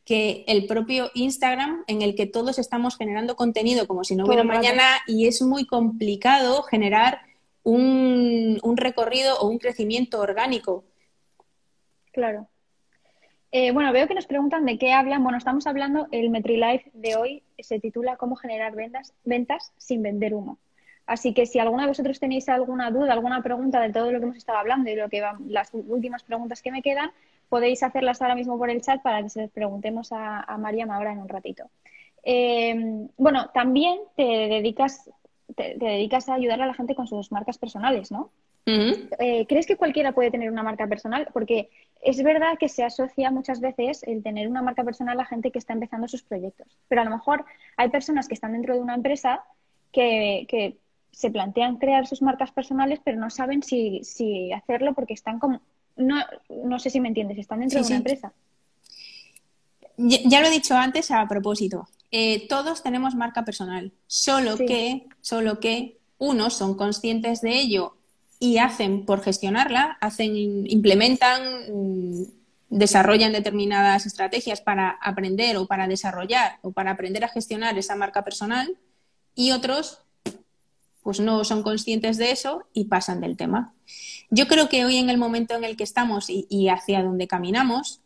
que 0.03 0.43
el 0.47 0.67
propio 0.67 1.09
Instagram 1.15 1.83
en 1.87 2.01
el 2.01 2.15
que 2.15 2.27
todos 2.27 2.59
estamos 2.59 2.95
generando 2.95 3.35
contenido 3.35 3.87
como 3.87 4.03
si 4.03 4.15
no 4.15 4.25
hubiera 4.25 4.43
mañana 4.43 4.83
y 5.07 5.27
es 5.27 5.41
muy 5.41 5.65
complicado 5.65 6.61
generar 6.63 7.21
un, 7.63 8.59
un 8.61 8.77
recorrido 8.77 9.39
o 9.39 9.47
un 9.47 9.57
crecimiento 9.57 10.19
orgánico. 10.21 10.85
Claro. 12.11 12.47
Eh, 13.51 13.71
bueno, 13.71 13.91
veo 13.93 14.07
que 14.07 14.13
nos 14.13 14.27
preguntan 14.27 14.65
de 14.65 14.77
qué 14.77 14.91
hablan. 14.91 15.23
Bueno, 15.23 15.37
estamos 15.37 15.65
hablando, 15.65 16.07
el 16.11 16.29
MetriLife 16.29 16.91
de 16.93 17.15
hoy 17.15 17.43
se 17.57 17.79
titula 17.79 18.17
Cómo 18.17 18.35
generar 18.35 18.75
ventas, 18.75 19.13
ventas 19.23 19.73
sin 19.77 20.03
vender 20.03 20.33
humo. 20.33 20.59
Así 21.05 21.33
que 21.33 21.45
si 21.45 21.59
alguna 21.59 21.83
de 21.83 21.89
vosotros 21.89 22.19
tenéis 22.19 22.49
alguna 22.49 22.89
duda, 22.91 23.13
alguna 23.13 23.43
pregunta 23.43 23.79
de 23.79 23.93
todo 23.93 24.11
lo 24.11 24.19
que 24.19 24.25
hemos 24.25 24.37
estado 24.37 24.57
hablando 24.57 24.89
y 24.89 24.95
lo 24.95 25.09
que 25.09 25.23
las 25.47 25.69
últimas 25.73 26.23
preguntas 26.23 26.61
que 26.61 26.71
me 26.71 26.81
quedan, 26.81 27.11
podéis 27.49 27.83
hacerlas 27.83 28.21
ahora 28.21 28.35
mismo 28.35 28.57
por 28.57 28.69
el 28.69 28.81
chat 28.81 29.01
para 29.01 29.21
que 29.21 29.29
se 29.29 29.41
les 29.41 29.51
preguntemos 29.51 30.11
a, 30.11 30.41
a 30.41 30.57
Mariam 30.57 30.89
ahora 30.89 31.11
en 31.11 31.19
un 31.19 31.29
ratito. 31.29 31.69
Eh, 32.23 33.07
bueno, 33.17 33.51
también 33.53 33.99
te 34.15 34.23
dedicas, 34.23 35.09
te 35.55 35.75
dedicas 35.77 36.27
a 36.27 36.33
ayudar 36.33 36.61
a 36.61 36.65
la 36.65 36.73
gente 36.73 36.95
con 36.95 37.07
sus 37.07 37.31
marcas 37.31 37.57
personales, 37.59 38.11
¿no? 38.11 38.31
Eh, 38.67 39.45
¿Crees 39.47 39.67
que 39.67 39.77
cualquiera 39.77 40.11
puede 40.13 40.31
tener 40.31 40.49
una 40.49 40.63
marca 40.63 40.87
personal? 40.87 41.27
Porque 41.31 41.69
es 42.01 42.23
verdad 42.23 42.57
que 42.59 42.67
se 42.67 42.83
asocia 42.83 43.29
muchas 43.29 43.59
veces 43.61 44.01
el 44.03 44.23
tener 44.23 44.47
una 44.47 44.63
marca 44.63 44.83
personal 44.83 45.19
a 45.19 45.25
gente 45.25 45.51
que 45.51 45.59
está 45.59 45.73
empezando 45.73 46.07
sus 46.07 46.23
proyectos. 46.23 46.67
Pero 46.87 47.01
a 47.01 47.05
lo 47.05 47.11
mejor 47.11 47.45
hay 47.77 47.89
personas 47.89 48.27
que 48.27 48.33
están 48.33 48.53
dentro 48.53 48.73
de 48.73 48.79
una 48.79 48.95
empresa 48.95 49.43
que, 49.91 50.77
se 51.15 51.31
plantean 51.31 51.77
crear 51.77 52.05
sus 52.05 52.21
marcas 52.21 52.51
personales, 52.51 52.99
pero 53.01 53.17
no 53.17 53.29
saben 53.29 53.63
si, 53.63 54.51
hacerlo 54.51 54.93
porque 54.93 55.13
están 55.13 55.39
como. 55.39 55.61
No, 55.95 56.17
no 56.49 56.77
sé 56.77 56.89
si 56.89 56.99
me 56.99 57.07
entiendes, 57.07 57.37
están 57.37 57.61
dentro 57.61 57.79
de 57.79 57.87
una 57.87 57.95
empresa. 57.95 58.33
Ya, 59.95 60.41
lo 60.41 60.47
he 60.47 60.51
dicho 60.51 60.75
antes 60.75 61.09
a 61.11 61.25
propósito. 61.25 61.87
Eh, 62.11 62.49
todos 62.49 62.83
tenemos 62.83 63.15
marca 63.15 63.45
personal, 63.45 63.93
solo 64.07 64.57
que, 64.57 65.07
solo 65.21 65.61
que 65.61 65.99
unos 66.17 66.53
son 66.53 66.75
conscientes 66.75 67.39
de 67.39 67.59
ello 67.59 67.95
y 68.37 68.57
hacen 68.57 69.05
por 69.05 69.23
gestionarla, 69.23 69.97
hacen, 70.01 70.35
implementan, 70.35 71.41
mm, 71.71 72.23
desarrollan 72.71 73.31
determinadas 73.31 74.05
estrategias 74.05 74.59
para 74.59 74.89
aprender 75.01 75.55
o 75.55 75.65
para 75.65 75.87
desarrollar 75.87 76.59
o 76.61 76.73
para 76.73 76.91
aprender 76.91 77.23
a 77.23 77.29
gestionar 77.29 77.77
esa 77.77 77.95
marca 77.95 78.25
personal 78.25 78.77
y 79.33 79.51
otros 79.51 80.04
pues 81.05 81.19
no 81.19 81.43
son 81.43 81.61
conscientes 81.61 82.17
de 82.17 82.31
eso 82.31 82.63
y 82.73 82.85
pasan 82.85 83.21
del 83.21 83.37
tema. 83.37 83.75
Yo 84.31 84.47
creo 84.47 84.69
que 84.69 84.85
hoy 84.85 84.97
en 84.97 85.11
el 85.11 85.19
momento 85.19 85.53
en 85.53 85.63
el 85.63 85.77
que 85.77 85.83
estamos 85.83 86.25
y, 86.29 86.67
hacia 86.67 87.03
donde 87.03 87.27
caminamos, 87.27 88.01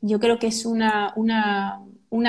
yo 0.00 0.20
creo 0.20 0.38
que 0.38 0.46
es 0.46 0.64
una, 0.64 1.12
una, 1.16 1.80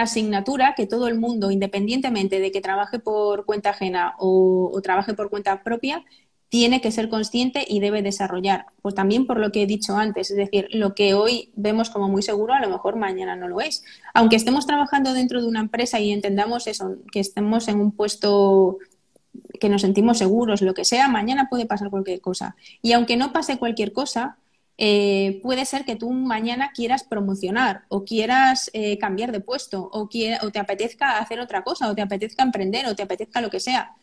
asignatura 0.02 0.74
que 0.76 0.88
todo 0.88 1.08
el 1.08 1.20
mundo, 1.20 1.52
independientemente 1.52 2.40
de 2.40 2.52
que 2.52 2.60
trabaje 2.60 2.98
por 2.98 3.46
cuenta 3.46 3.70
ajena 3.70 4.16
o, 4.18 4.72
o 4.74 4.82
trabaje 4.82 5.14
por 5.14 5.30
cuenta 5.30 5.62
propia, 5.62 6.04
tiene 6.50 6.82
que 6.82 6.92
ser 6.92 7.08
consciente 7.08 7.64
y 7.68 7.80
debe 7.80 8.02
desarrollar. 8.02 8.66
Pues 8.82 8.96
también 8.96 9.28
por 9.28 9.40
lo 9.40 9.52
que 9.52 9.62
he 9.62 9.68
dicho 9.68 9.96
antes, 9.96 10.32
es 10.32 10.38
decir, 10.38 10.70
lo 10.72 10.96
que 10.96 11.14
hoy 11.14 11.52
vemos 11.56 11.92
como 11.92 12.10
muy 12.10 12.24
seguro, 12.24 12.56
a 12.56 12.60
lo 12.60 12.70
mejor 12.70 12.96
mañana 12.96 13.36
no 13.36 13.48
lo 13.48 13.62
es. 13.62 13.84
Aunque 14.16 14.38
estemos 14.38 14.66
trabajando 14.66 15.14
dentro 15.14 15.40
de 15.40 15.48
una 15.48 15.60
empresa 15.60 16.00
y 16.00 16.12
entendamos 16.12 16.66
eso, 16.66 16.96
que 17.12 17.20
estemos 17.20 17.68
en 17.68 17.80
un 17.80 17.92
puesto 17.92 18.80
que 19.60 19.70
nos 19.70 19.82
sentimos 19.82 20.18
seguros, 20.18 20.62
lo 20.62 20.74
que 20.74 20.86
sea, 20.86 21.08
mañana 21.08 21.48
puede 21.50 21.66
pasar 21.66 21.90
cualquier 21.90 22.22
cosa. 22.22 22.56
Y 22.82 22.94
aunque 22.94 23.18
no 23.18 23.34
pase 23.34 23.58
cualquier 23.58 23.94
cosa, 23.94 24.38
eh, 24.78 25.42
puede 25.44 25.66
ser 25.66 25.84
que 25.84 25.98
tú 25.98 26.10
mañana 26.12 26.72
quieras 26.74 27.04
promocionar 27.04 27.84
o 27.90 28.06
quieras 28.06 28.72
eh, 28.74 28.98
cambiar 28.98 29.34
de 29.34 29.42
puesto 29.42 29.90
o, 29.92 30.10
o 30.10 30.52
te 30.52 30.60
apetezca 30.60 31.18
hacer 31.18 31.42
otra 31.42 31.64
cosa 31.64 31.90
o 31.90 31.96
te 31.96 32.02
apetezca 32.02 32.44
emprender 32.44 32.86
o 32.88 32.96
te 32.96 33.04
apetezca 33.04 33.42
lo 33.42 33.50
que 33.50 33.60
sea 33.60 33.94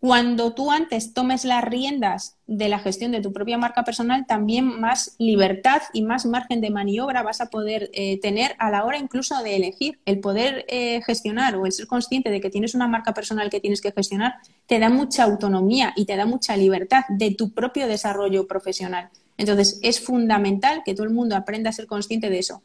cuando 0.00 0.54
tú 0.54 0.70
antes 0.70 1.12
tomes 1.12 1.44
las 1.44 1.62
riendas 1.62 2.38
de 2.46 2.70
la 2.70 2.78
gestión 2.78 3.12
de 3.12 3.20
tu 3.20 3.34
propia 3.34 3.58
marca 3.58 3.84
personal, 3.84 4.24
también 4.26 4.80
más 4.80 5.14
libertad 5.18 5.82
y 5.92 6.00
más 6.00 6.24
margen 6.24 6.62
de 6.62 6.70
maniobra 6.70 7.22
vas 7.22 7.42
a 7.42 7.50
poder 7.50 7.90
eh, 7.92 8.18
tener 8.18 8.56
a 8.58 8.70
la 8.70 8.86
hora 8.86 8.96
incluso 8.96 9.42
de 9.42 9.56
elegir. 9.56 10.00
El 10.06 10.20
poder 10.20 10.64
eh, 10.68 11.02
gestionar 11.04 11.54
o 11.56 11.66
el 11.66 11.72
ser 11.72 11.86
consciente 11.86 12.30
de 12.30 12.40
que 12.40 12.48
tienes 12.48 12.74
una 12.74 12.88
marca 12.88 13.12
personal 13.12 13.50
que 13.50 13.60
tienes 13.60 13.82
que 13.82 13.92
gestionar 13.92 14.36
te 14.66 14.78
da 14.78 14.88
mucha 14.88 15.24
autonomía 15.24 15.92
y 15.94 16.06
te 16.06 16.16
da 16.16 16.24
mucha 16.24 16.56
libertad 16.56 17.02
de 17.10 17.34
tu 17.34 17.52
propio 17.52 17.86
desarrollo 17.86 18.46
profesional. 18.46 19.10
Entonces, 19.36 19.80
es 19.82 20.00
fundamental 20.00 20.80
que 20.82 20.94
todo 20.94 21.04
el 21.04 21.12
mundo 21.12 21.36
aprenda 21.36 21.68
a 21.68 21.74
ser 21.74 21.86
consciente 21.86 22.30
de 22.30 22.38
eso. 22.38 22.62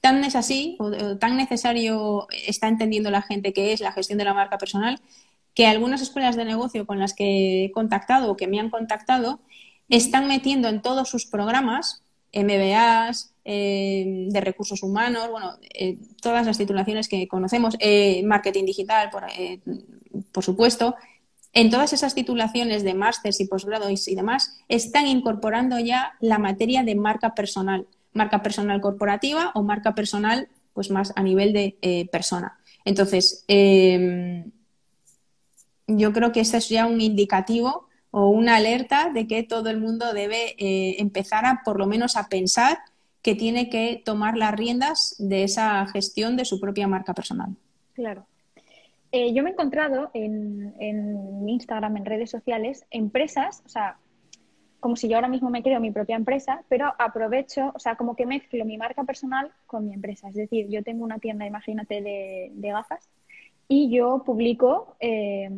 Tan 0.00 0.24
es 0.24 0.34
así, 0.34 0.76
o 0.80 1.16
tan 1.16 1.36
necesario 1.36 2.26
está 2.44 2.66
entendiendo 2.66 3.08
la 3.08 3.22
gente 3.22 3.52
que 3.52 3.72
es 3.72 3.80
la 3.80 3.92
gestión 3.92 4.18
de 4.18 4.24
la 4.24 4.34
marca 4.34 4.58
personal, 4.58 5.00
que 5.54 5.66
algunas 5.66 6.00
escuelas 6.00 6.36
de 6.36 6.44
negocio 6.44 6.86
con 6.86 6.98
las 6.98 7.14
que 7.14 7.64
he 7.64 7.72
contactado 7.72 8.30
o 8.30 8.36
que 8.36 8.46
me 8.46 8.60
han 8.60 8.70
contactado 8.70 9.40
están 9.88 10.26
metiendo 10.26 10.68
en 10.68 10.80
todos 10.82 11.08
sus 11.08 11.26
programas 11.26 12.02
MBAs, 12.32 13.34
eh, 13.44 14.28
de 14.28 14.40
recursos 14.40 14.82
humanos, 14.82 15.28
bueno, 15.30 15.58
eh, 15.74 15.98
todas 16.20 16.46
las 16.46 16.58
titulaciones 16.58 17.08
que 17.08 17.26
conocemos, 17.28 17.76
eh, 17.80 18.22
marketing 18.24 18.64
digital, 18.64 19.10
por, 19.10 19.24
por, 20.32 20.44
supuesto, 20.44 20.94
en 21.52 21.68
todas 21.68 21.92
esas 21.92 22.14
titulaciones 22.14 22.84
de 22.84 22.94
másters 22.94 23.40
y 23.40 23.46
posgrados 23.46 24.08
y 24.08 24.14
demás, 24.14 24.58
están 24.68 25.06
incorporando 25.06 25.78
ya 25.78 26.12
la 26.20 26.38
materia 26.38 26.84
de 26.84 26.94
marca 26.94 27.34
personal, 27.34 27.86
marca 28.12 28.42
personal 28.42 28.80
corporativa 28.80 29.50
o 29.54 29.62
marca 29.62 29.94
personal, 29.94 30.48
pues 30.72 30.90
más 30.90 31.12
a 31.16 31.22
nivel 31.22 31.52
de 31.52 32.08
persona. 32.10 32.58
Entonces, 32.84 33.44
yo 35.86 36.12
creo 36.12 36.32
que 36.32 36.40
ese 36.40 36.58
es 36.58 36.68
ya 36.68 36.86
un 36.86 37.00
indicativo 37.00 37.88
o 38.10 38.28
una 38.28 38.56
alerta 38.56 39.10
de 39.10 39.26
que 39.26 39.42
todo 39.42 39.70
el 39.70 39.80
mundo 39.80 40.12
debe 40.12 40.54
empezar 41.00 41.46
a, 41.46 41.62
por 41.64 41.78
lo 41.78 41.86
menos, 41.86 42.16
a 42.16 42.28
pensar 42.28 42.78
que 43.22 43.34
tiene 43.34 43.70
que 43.70 44.02
tomar 44.04 44.36
las 44.36 44.52
riendas 44.52 45.14
de 45.18 45.44
esa 45.44 45.86
gestión 45.86 46.36
de 46.36 46.44
su 46.44 46.60
propia 46.60 46.88
marca 46.88 47.14
personal. 47.14 47.56
Claro. 47.94 48.26
Eh, 49.12 49.34
yo 49.34 49.42
me 49.42 49.50
he 49.50 49.52
encontrado 49.52 50.10
en, 50.14 50.74
Instagram, 51.48 51.98
en 51.98 52.04
redes 52.06 52.30
sociales, 52.30 52.84
empresas, 52.90 53.62
o 53.66 53.68
sea, 53.68 53.98
como 54.80 54.96
si 54.96 55.06
yo 55.06 55.16
ahora 55.16 55.28
mismo 55.28 55.50
me 55.50 55.62
creo 55.62 55.80
mi 55.80 55.90
propia 55.90 56.16
empresa, 56.16 56.64
pero 56.68 56.92
aprovecho, 56.98 57.72
o 57.74 57.78
sea, 57.78 57.94
como 57.94 58.16
que 58.16 58.26
mezclo 58.26 58.64
mi 58.64 58.78
marca 58.78 59.04
personal 59.04 59.52
con 59.66 59.86
mi 59.86 59.94
empresa. 59.94 60.28
Es 60.30 60.34
decir, 60.34 60.66
yo 60.68 60.82
tengo 60.82 61.04
una 61.04 61.18
tienda, 61.18 61.46
imagínate, 61.46 62.00
de, 62.00 62.50
gafas 62.56 63.08
y 63.72 63.88
yo 63.88 64.22
publico 64.22 64.96
eh, 65.00 65.48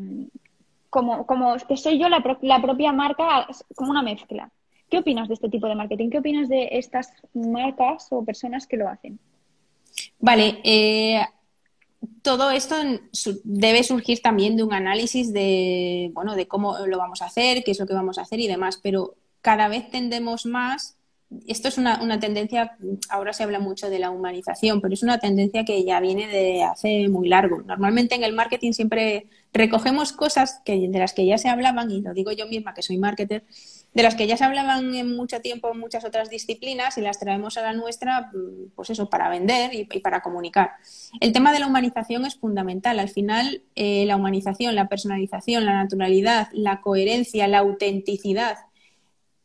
como, 0.88 1.26
como 1.26 1.56
que 1.68 1.76
soy 1.76 1.98
yo 1.98 2.08
la, 2.08 2.22
la 2.42 2.62
propia 2.62 2.92
marca, 2.92 3.48
como 3.74 3.90
una 3.90 4.02
mezcla. 4.02 4.52
¿Qué 4.88 4.98
opinas 4.98 5.26
de 5.26 5.34
este 5.34 5.48
tipo 5.48 5.66
de 5.66 5.74
marketing? 5.74 6.10
¿Qué 6.10 6.18
opinas 6.18 6.48
de 6.48 6.68
estas 6.72 7.12
marcas 7.32 8.06
o 8.10 8.24
personas 8.24 8.68
que 8.68 8.76
lo 8.76 8.88
hacen? 8.88 9.18
Vale, 10.20 10.60
eh, 10.62 11.22
todo 12.22 12.52
esto 12.52 12.76
debe 13.42 13.82
surgir 13.82 14.22
también 14.22 14.56
de 14.56 14.62
un 14.62 14.72
análisis 14.72 15.32
de, 15.32 16.12
bueno, 16.14 16.36
de 16.36 16.46
cómo 16.46 16.78
lo 16.86 16.98
vamos 16.98 17.20
a 17.20 17.26
hacer, 17.26 17.64
qué 17.64 17.72
es 17.72 17.80
lo 17.80 17.86
que 17.86 17.94
vamos 17.94 18.18
a 18.18 18.22
hacer 18.22 18.38
y 18.38 18.46
demás, 18.46 18.78
pero 18.80 19.16
cada 19.40 19.66
vez 19.66 19.90
tendemos 19.90 20.46
más 20.46 20.96
esto 21.46 21.68
es 21.68 21.78
una, 21.78 22.02
una, 22.02 22.20
tendencia, 22.20 22.76
ahora 23.08 23.32
se 23.32 23.42
habla 23.42 23.58
mucho 23.58 23.90
de 23.90 23.98
la 23.98 24.10
humanización, 24.10 24.80
pero 24.80 24.94
es 24.94 25.02
una 25.02 25.18
tendencia 25.18 25.64
que 25.64 25.84
ya 25.84 26.00
viene 26.00 26.28
de 26.28 26.62
hace 26.62 27.08
muy 27.08 27.28
largo. 27.28 27.62
Normalmente 27.62 28.14
en 28.14 28.24
el 28.24 28.34
marketing 28.34 28.72
siempre 28.72 29.26
recogemos 29.52 30.12
cosas 30.12 30.60
que, 30.64 30.88
de 30.88 30.98
las 30.98 31.12
que 31.12 31.26
ya 31.26 31.38
se 31.38 31.48
hablaban, 31.48 31.90
y 31.90 32.02
lo 32.02 32.12
digo 32.12 32.32
yo 32.32 32.46
misma 32.46 32.74
que 32.74 32.82
soy 32.82 32.98
marketer, 32.98 33.44
de 33.94 34.02
las 34.02 34.16
que 34.16 34.26
ya 34.26 34.36
se 34.36 34.44
hablaban 34.44 34.94
en 34.94 35.16
mucho 35.16 35.40
tiempo 35.40 35.70
en 35.70 35.78
muchas 35.78 36.04
otras 36.04 36.28
disciplinas 36.28 36.98
y 36.98 37.00
las 37.00 37.20
traemos 37.20 37.56
a 37.56 37.62
la 37.62 37.72
nuestra, 37.72 38.30
pues 38.74 38.90
eso, 38.90 39.08
para 39.08 39.28
vender 39.28 39.72
y, 39.72 39.84
para 40.00 40.20
comunicar. 40.20 40.72
El 41.20 41.32
tema 41.32 41.52
de 41.52 41.60
la 41.60 41.68
humanización 41.68 42.26
es 42.26 42.34
fundamental. 42.34 42.98
Al 42.98 43.08
final, 43.08 43.62
eh, 43.76 44.04
la 44.06 44.16
humanización, 44.16 44.74
la 44.74 44.88
personalización, 44.88 45.64
la 45.64 45.74
naturalidad, 45.74 46.48
la 46.52 46.80
coherencia, 46.80 47.46
la 47.46 47.58
autenticidad. 47.58 48.58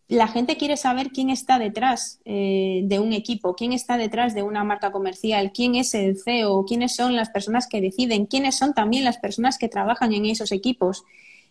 La 0.10 0.28
gente 0.28 0.58
quiere 0.58 0.76
saber 0.76 1.12
quién 1.12 1.30
está 1.30 1.60
detrás 1.60 2.20
eh, 2.26 2.82
de 2.84 3.00
un 3.00 3.14
equipo, 3.14 3.56
quién 3.56 3.74
está 3.74 3.96
detrás 3.96 4.34
de 4.34 4.42
una 4.42 4.64
marca 4.64 4.92
comercial, 4.92 5.52
quién 5.54 5.76
es 5.76 5.94
el 5.94 6.18
CEO, 6.18 6.66
quiénes 6.66 6.96
son 6.96 7.16
las 7.16 7.30
personas 7.30 7.68
que 7.68 7.80
deciden, 7.80 8.26
quiénes 8.26 8.56
son 8.56 8.74
también 8.74 9.04
las 9.04 9.20
personas 9.20 9.60
que 9.60 9.70
trabajan 9.70 10.12
en 10.12 10.26
esos 10.26 10.52
equipos. 10.52 11.04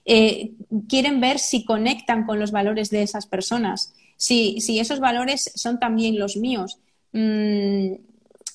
Eh, 0.04 0.54
quieren 0.88 1.20
ver 1.20 1.38
si 1.38 1.64
conectan 1.64 2.26
con 2.26 2.40
los 2.40 2.50
valores 2.50 2.90
de 2.90 3.02
esas 3.02 3.26
personas, 3.26 3.94
si, 4.16 4.58
esos 4.80 4.98
valores 4.98 5.52
son 5.54 5.78
también 5.78 6.18
los 6.18 6.36
míos. 6.36 6.80
Mm, 7.12 7.92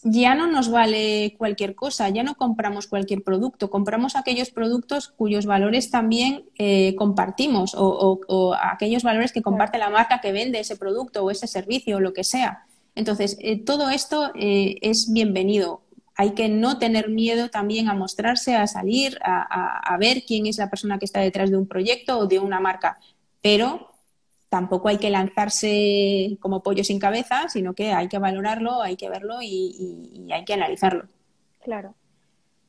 ya 0.04 0.36
no 0.36 0.48
nos 0.48 0.70
vale 0.70 1.36
cualquier 1.38 1.76
cosa, 1.76 2.10
ya 2.10 2.24
no 2.24 2.36
compramos 2.36 2.88
cualquier 2.88 3.24
producto, 3.24 3.70
compramos 3.70 4.16
aquellos 4.16 4.52
productos 4.52 5.10
cuyos 5.10 5.46
valores 5.46 5.90
también 5.92 6.46
eh, 6.58 6.96
compartimos 6.96 7.76
o, 7.78 8.56
aquellos 8.62 9.04
valores 9.04 9.32
que 9.32 9.42
comparte 9.42 9.78
la 9.78 9.90
marca 9.90 10.22
que 10.22 10.32
vende 10.32 10.60
ese 10.60 10.76
producto 10.76 11.24
o 11.24 11.32
ese 11.32 11.48
servicio 11.48 11.98
o 11.98 12.00
lo 12.00 12.14
que 12.14 12.24
sea. 12.24 12.66
Entonces, 12.96 13.38
eh, 13.40 13.58
todo 13.58 13.90
esto 13.90 14.32
es 14.36 15.12
bienvenido 15.12 15.84
hay 16.16 16.32
que 16.32 16.50
no 16.50 16.78
tener 16.78 17.10
miedo 17.10 17.50
también 17.50 17.90
a 17.90 17.94
mostrarse, 17.94 18.56
a 18.56 18.68
salir, 18.68 19.18
a, 19.24 19.98
ver 20.00 20.24
quién 20.28 20.46
es 20.46 20.58
la 20.58 20.70
persona 20.70 21.00
que 21.00 21.06
está 21.06 21.20
detrás 21.22 21.50
de 21.50 21.58
un 21.58 21.68
proyecto 21.68 22.20
o 22.20 22.28
de 22.28 22.40
una 22.40 22.60
marca. 22.60 23.00
Pero 23.42 23.93
tampoco 24.54 24.88
hay 24.88 25.00
que 25.00 25.10
lanzarse 25.10 26.38
como 26.40 26.62
pollo 26.62 26.84
sin 26.84 27.00
cabeza, 27.00 27.50
sino 27.50 27.74
que 27.74 27.92
hay 27.92 28.08
que 28.08 28.20
valorarlo, 28.20 28.84
hay 28.84 28.96
que 28.96 29.10
verlo 29.10 29.42
y, 29.42 30.28
hay 30.32 30.46
que 30.46 30.54
analizarlo. 30.54 31.06
Claro. 31.64 31.96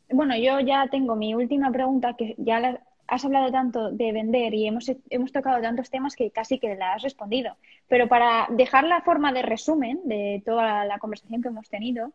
Bueno, 0.09 0.35
yo 0.35 0.61
ya 0.61 0.89
tengo 0.91 1.15
mi 1.15 1.35
última 1.35 1.71
pregunta, 1.71 2.15
que 2.17 2.37
ya 2.39 2.81
has 3.07 3.25
hablado 3.27 3.53
tanto 3.53 3.91
de 3.91 4.13
vender 4.13 4.55
y 4.55 4.67
hemos, 4.67 4.91
hemos 5.11 5.31
tocado 5.31 5.61
tantos 5.61 5.91
temas 5.91 6.17
que 6.17 6.31
casi 6.31 6.59
que 6.59 6.75
la 6.75 6.95
has 6.95 7.03
respondido. 7.03 7.55
Pero 7.87 8.09
para 8.09 8.47
dejar 8.49 8.85
la 8.85 9.03
forma 9.03 9.31
de 9.35 9.43
resumen 9.43 10.01
de 10.07 10.43
toda 10.43 10.87
la 10.87 10.99
conversación 10.99 11.43
que 11.43 11.49
hemos 11.49 11.69
tenido, 11.69 12.13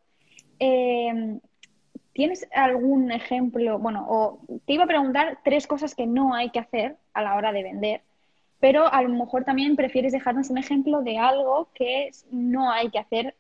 eh, 0.58 1.38
¿tienes 2.14 2.48
algún 2.56 3.12
ejemplo? 3.12 3.78
Bueno, 3.78 4.08
o 4.10 4.40
te 4.66 4.74
iba 4.74 4.86
a 4.86 4.88
preguntar 4.88 5.38
tres 5.44 5.68
cosas 5.68 5.94
que 5.94 6.08
no 6.08 6.34
hay 6.34 6.50
que 6.50 6.58
hacer 6.58 6.98
a 7.14 7.22
la 7.22 7.36
hora 7.36 7.52
de 7.52 7.62
vender, 7.62 8.02
pero 8.60 8.92
a 8.92 9.02
lo 9.02 9.10
mejor 9.10 9.46
también 9.46 9.76
prefieres 9.76 10.12
dejarnos 10.12 10.50
un 10.50 10.58
ejemplo 10.58 11.02
de 11.02 11.18
algo 11.18 11.70
que 11.74 12.12
no 12.32 12.72
hay 12.72 12.90
que 12.90 13.00
hacer 13.00 13.36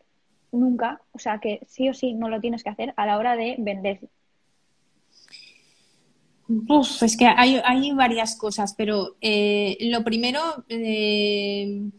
nunca, 0.52 1.02
o 1.12 1.20
sea, 1.20 1.40
que 1.40 1.62
sí 1.68 1.90
o 1.90 1.94
sí 1.94 2.14
no 2.14 2.30
lo 2.30 2.40
tienes 2.40 2.64
que 2.64 2.70
hacer 2.70 2.94
a 2.98 3.06
la 3.06 3.18
hora 3.18 3.36
de 3.36 3.56
vender. 3.60 4.00
Uf, 6.68 7.04
es 7.04 7.16
que 7.16 7.28
hay, 7.28 7.92
varias 7.94 8.36
cosas, 8.36 8.74
pero 8.76 9.16
eh, 9.22 9.78
lo 9.82 10.04
primero, 10.04 10.40
eh, 10.68 11.90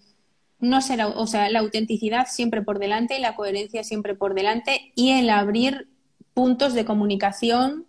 no 0.58 0.80
será, 0.80 1.08
o 1.08 1.26
sea, 1.26 1.48
la 1.50 1.60
autenticidad 1.60 2.26
siempre 2.28 2.62
por 2.62 2.80
delante, 2.80 3.20
la 3.20 3.36
coherencia 3.36 3.84
siempre 3.84 4.16
por 4.16 4.34
delante 4.34 4.92
y 4.96 5.12
el 5.12 5.30
abrir 5.30 5.88
puntos 6.34 6.74
de 6.74 6.84
comunicación 6.84 7.86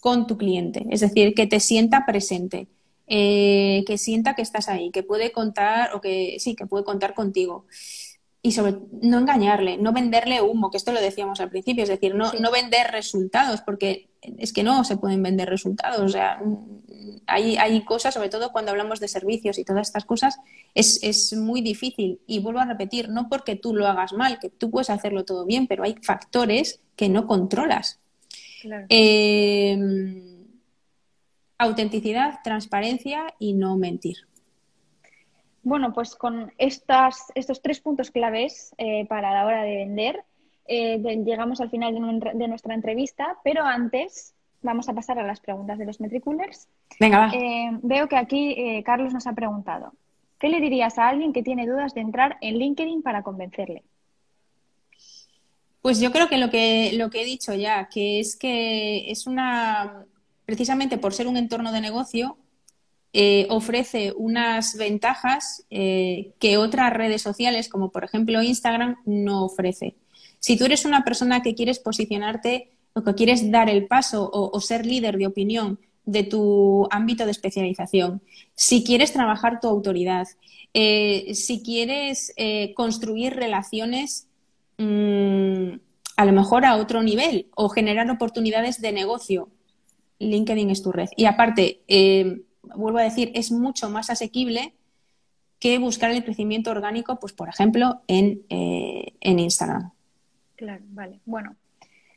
con 0.00 0.26
tu 0.26 0.38
cliente, 0.38 0.86
es 0.90 1.00
decir, 1.00 1.34
que 1.34 1.46
te 1.46 1.60
sienta 1.60 2.06
presente, 2.06 2.68
eh, 3.12 3.82
que 3.88 3.98
sienta 3.98 4.34
que 4.34 4.42
estás 4.42 4.68
ahí, 4.68 4.92
que 4.92 5.02
puede 5.02 5.32
contar 5.32 5.96
o 5.96 6.00
que 6.00 6.36
sí, 6.38 6.54
que 6.54 6.66
puede 6.66 6.84
contar 6.84 7.12
contigo. 7.12 7.66
Y 8.40 8.52
sobre 8.52 8.76
no 9.02 9.18
engañarle, 9.18 9.78
no 9.78 9.92
venderle 9.92 10.40
humo, 10.40 10.70
que 10.70 10.76
esto 10.76 10.92
lo 10.92 11.00
decíamos 11.00 11.40
al 11.40 11.50
principio, 11.50 11.82
es 11.82 11.88
decir, 11.88 12.14
no, 12.14 12.32
no 12.34 12.52
vender 12.52 12.92
resultados, 12.92 13.62
porque 13.62 14.08
es 14.22 14.52
que 14.52 14.62
no 14.62 14.84
se 14.84 14.96
pueden 14.96 15.24
vender 15.24 15.48
resultados. 15.48 16.00
O 16.00 16.08
sea, 16.08 16.40
hay, 17.26 17.56
hay 17.56 17.84
cosas, 17.84 18.14
sobre 18.14 18.28
todo 18.28 18.52
cuando 18.52 18.70
hablamos 18.70 19.00
de 19.00 19.08
servicios 19.08 19.58
y 19.58 19.64
todas 19.64 19.88
estas 19.88 20.04
cosas, 20.04 20.38
es, 20.76 21.00
es, 21.02 21.32
muy 21.32 21.62
difícil. 21.62 22.20
Y 22.28 22.38
vuelvo 22.38 22.60
a 22.60 22.64
repetir, 22.64 23.08
no 23.08 23.28
porque 23.28 23.56
tú 23.56 23.74
lo 23.74 23.88
hagas 23.88 24.12
mal, 24.12 24.38
que 24.38 24.50
tú 24.50 24.70
puedes 24.70 24.88
hacerlo 24.88 25.24
todo 25.24 25.44
bien, 25.46 25.66
pero 25.66 25.82
hay 25.82 25.96
factores 26.00 26.80
que 26.94 27.08
no 27.08 27.26
controlas. 27.26 27.98
Em, 28.88 30.29
autenticidad, 31.60 32.40
transparencia 32.42 33.34
y 33.38 33.52
no 33.52 33.76
mentir. 33.76 34.16
Bueno, 35.62 35.92
pues 35.92 36.14
con 36.14 36.50
estas, 36.56 37.30
estos 37.34 37.60
tres 37.60 37.80
puntos 37.80 38.10
claves 38.10 38.74
eh, 38.78 39.04
para 39.06 39.32
la 39.34 39.44
hora 39.44 39.62
de 39.62 39.76
vender, 39.76 40.24
eh, 40.66 40.98
llegamos 40.98 41.60
al 41.60 41.68
final 41.68 41.94
de, 42.34 42.48
nuestra 42.48 42.74
entrevista, 42.74 43.36
pero 43.44 43.62
antes 43.64 44.34
vamos 44.62 44.88
a 44.88 44.94
pasar 44.94 45.18
a 45.18 45.26
las 45.26 45.40
preguntas 45.40 45.78
de 45.78 45.84
los 45.84 46.00
metriculers. 46.00 46.66
Venga, 46.98 47.18
va. 47.18 47.32
Eh, 47.34 47.78
veo 47.82 48.08
que 48.08 48.16
aquí 48.16 48.82
Carlos 48.84 49.12
nos 49.12 49.26
ha 49.26 49.34
preguntado, 49.34 49.92
¿qué 50.38 50.48
le 50.48 50.60
dirías 50.60 50.96
a 50.98 51.08
alguien 51.08 51.34
que 51.34 51.42
tiene 51.42 51.66
dudas 51.66 51.92
de 51.92 52.00
entrar 52.00 52.38
en 52.40 52.56
LinkedIn 52.56 53.02
para 53.02 53.22
convencerle? 53.22 53.82
Pues 55.82 56.00
yo 56.00 56.10
creo 56.10 56.28
que 56.28 56.38
lo 56.38 56.48
que, 56.48 56.92
lo 56.94 57.10
que 57.10 57.22
he 57.22 57.24
dicho 57.24 57.54
ya, 57.54 57.88
que 57.88 58.20
es 58.20 58.36
que 58.36 59.10
es 59.10 59.26
una, 59.26 60.06
precisamente 60.50 60.98
por 60.98 61.14
ser 61.14 61.28
un 61.28 61.36
entorno 61.36 61.70
de 61.70 61.80
negocio, 61.80 62.36
ofrece 63.48 64.12
unas 64.16 64.76
ventajas 64.76 65.64
que 65.70 66.56
otras 66.58 66.92
redes 66.92 67.22
sociales, 67.22 67.68
como 67.68 67.90
por 67.90 68.02
ejemplo 68.02 68.42
Instagram, 68.42 68.96
no 69.04 69.44
ofrece. 69.44 69.94
Si 70.40 70.56
tú 70.56 70.64
eres 70.64 70.84
una 70.84 71.04
persona 71.04 71.42
que 71.42 71.54
quieres 71.54 71.78
posicionarte 71.78 72.70
o 72.94 73.04
que 73.04 73.14
quieres 73.14 73.50
dar 73.50 73.68
el 73.68 73.86
paso 73.86 74.28
o, 74.32 74.60
ser 74.60 74.86
líder 74.86 75.16
de 75.18 75.26
opinión 75.26 75.78
de 76.06 76.24
tu 76.24 76.88
ámbito 76.90 77.24
de 77.26 77.30
especialización, 77.30 78.22
si 78.54 78.82
quieres 78.82 79.12
trabajar 79.12 79.60
tu 79.60 79.68
autoridad, 79.68 80.26
eh, 80.72 81.34
si 81.34 81.62
quieres 81.62 82.32
eh, 82.36 82.72
construir 82.74 83.34
relaciones 83.34 84.28
mm, 84.78 85.74
a 86.16 86.24
lo 86.24 86.32
mejor 86.32 86.64
a 86.64 86.76
otro 86.76 87.02
nivel 87.02 87.46
o 87.54 87.68
generar 87.68 88.10
oportunidades 88.10 88.80
de 88.80 88.92
negocio, 88.92 89.48
LinkedIn 90.20 90.70
es 90.70 90.82
tu 90.82 90.92
red. 90.92 91.08
Y 91.16 91.24
aparte, 91.24 91.80
eh, 91.88 92.42
vuelvo 92.62 92.98
a 92.98 93.02
decir, 93.02 93.32
es 93.34 93.50
mucho 93.50 93.90
más 93.90 94.10
asequible 94.10 94.74
que 95.58 95.78
buscar 95.78 96.10
el 96.10 96.24
crecimiento 96.24 96.70
orgánico, 96.70 97.18
pues 97.18 97.32
por 97.32 97.48
ejemplo, 97.48 98.02
en, 98.06 98.42
eh, 98.48 99.14
en 99.20 99.38
Instagram. 99.38 99.90
Claro, 100.56 100.82
vale. 100.88 101.20
Bueno, 101.24 101.56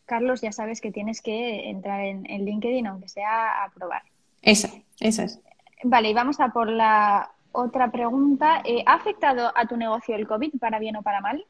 Carlos, 0.06 0.42
ya 0.42 0.52
sabes 0.52 0.82
que 0.82 0.92
tienes 0.92 1.22
que 1.22 1.70
entrar 1.70 2.02
en, 2.02 2.46
LinkedIn, 2.46 2.88
aunque 2.88 3.10
sea 3.10 3.64
a 3.64 3.72
probar. 3.72 4.04
Esa, 4.42 4.70
esa 5.00 5.24
es. 5.24 5.40
Vale, 5.84 6.10
y 6.10 6.14
vamos 6.14 6.40
a 6.40 6.50
por 6.50 6.70
la 6.70 7.32
otra 7.52 7.92
pregunta. 7.92 8.62
Eh, 8.66 8.84
¿Ha 8.86 8.94
afectado 8.94 9.52
a 9.56 9.66
tu 9.66 9.78
negocio 9.78 10.16
el 10.16 10.28
COVID 10.28 10.60
para 10.60 10.80
bien 10.80 10.98
o 10.98 11.02
para 11.02 11.22
mal? 11.22 11.46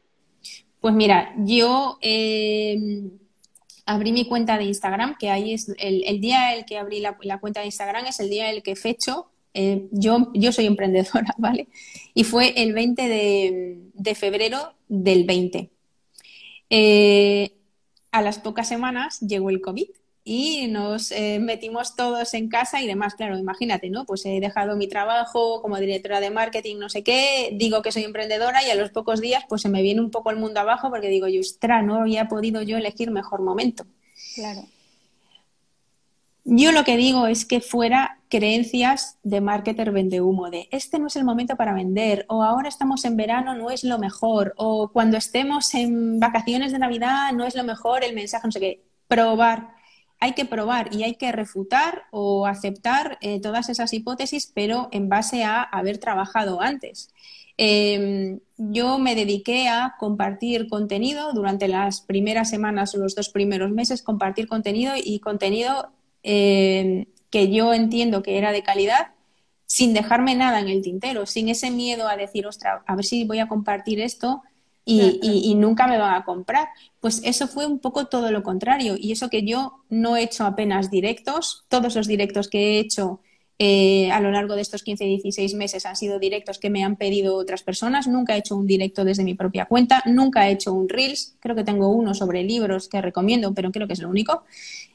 Pues 0.79 0.93
mira, 0.93 1.33
yo 1.37 1.97
eh, 2.01 3.09
abrí 3.85 4.11
mi 4.11 4.25
cuenta 4.25 4.57
de 4.57 4.65
Instagram, 4.65 5.17
que 5.17 5.29
ahí 5.29 5.53
es 5.53 5.71
el, 5.77 6.21
día 6.21 6.55
el 6.55 6.65
que 6.65 6.77
abrí 6.77 6.99
la, 6.99 7.17
cuenta 7.39 7.59
de 7.59 7.67
Instagram, 7.67 8.05
es 8.05 8.19
el 8.19 8.29
día 8.29 8.49
el 8.49 8.63
que 8.63 8.75
fecho. 8.75 9.29
Eh, 9.53 9.87
yo, 9.91 10.31
yo 10.33 10.51
soy 10.51 10.65
emprendedora, 10.65 11.33
¿vale? 11.37 11.67
Y 12.13 12.23
fue 12.23 12.53
el 12.61 12.73
20 12.73 13.07
de, 13.93 14.15
febrero 14.15 14.73
del 14.87 15.25
20. 15.25 15.69
a 18.11 18.21
las 18.21 18.39
pocas 18.39 18.67
semanas 18.67 19.19
llegó 19.19 19.49
el 19.49 19.61
COVID 19.61 19.87
y 20.25 20.67
nos 20.67 21.11
eh, 21.11 21.39
metimos 21.41 21.95
todos 21.95 22.33
en 22.33 22.47
casa 22.47 22.81
y 22.81 22.87
demás. 22.87 23.15
Claro, 23.15 23.37
imagínate, 23.37 23.89
¿no? 23.89 24.05
Pues 24.05 24.25
he 24.25 24.39
dejado 24.39 24.75
mi 24.77 24.87
trabajo 24.87 25.61
como 25.61 25.77
directora 25.77 26.19
de 26.19 26.29
marketing, 26.29 26.77
no 26.77 26.89
sé 26.89 27.03
qué, 27.03 27.49
digo 27.53 27.81
que 27.81 27.91
soy 27.91 28.03
emprendedora 28.03 28.65
y 28.65 28.69
a 28.69 28.75
los 28.75 28.91
pocos 28.91 29.19
días 29.19 29.43
pues 29.49 29.61
se 29.61 29.69
me 29.69 29.81
viene 29.81 30.01
un 30.01 30.11
poco 30.11 30.31
el 30.31 30.37
mundo 30.37 30.59
abajo 30.59 30.89
porque 30.89 31.09
digo, 31.09 31.27
yo, 31.27 31.41
ostras, 31.41 31.83
no 31.83 31.95
había 31.95 32.27
podido 32.27 32.61
yo 32.61 32.77
elegir 32.77 33.11
mejor 33.11 33.41
momento. 33.41 33.85
Claro. 34.35 34.63
Yo 36.45 36.73
lo 36.73 36.83
que 36.83 36.97
digo 36.97 37.27
es 37.27 37.45
que 37.45 37.61
fuera 37.61 38.19
creencias 38.27 39.17
de 39.23 39.39
marketer 39.39 39.91
vende 39.91 40.19
humo, 40.19 40.49
de 40.49 40.67
este 40.71 40.99
no 40.99 41.07
es 41.07 41.15
el 41.15 41.23
momento 41.23 41.55
para 41.55 41.73
vender, 41.73 42.25
o 42.27 42.43
ahora 42.43 42.67
estamos 42.67 43.05
en 43.05 43.15
verano, 43.15 43.55
no 43.55 43.69
es 43.69 43.85
lo 43.85 43.97
mejor, 43.97 44.53
o 44.57 44.89
cuando 44.91 45.15
estemos 45.15 45.73
en 45.73 46.19
vacaciones 46.19 46.73
de 46.73 46.79
Navidad, 46.79 47.31
no 47.31 47.45
es 47.45 47.55
lo 47.55 47.63
mejor 47.63 48.03
el 48.03 48.13
mensaje, 48.13 48.45
no 48.45 48.51
sé 48.51 48.59
qué. 48.59 48.83
Probar 49.07 49.72
hay 50.23 50.31
que 50.31 50.45
probar 50.45 50.95
y 50.95 51.03
hay 51.03 51.15
que 51.15 51.33
refutar 51.33 52.03
o 52.09 52.47
aceptar 52.47 53.17
eh, 53.19 53.41
todas 53.41 53.67
esas 53.67 53.91
hipótesis, 53.91 54.49
pero 54.55 54.87
en 54.93 55.09
base 55.09 55.43
a 55.43 55.61
haber 55.61 55.97
trabajado 55.97 56.61
antes. 56.61 57.09
Em, 57.57 58.39
yo 58.57 58.99
me 58.99 59.15
dediqué 59.15 59.67
a 59.67 59.95
compartir 59.99 60.69
contenido 60.69 61.33
durante 61.33 61.67
las 61.67 61.99
primeras 61.99 62.49
semanas 62.49 62.95
o 62.95 62.99
los 62.99 63.15
dos 63.15 63.27
primeros 63.27 63.71
meses, 63.71 64.01
compartir 64.01 64.47
contenido 64.47 64.93
y 64.95 65.19
contenido 65.19 65.91
em, 66.23 67.05
que 67.29 67.51
yo 67.51 67.73
entiendo 67.73 68.23
que 68.23 68.37
era 68.37 68.53
de 68.53 68.63
calidad, 68.63 69.07
sin 69.65 69.93
dejarme 69.93 70.35
nada 70.35 70.61
en 70.61 70.69
el 70.69 70.81
tintero, 70.81 71.25
sin 71.25 71.49
ese 71.49 71.69
miedo 71.69 72.07
a 72.07 72.15
decir, 72.15 72.47
ostras, 72.47 72.81
a 72.87 72.95
ver 72.95 73.03
si 73.03 73.25
voy 73.25 73.39
a 73.39 73.49
compartir 73.49 73.99
esto 73.99 74.41
y, 74.85 75.55
nunca 75.55 75.87
me 75.87 75.97
van 75.97 76.15
a 76.15 76.25
comprar. 76.25 76.67
Pues 76.99 77.21
eso 77.23 77.47
fue 77.47 77.65
un 77.65 77.79
poco 77.79 78.05
todo 78.05 78.31
lo 78.31 78.43
contrario. 78.43 78.95
Y 78.99 79.11
eso 79.11 79.29
que 79.29 79.43
yo 79.43 79.83
no 79.89 80.15
he 80.17 80.23
hecho 80.23 80.45
apenas 80.45 80.91
directos, 80.91 81.65
todos 81.69 81.95
los 81.95 82.07
directos 82.07 82.49
que 82.49 82.77
he 82.77 82.79
hecho 82.79 83.21
eh, 83.59 84.11
a 84.11 84.19
lo 84.19 84.31
largo 84.31 84.55
de 84.55 84.61
estos 84.61 84.83
15, 84.83 85.05
16 85.05 85.53
meses 85.53 85.85
han 85.85 85.95
sido 85.95 86.19
directos 86.19 86.57
que 86.57 86.69
me 86.69 86.83
han 86.83 86.95
pedido 86.97 87.35
otras 87.35 87.63
personas. 87.63 88.07
Nunca 88.07 88.35
he 88.35 88.39
hecho 88.39 88.55
un 88.55 88.67
directo 88.67 89.05
desde 89.05 89.23
mi 89.23 89.35
propia 89.35 89.65
cuenta, 89.65 90.03
nunca 90.05 90.49
he 90.49 90.53
hecho 90.53 90.73
un 90.73 90.89
Reels. 90.89 91.35
Creo 91.39 91.55
que 91.55 91.63
tengo 91.63 91.89
uno 91.89 92.13
sobre 92.13 92.43
libros 92.43 92.89
que 92.89 93.01
recomiendo, 93.01 93.53
pero 93.53 93.71
creo 93.71 93.87
que 93.87 93.93
es 93.93 94.01
lo 94.01 94.09
único. 94.09 94.43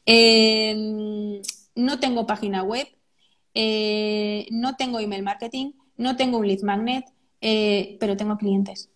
Eh, 0.07 1.41
no 1.77 2.01
tengo 2.01 2.27
página 2.27 2.63
web, 2.63 2.89
eh, 3.55 4.47
no 4.51 4.77
tengo 4.77 5.01
email 5.01 5.23
marketing, 5.23 5.73
no 5.97 6.17
tengo 6.17 6.39
un 6.39 6.47
lead 6.49 6.63
magnet, 6.63 7.05
pero 7.41 8.17
tengo 8.17 8.37
clientes. 8.37 8.91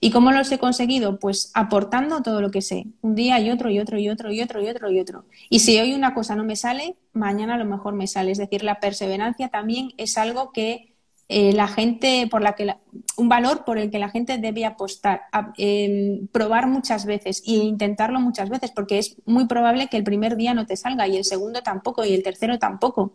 ¿Y 0.00 0.10
cómo 0.10 0.30
los 0.30 0.50
he 0.52 0.58
conseguido? 0.58 1.18
Pues 1.18 1.50
aportando 1.54 2.22
todo 2.22 2.40
lo 2.40 2.50
que 2.50 2.62
sé, 2.62 2.86
un 3.02 3.16
día 3.16 3.40
y 3.40 3.50
otro 3.50 3.68
y 3.70 3.80
otro 3.80 3.98
y 3.98 4.08
otro 4.08 4.30
y 4.30 4.40
otro 4.40 4.62
y 4.62 4.68
otro 4.68 4.90
y 4.90 5.00
otro. 5.00 5.24
Y 5.50 5.58
si 5.58 5.78
hoy 5.78 5.94
una 5.94 6.14
cosa 6.14 6.36
no 6.36 6.44
me 6.44 6.54
sale, 6.54 6.96
mañana 7.12 7.54
a 7.54 7.58
lo 7.58 7.64
mejor 7.64 7.94
me 7.94 8.06
sale. 8.06 8.30
Es 8.30 8.38
decir, 8.38 8.62
la 8.62 8.78
perseverancia 8.78 9.48
también 9.48 9.90
es 9.96 10.16
algo 10.16 10.52
que 10.52 10.94
eh, 11.28 11.52
la 11.52 11.68
gente, 11.68 12.26
por 12.30 12.42
la 12.42 12.54
que 12.54 12.74
un 13.16 13.28
valor 13.28 13.64
por 13.64 13.76
el 13.76 13.90
que 13.90 13.98
la 13.98 14.08
gente 14.08 14.38
debe 14.38 14.64
apostar, 14.64 15.22
em, 15.58 16.26
probar 16.28 16.68
muchas 16.68 17.04
veces 17.04 17.42
e 17.46 17.52
intentarlo 17.52 18.18
muchas 18.20 18.48
veces, 18.48 18.70
porque 18.70 18.98
es 18.98 19.16
muy 19.26 19.46
probable 19.46 19.88
que 19.88 19.98
el 19.98 20.04
primer 20.04 20.36
día 20.36 20.54
no 20.54 20.64
te 20.64 20.76
salga 20.76 21.06
y 21.06 21.16
el 21.18 21.24
segundo 21.24 21.62
tampoco 21.62 22.04
y 22.04 22.14
el 22.14 22.22
tercero 22.22 22.58
tampoco, 22.58 23.12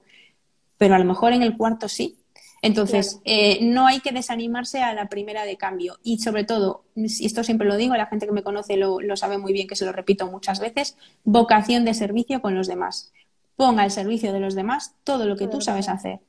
pero 0.78 0.96
a 0.96 1.00
lo 1.00 1.06
mejor 1.06 1.34
en 1.34 1.44
el 1.44 1.58
cuarto 1.58 1.88
sí. 1.90 2.18
Entonces, 2.64 3.20
eh, 3.26 3.60
no 3.62 3.88
hay 3.88 4.00
que 4.00 4.14
desanimarse 4.14 4.82
a 4.82 4.94
la 4.94 5.10
primera 5.10 5.44
de 5.44 5.58
cambio. 5.58 5.98
Y 6.02 6.20
sobre 6.20 6.46
todo, 6.46 6.86
y 6.96 7.26
esto 7.26 7.44
siempre 7.44 7.68
lo 7.68 7.76
digo, 7.76 7.94
la 7.96 8.06
gente 8.06 8.26
que 8.26 8.32
me 8.32 8.42
conoce 8.42 8.78
lo, 8.78 9.02
sabe 9.18 9.38
muy 9.38 9.52
bien, 9.52 9.68
que 9.68 9.76
se 9.76 9.86
lo 9.86 9.92
repito 9.92 10.28
muchas 10.28 10.62
veces, 10.62 10.98
vocación 11.26 11.84
de 11.84 11.94
servicio 11.94 12.42
con 12.42 12.56
los 12.56 12.68
demás. 12.68 13.12
Ponga 13.58 13.84
al 13.84 13.92
servicio 13.92 14.32
de 14.32 14.40
los 14.40 14.56
demás 14.56 14.96
todo 15.04 15.26
lo 15.26 15.36
que 15.36 15.48
tú 15.48 15.60
sabes 15.60 15.90
hacer. 15.90 16.22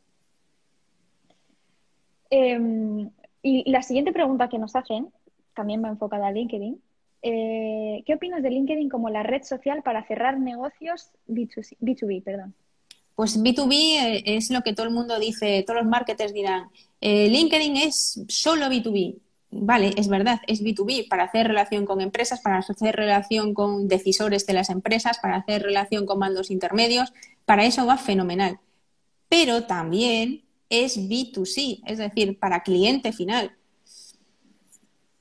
Em, 2.31 3.11
y 3.41 3.71
la 3.71 3.83
siguiente 3.83 4.13
pregunta 4.13 4.49
que 4.49 4.59
nos 4.59 4.75
hacen, 4.75 5.13
también 5.55 5.85
va 5.85 5.89
enfocada 5.89 6.27
a 6.27 6.33
LinkedIn. 6.33 6.83
Eh, 7.23 8.03
¿Qué 8.05 8.13
opinas 8.13 8.43
de 8.43 8.51
LinkedIn 8.51 8.89
como 8.89 9.09
la 9.09 9.23
red 9.23 9.45
social 9.45 9.85
para 9.85 10.05
cerrar 10.05 10.41
negocios 10.41 11.13
B2B? 11.29 12.25
Perdón. 12.25 12.57
Pues 13.15 13.41
B2B 13.41 13.73
eh, 13.73 14.23
es 14.25 14.51
lo 14.51 14.63
que 14.63 14.73
todo 14.73 14.87
el 14.87 14.93
mundo 14.93 15.19
dice, 15.19 15.63
todos 15.67 15.81
los 15.81 15.89
marketers 15.89 16.33
dirán, 16.33 16.71
eh, 17.01 17.29
LinkedIn 17.29 17.77
es 17.77 18.21
solo 18.29 18.67
B2B. 18.67 19.17
Vale, 19.57 19.93
es 19.97 20.09
verdad, 20.09 20.41
es 20.49 20.63
B2B 20.63 21.09
para 21.09 21.25
hacer 21.25 21.47
relación 21.47 21.87
con 21.87 22.01
empresas, 22.01 22.41
para 22.41 22.59
hacer 22.59 22.97
relación 22.97 23.55
con 23.55 23.87
decisores 23.87 24.47
de 24.47 24.53
las 24.53 24.69
empresas, 24.69 25.19
para 25.21 25.37
hacer 25.37 25.63
relación 25.63 26.07
con 26.07 26.19
mandos 26.19 26.51
intermedios, 26.51 27.13
para 27.45 27.65
eso 27.65 27.87
va 27.87 27.97
fenomenal. 27.97 28.59
Pero 29.29 29.65
también 29.65 30.45
es 30.69 30.99
B2C, 30.99 31.83
es 31.87 31.99
decir, 31.99 32.39
para 32.39 32.65
cliente 32.65 33.13
final. 33.13 33.53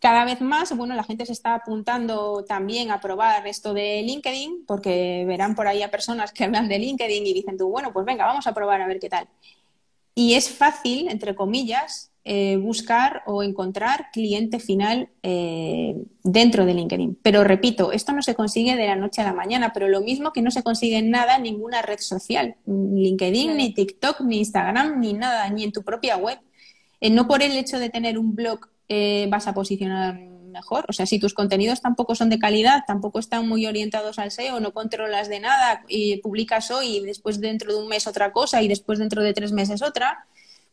Cada 0.03 0.25
vez 0.25 0.41
más, 0.41 0.75
bueno, 0.75 0.95
la 0.95 1.05
gente 1.05 1.25
se 1.25 1.31
está 1.31 1.55
apuntando 1.55 2.43
también 2.43 2.91
a 2.91 2.99
probar 2.99 3.47
esto 3.47 3.73
de 3.73 4.01
LinkedIn, 4.01 4.65
porque 4.67 5.23
verán 5.25 5.55
por 5.55 5.65
ahí 5.65 5.81
a 5.81 5.91
personas 5.91 6.33
que 6.33 6.43
hablan 6.43 6.67
de 6.67 6.77
LinkedIn 6.77 7.25
y 7.25 7.33
dicen 7.33 7.57
tú, 7.57 7.69
bueno, 7.69 7.93
pues 7.93 8.05
venga, 8.05 8.25
vamos 8.25 8.45
a 8.45 8.53
probar 8.53 8.81
a 8.81 8.87
ver 8.87 8.99
qué 8.99 9.07
tal. 9.07 9.29
Y 10.13 10.33
es 10.33 10.49
fácil, 10.49 11.07
entre 11.07 11.35
comillas, 11.35 12.11
eh, 12.25 12.57
buscar 12.57 13.23
o 13.27 13.43
encontrar 13.43 14.09
cliente 14.11 14.59
final 14.59 15.07
eh, 15.21 15.95
dentro 16.21 16.65
de 16.65 16.73
LinkedIn. 16.73 17.19
Pero 17.23 17.45
repito, 17.45 17.93
esto 17.93 18.11
no 18.11 18.21
se 18.21 18.35
consigue 18.35 18.75
de 18.75 18.87
la 18.87 18.97
noche 18.97 19.21
a 19.21 19.25
la 19.25 19.33
mañana, 19.33 19.71
pero 19.71 19.87
lo 19.87 20.01
mismo 20.01 20.33
que 20.33 20.41
no 20.41 20.51
se 20.51 20.63
consigue 20.63 20.97
en 20.97 21.11
nada 21.11 21.37
en 21.37 21.43
ninguna 21.43 21.81
red 21.81 21.99
social, 21.99 22.57
ni 22.65 23.03
LinkedIn, 23.03 23.55
ni 23.55 23.73
TikTok, 23.73 24.19
ni 24.19 24.39
Instagram, 24.39 24.99
ni 24.99 25.13
nada, 25.13 25.49
ni 25.49 25.63
en 25.63 25.71
tu 25.71 25.81
propia 25.81 26.17
web. 26.17 26.39
Eh, 26.99 27.09
no 27.09 27.25
por 27.25 27.41
el 27.41 27.55
hecho 27.55 27.79
de 27.79 27.89
tener 27.89 28.17
un 28.19 28.35
blog 28.35 28.72
eh, 28.87 29.27
vas 29.29 29.47
a 29.47 29.53
posicionar 29.53 30.19
mejor. 30.53 30.85
O 30.87 30.93
sea, 30.93 31.05
si 31.05 31.19
tus 31.19 31.33
contenidos 31.33 31.81
tampoco 31.81 32.15
son 32.15 32.29
de 32.29 32.39
calidad, 32.39 32.83
tampoco 32.87 33.19
están 33.19 33.47
muy 33.47 33.65
orientados 33.65 34.19
al 34.19 34.31
SEO, 34.31 34.59
no 34.59 34.71
controlas 34.73 35.27
de 35.27 35.39
nada 35.41 35.83
y 35.89 36.17
publicas 36.17 36.71
hoy 36.71 36.97
y 36.97 36.99
después 37.01 37.41
dentro 37.41 37.73
de 37.73 37.81
un 37.81 37.89
mes 37.89 38.07
otra 38.07 38.31
cosa 38.31 38.61
y 38.61 38.67
después 38.67 38.99
dentro 38.99 39.21
de 39.21 39.33
tres 39.33 39.51
meses 39.51 39.81
otra, 39.81 40.27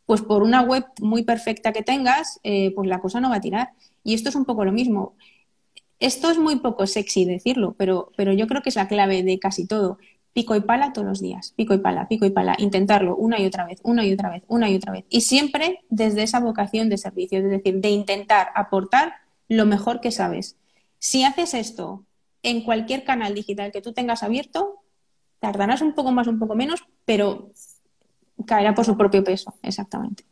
pues 0.07 0.23
por 0.23 0.43
una 0.43 0.63
web 0.63 0.85
muy 1.01 1.25
perfecta 1.25 1.73
que 1.73 1.83
tengas, 1.83 2.39
eh, 2.45 2.73
pues 2.75 2.89
la 2.89 3.01
cosa 3.01 3.21
no 3.21 3.31
va 3.31 3.37
a 3.37 3.41
tirar. 3.41 3.71
Y 4.05 4.15
esto 4.15 4.29
es 4.29 4.35
un 4.37 4.45
poco 4.45 4.65
lo 4.65 4.73
mismo. 4.73 5.15
Esto 5.99 6.31
es 6.31 6.39
muy 6.39 6.57
poco 6.57 6.87
sexy 6.87 7.25
decirlo, 7.25 7.75
pero, 7.77 8.11
pero 8.17 8.33
yo 8.33 8.47
creo 8.47 8.63
que 8.63 8.71
es 8.71 8.77
la 8.77 8.89
clave 8.89 9.23
de 9.23 9.39
casi 9.39 9.67
todo 9.67 9.99
pico 10.33 10.55
y 10.55 10.61
pala 10.61 10.93
todos 10.93 11.07
los 11.07 11.21
días, 11.21 11.53
pico 11.57 11.75
y 11.75 11.79
pala, 11.79 12.09
pico 12.09 12.25
y 12.25 12.31
pala, 12.31 12.55
intentarlo 12.59 13.17
una 13.17 13.41
y 13.41 13.47
otra 13.47 13.67
vez, 13.67 13.81
una 13.83 14.05
y 14.05 14.13
otra 14.13 14.31
vez, 14.31 14.43
una 14.49 14.71
y 14.71 14.77
otra 14.77 14.93
vez. 14.93 15.05
Y 15.09 15.23
siempre 15.23 15.81
desde 15.89 16.23
esa 16.23 16.41
vocación 16.41 16.89
de 16.89 16.99
servicio, 16.99 17.39
es 17.39 17.51
decir, 17.51 17.81
de 17.81 17.91
intentar 17.91 18.49
aportar 18.55 19.15
lo 19.49 19.67
mejor 19.67 20.01
que 20.01 20.13
sabes. 20.13 20.57
Si 20.99 21.25
haces 21.25 21.55
esto 21.55 22.05
en 22.43 22.63
cualquier 22.63 23.05
canal 23.05 23.35
digital 23.35 23.73
que 23.73 23.83
tú 23.83 23.93
tengas 23.93 24.23
abierto, 24.23 24.83
tardarás 25.41 25.83
un 25.83 25.95
poco 25.95 26.13
más, 26.13 26.27
un 26.27 26.39
poco 26.39 26.55
menos, 26.55 26.85
pero 27.05 27.51
caerá 28.47 28.75
por 28.75 28.85
su 28.85 28.97
propio 28.97 29.25
peso, 29.25 29.55
exactamente. 29.63 30.25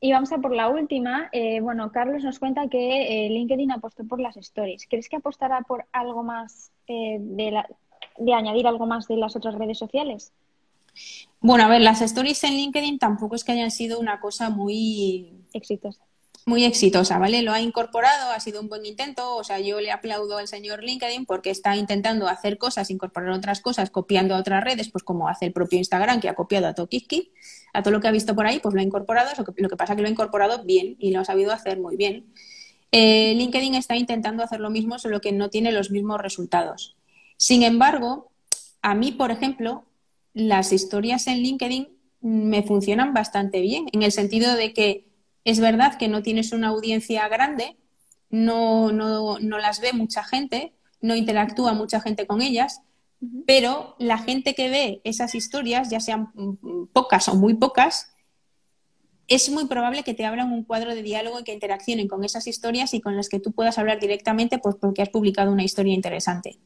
Y 0.00 0.12
vamos 0.12 0.32
a 0.32 0.38
por 0.38 0.54
la 0.54 0.68
última. 0.68 1.28
Eh, 1.32 1.60
bueno, 1.60 1.90
Carlos 1.90 2.22
nos 2.22 2.38
cuenta 2.38 2.68
que 2.68 3.26
eh, 3.26 3.30
LinkedIn 3.30 3.72
apostó 3.72 4.04
por 4.04 4.20
las 4.20 4.36
stories. 4.36 4.86
¿Crees 4.88 5.08
que 5.08 5.16
apostará 5.16 5.62
por 5.62 5.86
algo 5.92 6.22
más 6.22 6.70
eh, 6.86 7.18
de 7.20 7.50
la, 7.50 7.68
de 8.18 8.32
añadir 8.34 8.66
algo 8.66 8.86
más 8.86 9.08
de 9.08 9.16
las 9.16 9.36
otras 9.36 9.54
redes 9.54 9.78
sociales? 9.78 10.32
Bueno, 11.40 11.64
a 11.64 11.68
ver, 11.68 11.80
las 11.80 12.02
stories 12.02 12.42
en 12.44 12.54
LinkedIn 12.54 12.98
tampoco 12.98 13.36
es 13.36 13.44
que 13.44 13.52
hayan 13.52 13.70
sido 13.70 14.00
una 14.00 14.20
cosa 14.20 14.50
muy 14.50 15.32
exitosa. 15.52 16.02
muy 16.46 16.64
exitosa, 16.64 17.18
¿vale? 17.18 17.42
Lo 17.42 17.52
ha 17.52 17.60
incorporado, 17.60 18.32
ha 18.32 18.40
sido 18.40 18.62
un 18.62 18.68
buen 18.70 18.86
intento, 18.86 19.36
o 19.36 19.44
sea, 19.44 19.60
yo 19.60 19.80
le 19.80 19.92
aplaudo 19.92 20.38
al 20.38 20.48
señor 20.48 20.82
LinkedIn 20.82 21.26
porque 21.26 21.50
está 21.50 21.76
intentando 21.76 22.26
hacer 22.26 22.56
cosas, 22.56 22.90
incorporar 22.90 23.30
otras 23.30 23.60
cosas, 23.60 23.90
copiando 23.90 24.34
a 24.34 24.38
otras 24.38 24.64
redes, 24.64 24.88
pues 24.88 25.04
como 25.04 25.28
hace 25.28 25.44
el 25.46 25.52
propio 25.52 25.78
Instagram, 25.78 26.20
que 26.20 26.28
ha 26.28 26.34
copiado 26.34 26.66
a 26.66 26.74
Tokiki, 26.74 27.32
a 27.74 27.82
todo 27.82 27.92
lo 27.92 28.00
que 28.00 28.08
ha 28.08 28.12
visto 28.12 28.34
por 28.34 28.46
ahí, 28.46 28.60
pues 28.60 28.74
lo 28.74 28.80
ha 28.80 28.84
incorporado, 28.84 29.30
lo 29.36 29.44
que, 29.44 29.62
lo 29.62 29.68
que 29.68 29.76
pasa 29.76 29.92
es 29.92 29.96
que 29.96 30.02
lo 30.02 30.08
ha 30.08 30.10
incorporado 30.10 30.64
bien 30.64 30.96
y 30.98 31.10
lo 31.12 31.20
ha 31.20 31.24
sabido 31.24 31.52
hacer 31.52 31.78
muy 31.78 31.96
bien. 31.96 32.32
Eh, 32.92 33.34
LinkedIn 33.36 33.74
está 33.74 33.96
intentando 33.96 34.42
hacer 34.42 34.60
lo 34.60 34.70
mismo, 34.70 34.98
solo 34.98 35.20
que 35.20 35.32
no 35.32 35.50
tiene 35.50 35.70
los 35.70 35.90
mismos 35.90 36.18
resultados. 36.20 36.97
Sin 37.38 37.62
embargo, 37.62 38.30
a 38.82 38.94
mí, 38.94 39.12
por 39.12 39.30
ejemplo, 39.30 39.84
las 40.34 40.72
historias 40.72 41.28
en 41.28 41.38
LinkedIn 41.38 41.88
me 42.20 42.64
funcionan 42.64 43.14
bastante 43.14 43.60
bien, 43.60 43.86
en 43.92 44.02
el 44.02 44.12
sentido 44.12 44.54
de 44.56 44.74
que 44.74 45.06
es 45.44 45.60
verdad 45.60 45.96
que 45.98 46.08
no 46.08 46.22
tienes 46.22 46.52
una 46.52 46.68
audiencia 46.68 47.28
grande, 47.28 47.78
no, 48.28 48.90
no, 48.92 49.38
no 49.38 49.58
las 49.58 49.80
ve 49.80 49.92
mucha 49.92 50.24
gente, 50.24 50.74
no 51.00 51.14
interactúa 51.14 51.72
mucha 51.74 52.00
gente 52.00 52.26
con 52.26 52.42
ellas, 52.42 52.82
pero 53.46 53.94
la 53.98 54.18
gente 54.18 54.54
que 54.54 54.68
ve 54.68 55.00
esas 55.04 55.36
historias, 55.36 55.90
ya 55.90 56.00
sean 56.00 56.32
pocas 56.92 57.28
o 57.28 57.36
muy 57.36 57.54
pocas, 57.54 58.12
es 59.28 59.48
muy 59.48 59.66
probable 59.66 60.02
que 60.02 60.14
te 60.14 60.26
abran 60.26 60.52
un 60.52 60.64
cuadro 60.64 60.92
de 60.92 61.02
diálogo 61.02 61.38
y 61.38 61.44
que 61.44 61.52
interaccionen 61.52 62.08
con 62.08 62.24
esas 62.24 62.48
historias 62.48 62.94
y 62.94 63.00
con 63.00 63.16
las 63.16 63.28
que 63.28 63.38
tú 63.38 63.52
puedas 63.52 63.78
hablar 63.78 64.00
directamente 64.00 64.58
pues 64.58 64.74
porque 64.80 65.02
has 65.02 65.10
publicado 65.10 65.52
una 65.52 65.62
historia 65.62 65.94
interesante. 65.94 66.58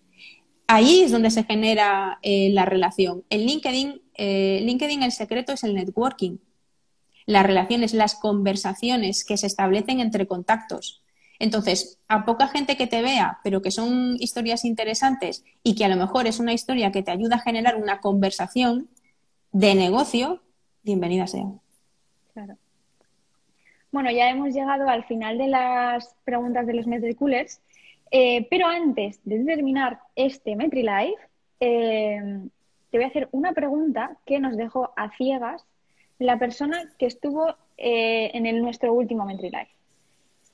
Ahí 0.73 1.03
es 1.03 1.13
donde 1.13 1.31
se 1.31 1.45
genera 1.45 2.19
eh, 2.23 2.51
la 2.51 2.65
relación. 2.65 3.25
En 3.29 3.41
LinkedIn, 3.41 4.01
eh, 4.15 4.61
LinkedIn 4.63 5.03
el 5.03 5.13
secreto 5.13 5.53
es 5.53 5.65
el 5.65 5.75
networking 5.75 6.39
las 7.27 7.47
relaciones, 7.47 7.95
las 7.95 8.15
conversaciones 8.15 9.25
que 9.25 9.37
se 9.37 9.47
establecen 9.47 10.01
entre 10.01 10.27
contactos. 10.27 11.03
Entonces, 11.39 11.99
a 12.09 12.25
poca 12.25 12.49
gente 12.49 12.77
que 12.77 12.87
te 12.87 13.03
vea, 13.03 13.39
pero 13.43 13.63
que 13.63 13.71
son 13.71 14.17
historias 14.19 14.65
interesantes 14.65 15.45
y 15.63 15.75
que 15.75 15.85
a 15.85 15.89
lo 15.89 15.97
mejor 15.97 16.27
es 16.27 16.39
una 16.39 16.53
historia 16.53 16.93
que 16.93 17.03
te 17.03 17.11
ayuda 17.11 17.37
a 17.37 17.41
generar 17.41 17.77
una 17.77 18.01
conversación 18.01 18.89
de 19.51 19.75
negocio, 19.75 20.41
bienvenida 20.83 21.27
sea. 21.27 21.47
Claro. 22.33 22.57
Bueno, 23.91 24.11
ya 24.11 24.31
hemos 24.31 24.55
llegado 24.55 24.89
al 24.89 25.05
final 25.05 25.37
de 25.37 25.49
las 25.49 26.15
preguntas 26.25 26.67
de 26.67 26.75
los 26.75 26.87
Metricoolers, 26.87 27.61
eh, 28.15 28.47
pero 28.51 28.67
antes 28.67 29.21
de 29.25 29.43
terminar 29.43 29.99
este 30.15 30.55
MetriLife, 30.55 31.17
eh, 31.61 32.47
te 32.91 32.99
voy 32.99 33.05
a 33.05 33.09
hacer 33.09 33.31
una 33.33 33.53
pregunta 33.53 34.19
que 34.27 34.39
nos 34.39 34.59
dejó 34.59 34.93
a 34.97 35.17
ciegas 35.17 35.65
la 36.19 36.39
persona 36.39 36.93
que 36.99 37.07
estuvo 37.07 37.57
eh, 37.79 38.31
en 38.35 38.63
nuestro 38.63 38.93
último 38.93 39.25
Mentry 39.25 39.49
Life. 39.49 39.71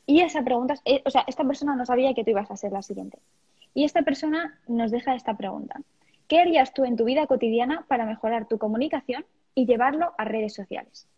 Y 0.06 0.20
esa 0.20 0.42
pregunta, 0.42 0.74
o 1.04 1.10
sea, 1.10 1.24
esta 1.26 1.44
persona 1.44 1.74
no 1.74 1.84
sabía 1.84 2.14
que 2.14 2.22
tú 2.22 2.30
ibas 2.30 2.48
a 2.50 2.56
ser 2.56 2.70
la 2.70 2.80
siguiente. 2.80 3.18
Y 3.74 3.84
esta 3.84 4.02
persona 4.02 4.60
nos 4.68 4.92
deja 4.92 5.16
esta 5.16 5.36
pregunta. 5.36 5.80
¿Qué 6.28 6.38
harías 6.38 6.72
tú 6.72 6.84
en 6.84 6.96
tu 6.96 7.04
vida 7.04 7.26
cotidiana 7.26 7.84
para 7.88 8.06
mejorar 8.06 8.46
tu 8.46 8.56
comunicación 8.56 9.26
y 9.56 9.66
llevarlo 9.66 10.14
a 10.16 10.24
redes 10.24 10.54
sociales? 10.54 11.08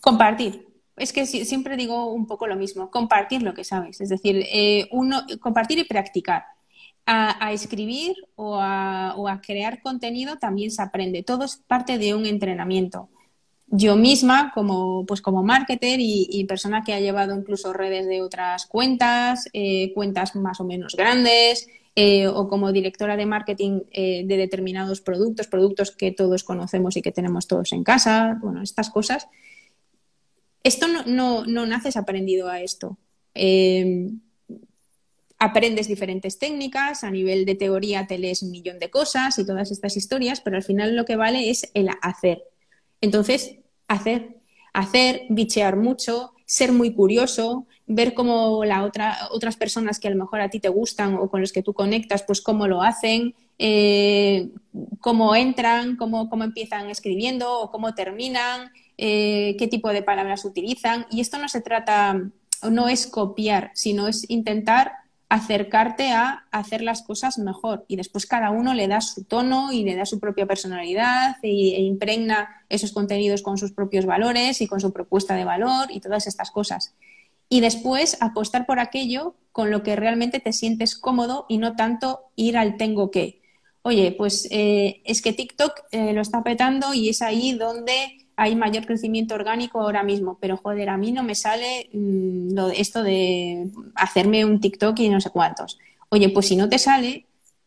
Compartir. 0.00 0.67
Es 0.98 1.12
que 1.12 1.26
siempre 1.26 1.76
digo 1.76 2.12
un 2.12 2.26
poco 2.26 2.46
lo 2.46 2.56
mismo, 2.56 2.90
compartir 2.90 3.42
lo 3.42 3.54
que 3.54 3.64
sabes. 3.64 4.00
Es 4.00 4.08
decir, 4.08 4.44
eh, 4.52 4.88
uno, 4.92 5.22
compartir 5.40 5.78
y 5.78 5.84
practicar 5.84 6.44
a, 7.06 7.52
escribir 7.52 8.16
o 8.36 8.58
a, 8.60 9.40
crear 9.42 9.80
contenido 9.80 10.36
también 10.36 10.70
se 10.70 10.82
aprende. 10.82 11.22
Todo 11.22 11.44
es 11.44 11.56
parte 11.56 11.96
de 11.98 12.14
un 12.14 12.26
entrenamiento. 12.26 13.08
Yo 13.66 13.96
misma, 13.96 14.52
como, 14.54 15.04
pues 15.06 15.20
como 15.22 15.42
marketer 15.42 16.00
y, 16.00 16.44
persona 16.44 16.84
que 16.84 16.94
ha 16.94 17.00
llevado 17.00 17.34
incluso 17.34 17.72
redes 17.72 18.06
de 18.06 18.22
otras 18.22 18.66
cuentas, 18.66 19.48
eh, 19.52 19.92
cuentas 19.94 20.36
más 20.36 20.60
o 20.60 20.64
menos 20.64 20.96
grandes, 20.96 21.68
eh, 22.00 22.28
o 22.28 22.48
como 22.48 22.70
directora 22.70 23.16
de 23.16 23.26
marketing 23.26 23.80
eh, 23.90 24.22
de 24.24 24.36
determinados 24.36 25.00
productos, 25.00 25.48
productos 25.48 25.90
que 25.90 26.12
todos 26.12 26.44
conocemos 26.44 26.96
y 26.96 27.02
que 27.02 27.10
tenemos 27.10 27.48
todos 27.48 27.72
en 27.72 27.82
casa, 27.82 28.38
bueno, 28.40 28.62
estas 28.62 28.88
cosas. 28.90 29.26
Esto 30.62 30.88
no, 30.88 31.04
no, 31.06 31.44
no 31.44 31.66
naces 31.66 31.96
aprendido 31.96 32.48
a 32.48 32.60
esto 32.60 32.98
aprendes 35.38 35.86
diferentes 35.86 36.38
técnicas, 36.38 37.04
a 37.04 37.10
nivel 37.10 37.44
de 37.44 37.54
teoría 37.54 38.06
te 38.06 38.18
lees 38.18 38.42
un 38.42 38.50
millón 38.50 38.78
de 38.78 38.90
cosas 38.90 39.38
y 39.38 39.46
todas 39.46 39.70
estas 39.70 39.96
historias, 39.96 40.40
pero 40.40 40.56
al 40.56 40.64
final 40.64 40.96
lo 40.96 41.04
que 41.04 41.16
vale 41.16 41.48
es 41.50 41.70
el 41.74 41.88
hacer. 42.02 42.42
Entonces, 43.00 43.56
hacer, 43.86 44.36
hacer, 44.72 45.22
bichear 45.28 45.76
mucho, 45.76 46.32
ser 46.44 46.72
muy 46.72 46.92
curioso, 46.92 47.66
ver 47.86 48.14
cómo 48.14 48.64
la 48.64 48.82
otra, 48.84 49.28
otras 49.30 49.56
personas 49.56 50.00
que 50.00 50.08
a 50.08 50.10
lo 50.10 50.16
mejor 50.16 50.40
a 50.40 50.50
ti 50.50 50.58
te 50.58 50.68
gustan 50.68 51.14
o 51.14 51.30
con 51.30 51.40
los 51.40 51.52
que 51.52 51.62
tú 51.62 51.72
conectas, 51.72 52.24
pues 52.24 52.40
cómo 52.40 52.66
lo 52.66 52.82
hacen, 52.82 53.34
eh, 53.58 54.48
cómo 55.00 55.36
entran, 55.36 55.96
cómo, 55.96 56.28
cómo, 56.28 56.42
empiezan 56.42 56.90
escribiendo 56.90 57.60
o 57.60 57.70
cómo 57.70 57.94
terminan, 57.94 58.72
eh, 58.98 59.56
qué 59.58 59.68
tipo 59.68 59.88
de 59.90 60.02
palabras 60.02 60.44
utilizan. 60.44 61.06
Y 61.10 61.20
esto 61.20 61.38
no 61.38 61.48
se 61.48 61.60
trata, 61.60 62.20
no 62.68 62.88
es 62.88 63.06
copiar, 63.06 63.70
sino 63.74 64.08
es 64.08 64.28
intentar 64.28 64.92
acercarte 65.28 66.10
a 66.10 66.46
hacer 66.50 66.80
las 66.80 67.02
cosas 67.02 67.38
mejor 67.38 67.84
y 67.86 67.96
después 67.96 68.24
cada 68.24 68.50
uno 68.50 68.72
le 68.72 68.88
da 68.88 69.02
su 69.02 69.24
tono 69.24 69.72
y 69.72 69.84
le 69.84 69.94
da 69.94 70.06
su 70.06 70.18
propia 70.20 70.46
personalidad 70.46 71.36
e, 71.42 71.82
impregna 71.82 72.64
esos 72.70 72.92
contenidos 72.92 73.42
con 73.42 73.58
sus 73.58 73.72
propios 73.72 74.06
valores 74.06 74.62
y 74.62 74.66
con 74.66 74.80
su 74.80 74.90
propuesta 74.92 75.34
de 75.34 75.44
valor 75.44 75.88
y 75.90 76.00
todas 76.00 76.26
estas 76.26 76.50
cosas. 76.50 76.94
Y 77.50 77.60
después 77.60 78.16
apostar 78.20 78.64
por 78.64 78.78
aquello 78.78 79.34
con 79.52 79.70
lo 79.70 79.82
que 79.82 79.96
realmente 79.96 80.40
te 80.40 80.52
sientes 80.52 80.96
cómodo 80.96 81.44
y 81.48 81.58
no 81.58 81.76
tanto 81.76 82.30
ir 82.34 82.56
al 82.56 82.76
tengo 82.76 83.10
que. 83.10 83.42
Oye, 83.88 84.12
pues 84.12 84.46
eh, 84.50 85.00
es 85.06 85.22
que 85.22 85.32
TikTok 85.32 85.72
eh, 85.92 86.12
lo 86.12 86.20
está 86.20 86.42
petando 86.42 86.92
y 86.92 87.08
es 87.08 87.22
ahí 87.22 87.54
donde 87.54 88.28
hay 88.36 88.54
mayor 88.54 88.84
crecimiento 88.84 89.34
orgánico 89.34 89.80
ahora 89.80 90.02
mismo, 90.02 90.36
pero 90.42 90.58
joder, 90.58 90.90
a 90.90 90.98
mí 90.98 91.10
no 91.10 91.22
me 91.22 91.34
sale 91.34 91.88
mm, 91.94 92.50
esto 92.74 93.02
de 93.02 93.70
hacerme 93.94 94.44
un 94.44 94.60
TikTok 94.60 94.98
y 94.98 95.08
no 95.08 95.22
sé 95.22 95.30
cuántos. 95.30 95.78
Oye, 96.10 96.28
pues 96.28 96.48
si 96.48 96.56
no 96.56 96.68
te 96.68 96.78
sale, 96.78 97.24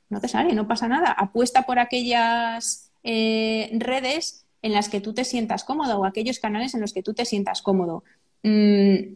no 0.09 0.21
te 0.21 0.27
sale, 0.27 0.53
no 0.53 0.67
pasa 0.67 0.87
nada. 0.87 1.11
Apuesta 1.11 1.63
por 1.63 1.79
aquellas 1.79 2.91
eh, 3.01 3.71
redes 3.79 4.45
en 4.61 4.73
las 4.73 4.89
que 4.89 5.01
tú 5.01 5.15
te 5.15 5.25
sientas 5.25 5.63
cómodo 5.63 5.97
o 5.97 6.05
aquellos 6.05 6.37
canales 6.37 6.75
en 6.75 6.81
los 6.81 6.93
que 6.93 7.01
tú 7.01 7.15
te 7.15 7.25
sientas 7.25 7.63
cómodo. 7.63 8.03
Mm, 8.43 9.15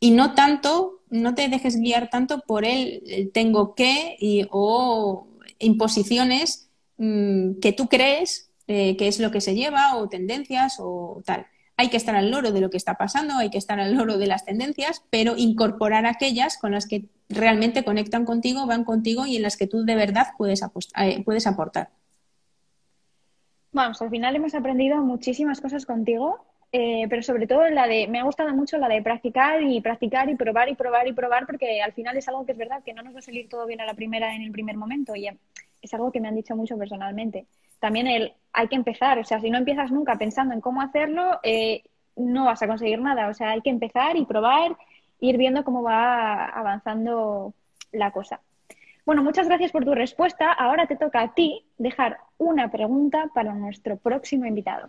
y 0.00 0.10
no 0.10 0.34
tanto, 0.34 1.02
no 1.10 1.36
te 1.36 1.48
dejes 1.48 1.76
guiar 1.76 2.10
tanto 2.10 2.40
por 2.40 2.64
el, 2.64 3.30
tengo 3.32 3.76
que 3.76 4.48
o 4.50 5.28
imposiciones 5.58 6.70
mm, 6.98 7.60
que 7.60 7.72
tú 7.72 7.88
crees 7.88 8.50
eh, 8.66 8.96
qué 8.96 9.08
es 9.08 9.20
lo 9.20 9.30
que 9.30 9.40
se 9.40 9.54
lleva 9.54 9.96
o 9.96 10.08
tendencias 10.08 10.76
o 10.78 11.22
tal. 11.24 11.46
Hay 11.76 11.90
que 11.90 11.96
estar 11.96 12.14
al 12.14 12.30
loro 12.30 12.52
de 12.52 12.60
lo 12.60 12.70
que 12.70 12.76
está 12.76 12.94
pasando, 12.94 13.34
hay 13.34 13.50
que 13.50 13.58
estar 13.58 13.80
al 13.80 13.94
loro 13.94 14.16
de 14.16 14.26
las 14.26 14.44
tendencias, 14.44 15.02
pero 15.10 15.36
incorporar 15.36 16.06
aquellas 16.06 16.56
con 16.56 16.72
las 16.72 16.86
que 16.86 17.06
realmente 17.28 17.84
conectan 17.84 18.24
contigo, 18.24 18.66
van 18.66 18.84
contigo 18.84 19.26
y 19.26 19.36
en 19.36 19.42
las 19.42 19.56
que 19.56 19.66
tú 19.66 19.84
de 19.84 19.96
verdad 19.96 20.28
puedes, 20.38 20.62
eh, 20.96 21.22
puedes 21.24 21.46
aportar. 21.46 21.90
Vamos, 23.72 24.00
al 24.00 24.10
final 24.10 24.36
hemos 24.36 24.54
aprendido 24.54 25.02
muchísimas 25.02 25.60
cosas 25.60 25.84
contigo, 25.84 26.46
eh, 26.74 27.06
pero 27.08 27.22
sobre 27.22 27.46
todo 27.46 27.68
la 27.70 27.86
de, 27.86 28.08
me 28.08 28.18
ha 28.18 28.24
gustado 28.24 28.52
mucho 28.54 28.78
la 28.78 28.88
de 28.88 29.00
practicar 29.00 29.62
y 29.62 29.80
practicar 29.80 30.28
y 30.28 30.34
probar 30.34 30.68
y 30.68 30.74
probar 30.74 31.06
y 31.08 31.12
probar, 31.12 31.46
porque 31.46 31.80
al 31.80 31.92
final 31.92 32.16
es 32.16 32.28
algo 32.28 32.44
que 32.44 32.52
es 32.52 32.58
verdad 32.58 32.82
que 32.84 32.92
no 32.92 33.02
nos 33.02 33.14
va 33.14 33.20
a 33.20 33.22
salir 33.22 33.48
todo 33.48 33.66
bien 33.66 33.80
a 33.80 33.86
la 33.86 33.94
primera 33.94 34.34
en 34.34 34.42
el 34.42 34.52
primer 34.52 34.76
momento 34.76 35.14
y 35.14 35.28
es 35.80 35.94
algo 35.94 36.10
que 36.10 36.20
me 36.20 36.28
han 36.28 36.34
dicho 36.34 36.56
mucho 36.56 36.76
personalmente 36.76 37.46
también 37.84 38.06
el, 38.06 38.32
hay 38.54 38.68
que 38.68 38.76
empezar, 38.76 39.18
o 39.18 39.24
sea, 39.24 39.40
si 39.40 39.50
no 39.50 39.58
empiezas 39.58 39.90
nunca 39.90 40.16
pensando 40.16 40.54
en 40.54 40.62
cómo 40.62 40.80
hacerlo, 40.80 41.38
eh, 41.42 41.82
no 42.16 42.46
vas 42.46 42.62
a 42.62 42.66
conseguir 42.66 42.98
nada, 42.98 43.28
o 43.28 43.34
sea, 43.34 43.50
hay 43.50 43.60
que 43.60 43.68
empezar 43.68 44.16
y 44.16 44.24
probar, 44.24 44.74
ir 45.20 45.36
viendo 45.36 45.64
cómo 45.64 45.82
va 45.82 46.46
avanzando 46.46 47.52
la 47.92 48.10
cosa. 48.10 48.40
Bueno, 49.04 49.22
muchas 49.22 49.48
gracias 49.48 49.70
por 49.70 49.84
tu 49.84 49.94
respuesta. 49.94 50.50
Ahora 50.50 50.86
te 50.86 50.96
toca 50.96 51.20
a 51.20 51.34
ti 51.34 51.62
dejar 51.76 52.16
una 52.38 52.70
pregunta 52.70 53.30
para 53.34 53.52
nuestro 53.52 53.98
próximo 53.98 54.46
invitado. 54.46 54.88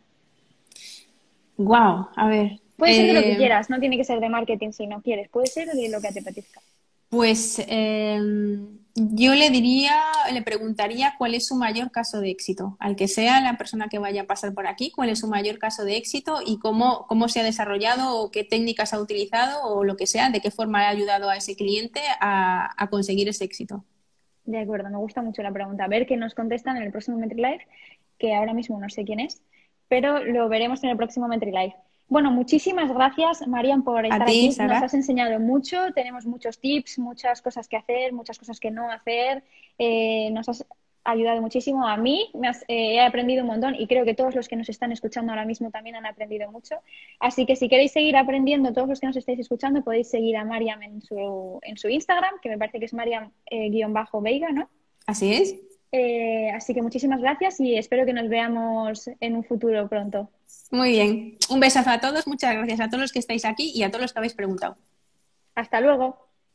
Wow, 1.57 2.09
a 2.15 2.27
ver. 2.27 2.59
Puede 2.77 2.95
ser 2.95 3.07
de 3.07 3.13
lo 3.13 3.21
que 3.21 3.33
eh, 3.33 3.37
quieras, 3.37 3.69
no 3.69 3.79
tiene 3.79 3.97
que 3.97 4.03
ser 4.03 4.19
de 4.19 4.29
marketing 4.29 4.71
si 4.71 4.85
no 4.87 5.01
quieres, 5.01 5.29
puede 5.29 5.47
ser 5.47 5.69
de 5.69 5.89
lo 5.89 6.01
que 6.01 6.11
te 6.11 6.19
apetezca. 6.19 6.61
Pues 7.09 7.63
em, 7.67 8.79
yo 8.95 9.35
le 9.35 9.49
diría, 9.49 9.93
le 10.33 10.41
preguntaría 10.41 11.15
cuál 11.17 11.35
es 11.35 11.47
su 11.47 11.55
mayor 11.55 11.91
caso 11.91 12.19
de 12.19 12.29
éxito, 12.29 12.75
al 12.79 12.95
que 12.95 13.07
sea 13.07 13.39
la 13.41 13.57
persona 13.57 13.87
que 13.87 13.99
vaya 13.99 14.23
a 14.23 14.25
pasar 14.25 14.53
por 14.53 14.67
aquí, 14.67 14.91
cuál 14.91 15.09
es 15.09 15.19
su 15.19 15.27
mayor 15.27 15.59
caso 15.59 15.85
de 15.85 15.97
éxito 15.97 16.39
y 16.45 16.59
cómo, 16.59 17.05
cómo 17.07 17.29
se 17.29 17.39
ha 17.39 17.43
desarrollado 17.43 18.19
o 18.19 18.31
qué 18.31 18.43
técnicas 18.43 18.93
ha 18.93 18.99
utilizado 18.99 19.63
o 19.63 19.83
lo 19.83 19.95
que 19.95 20.07
sea, 20.07 20.29
de 20.29 20.41
qué 20.41 20.51
forma 20.51 20.81
ha 20.81 20.89
ayudado 20.89 21.29
a 21.29 21.37
ese 21.37 21.55
cliente 21.55 22.01
a, 22.19 22.87
conseguir 22.89 23.29
ese 23.29 23.45
éxito. 23.45 23.83
De 24.45 24.59
acuerdo, 24.59 24.89
me 24.89 24.97
gusta 24.97 25.21
mucho 25.21 25.41
la 25.41 25.51
pregunta. 25.51 25.85
A 25.85 25.87
ver 25.87 26.05
qué 26.05 26.17
nos 26.17 26.33
contestan 26.33 26.77
en 26.77 26.83
el 26.83 26.91
próximo 26.91 27.17
MetriLife, 27.17 27.65
que 28.17 28.33
ahora 28.33 28.53
mismo 28.53 28.79
no 28.79 28.89
sé 28.89 29.03
quién 29.03 29.19
es, 29.19 29.41
pero 29.87 30.23
lo 30.23 30.49
veremos 30.49 30.83
en 30.83 30.89
el 30.91 30.97
próximo 30.97 31.27
MetriLife. 31.27 31.75
Bueno, 32.07 32.31
muchísimas 32.31 32.93
gracias, 32.93 33.47
Marian, 33.47 33.83
por 33.83 34.05
estar 34.05 34.21
aquí. 34.21 34.47
Nos 34.47 34.59
has 34.59 34.93
enseñado 34.93 35.39
mucho, 35.39 35.91
tenemos 35.93 36.25
muchos 36.25 36.59
tips, 36.59 36.99
muchas 36.99 37.41
cosas 37.41 37.67
que 37.67 37.77
hacer, 37.77 38.13
muchas 38.13 38.37
cosas 38.37 38.59
que 38.59 38.69
no 38.69 38.91
hacer. 38.91 39.43
Eh, 39.79 40.29
nos 40.31 40.47
has 40.47 40.65
ayudado 41.03 41.41
muchísimo 41.41 41.87
a 41.87 41.97
mí, 41.97 42.29
me 42.33 42.49
eh, 42.49 42.95
he 42.95 43.01
aprendido 43.01 43.43
un 43.43 43.47
montón 43.47 43.75
y 43.75 43.85
creo 43.87 44.05
que 44.05 44.15
todos 44.15 44.35
los 44.35 44.47
que 44.47 44.55
nos 44.55 44.69
están 44.69 44.91
escuchando 44.91 45.31
ahora 45.31 45.45
mismo 45.45 45.69
también 45.69 45.95
han 45.95 46.05
aprendido 46.05 46.51
mucho. 46.51 46.75
Así 47.19 47.45
que 47.45 47.55
si 47.55 47.69
queréis 47.69 47.91
seguir 47.91 48.17
aprendiendo, 48.17 48.73
todos 48.73 48.87
los 48.87 48.99
que 48.99 49.07
nos 49.07 49.15
estáis 49.15 49.39
escuchando, 49.39 49.83
podéis 49.83 50.09
seguir 50.09 50.35
a 50.37 50.45
Mariam 50.45 50.81
en 50.81 51.01
su, 51.01 51.59
en 51.61 51.77
su 51.77 51.89
Instagram, 51.89 52.39
que 52.41 52.49
me 52.49 52.57
parece 52.57 52.79
que 52.79 52.85
es 52.85 52.93
Mariam-Veiga, 52.93 54.51
¿no? 54.51 54.69
Así 55.05 55.33
es. 55.33 55.55
Eh, 55.97 56.51
así 56.51 56.73
que 56.73 56.81
muchísimas 56.81 57.21
gracias 57.21 57.57
y 57.61 57.77
espero 57.77 58.05
que 58.05 58.11
nos 58.11 58.27
veamos 58.27 59.09
en 59.21 59.37
un 59.37 59.45
futuro 59.45 59.87
pronto. 59.87 60.29
Muy 60.69 60.89
bien. 60.89 61.37
Un 61.49 61.61
besazo 61.61 61.89
a 61.89 62.01
todos. 62.01 62.27
Muchas 62.27 62.53
gracias 62.53 62.81
a 62.81 62.89
todos 62.89 62.99
los 62.99 63.13
que 63.13 63.19
estáis 63.19 63.45
aquí 63.45 63.71
y 63.73 63.83
a 63.83 63.89
todos 63.89 64.01
los 64.01 64.11
que 64.11 64.19
habéis 64.19 64.33
preguntado. 64.33 64.75
Hasta 65.55 65.79
luego. 65.79 66.27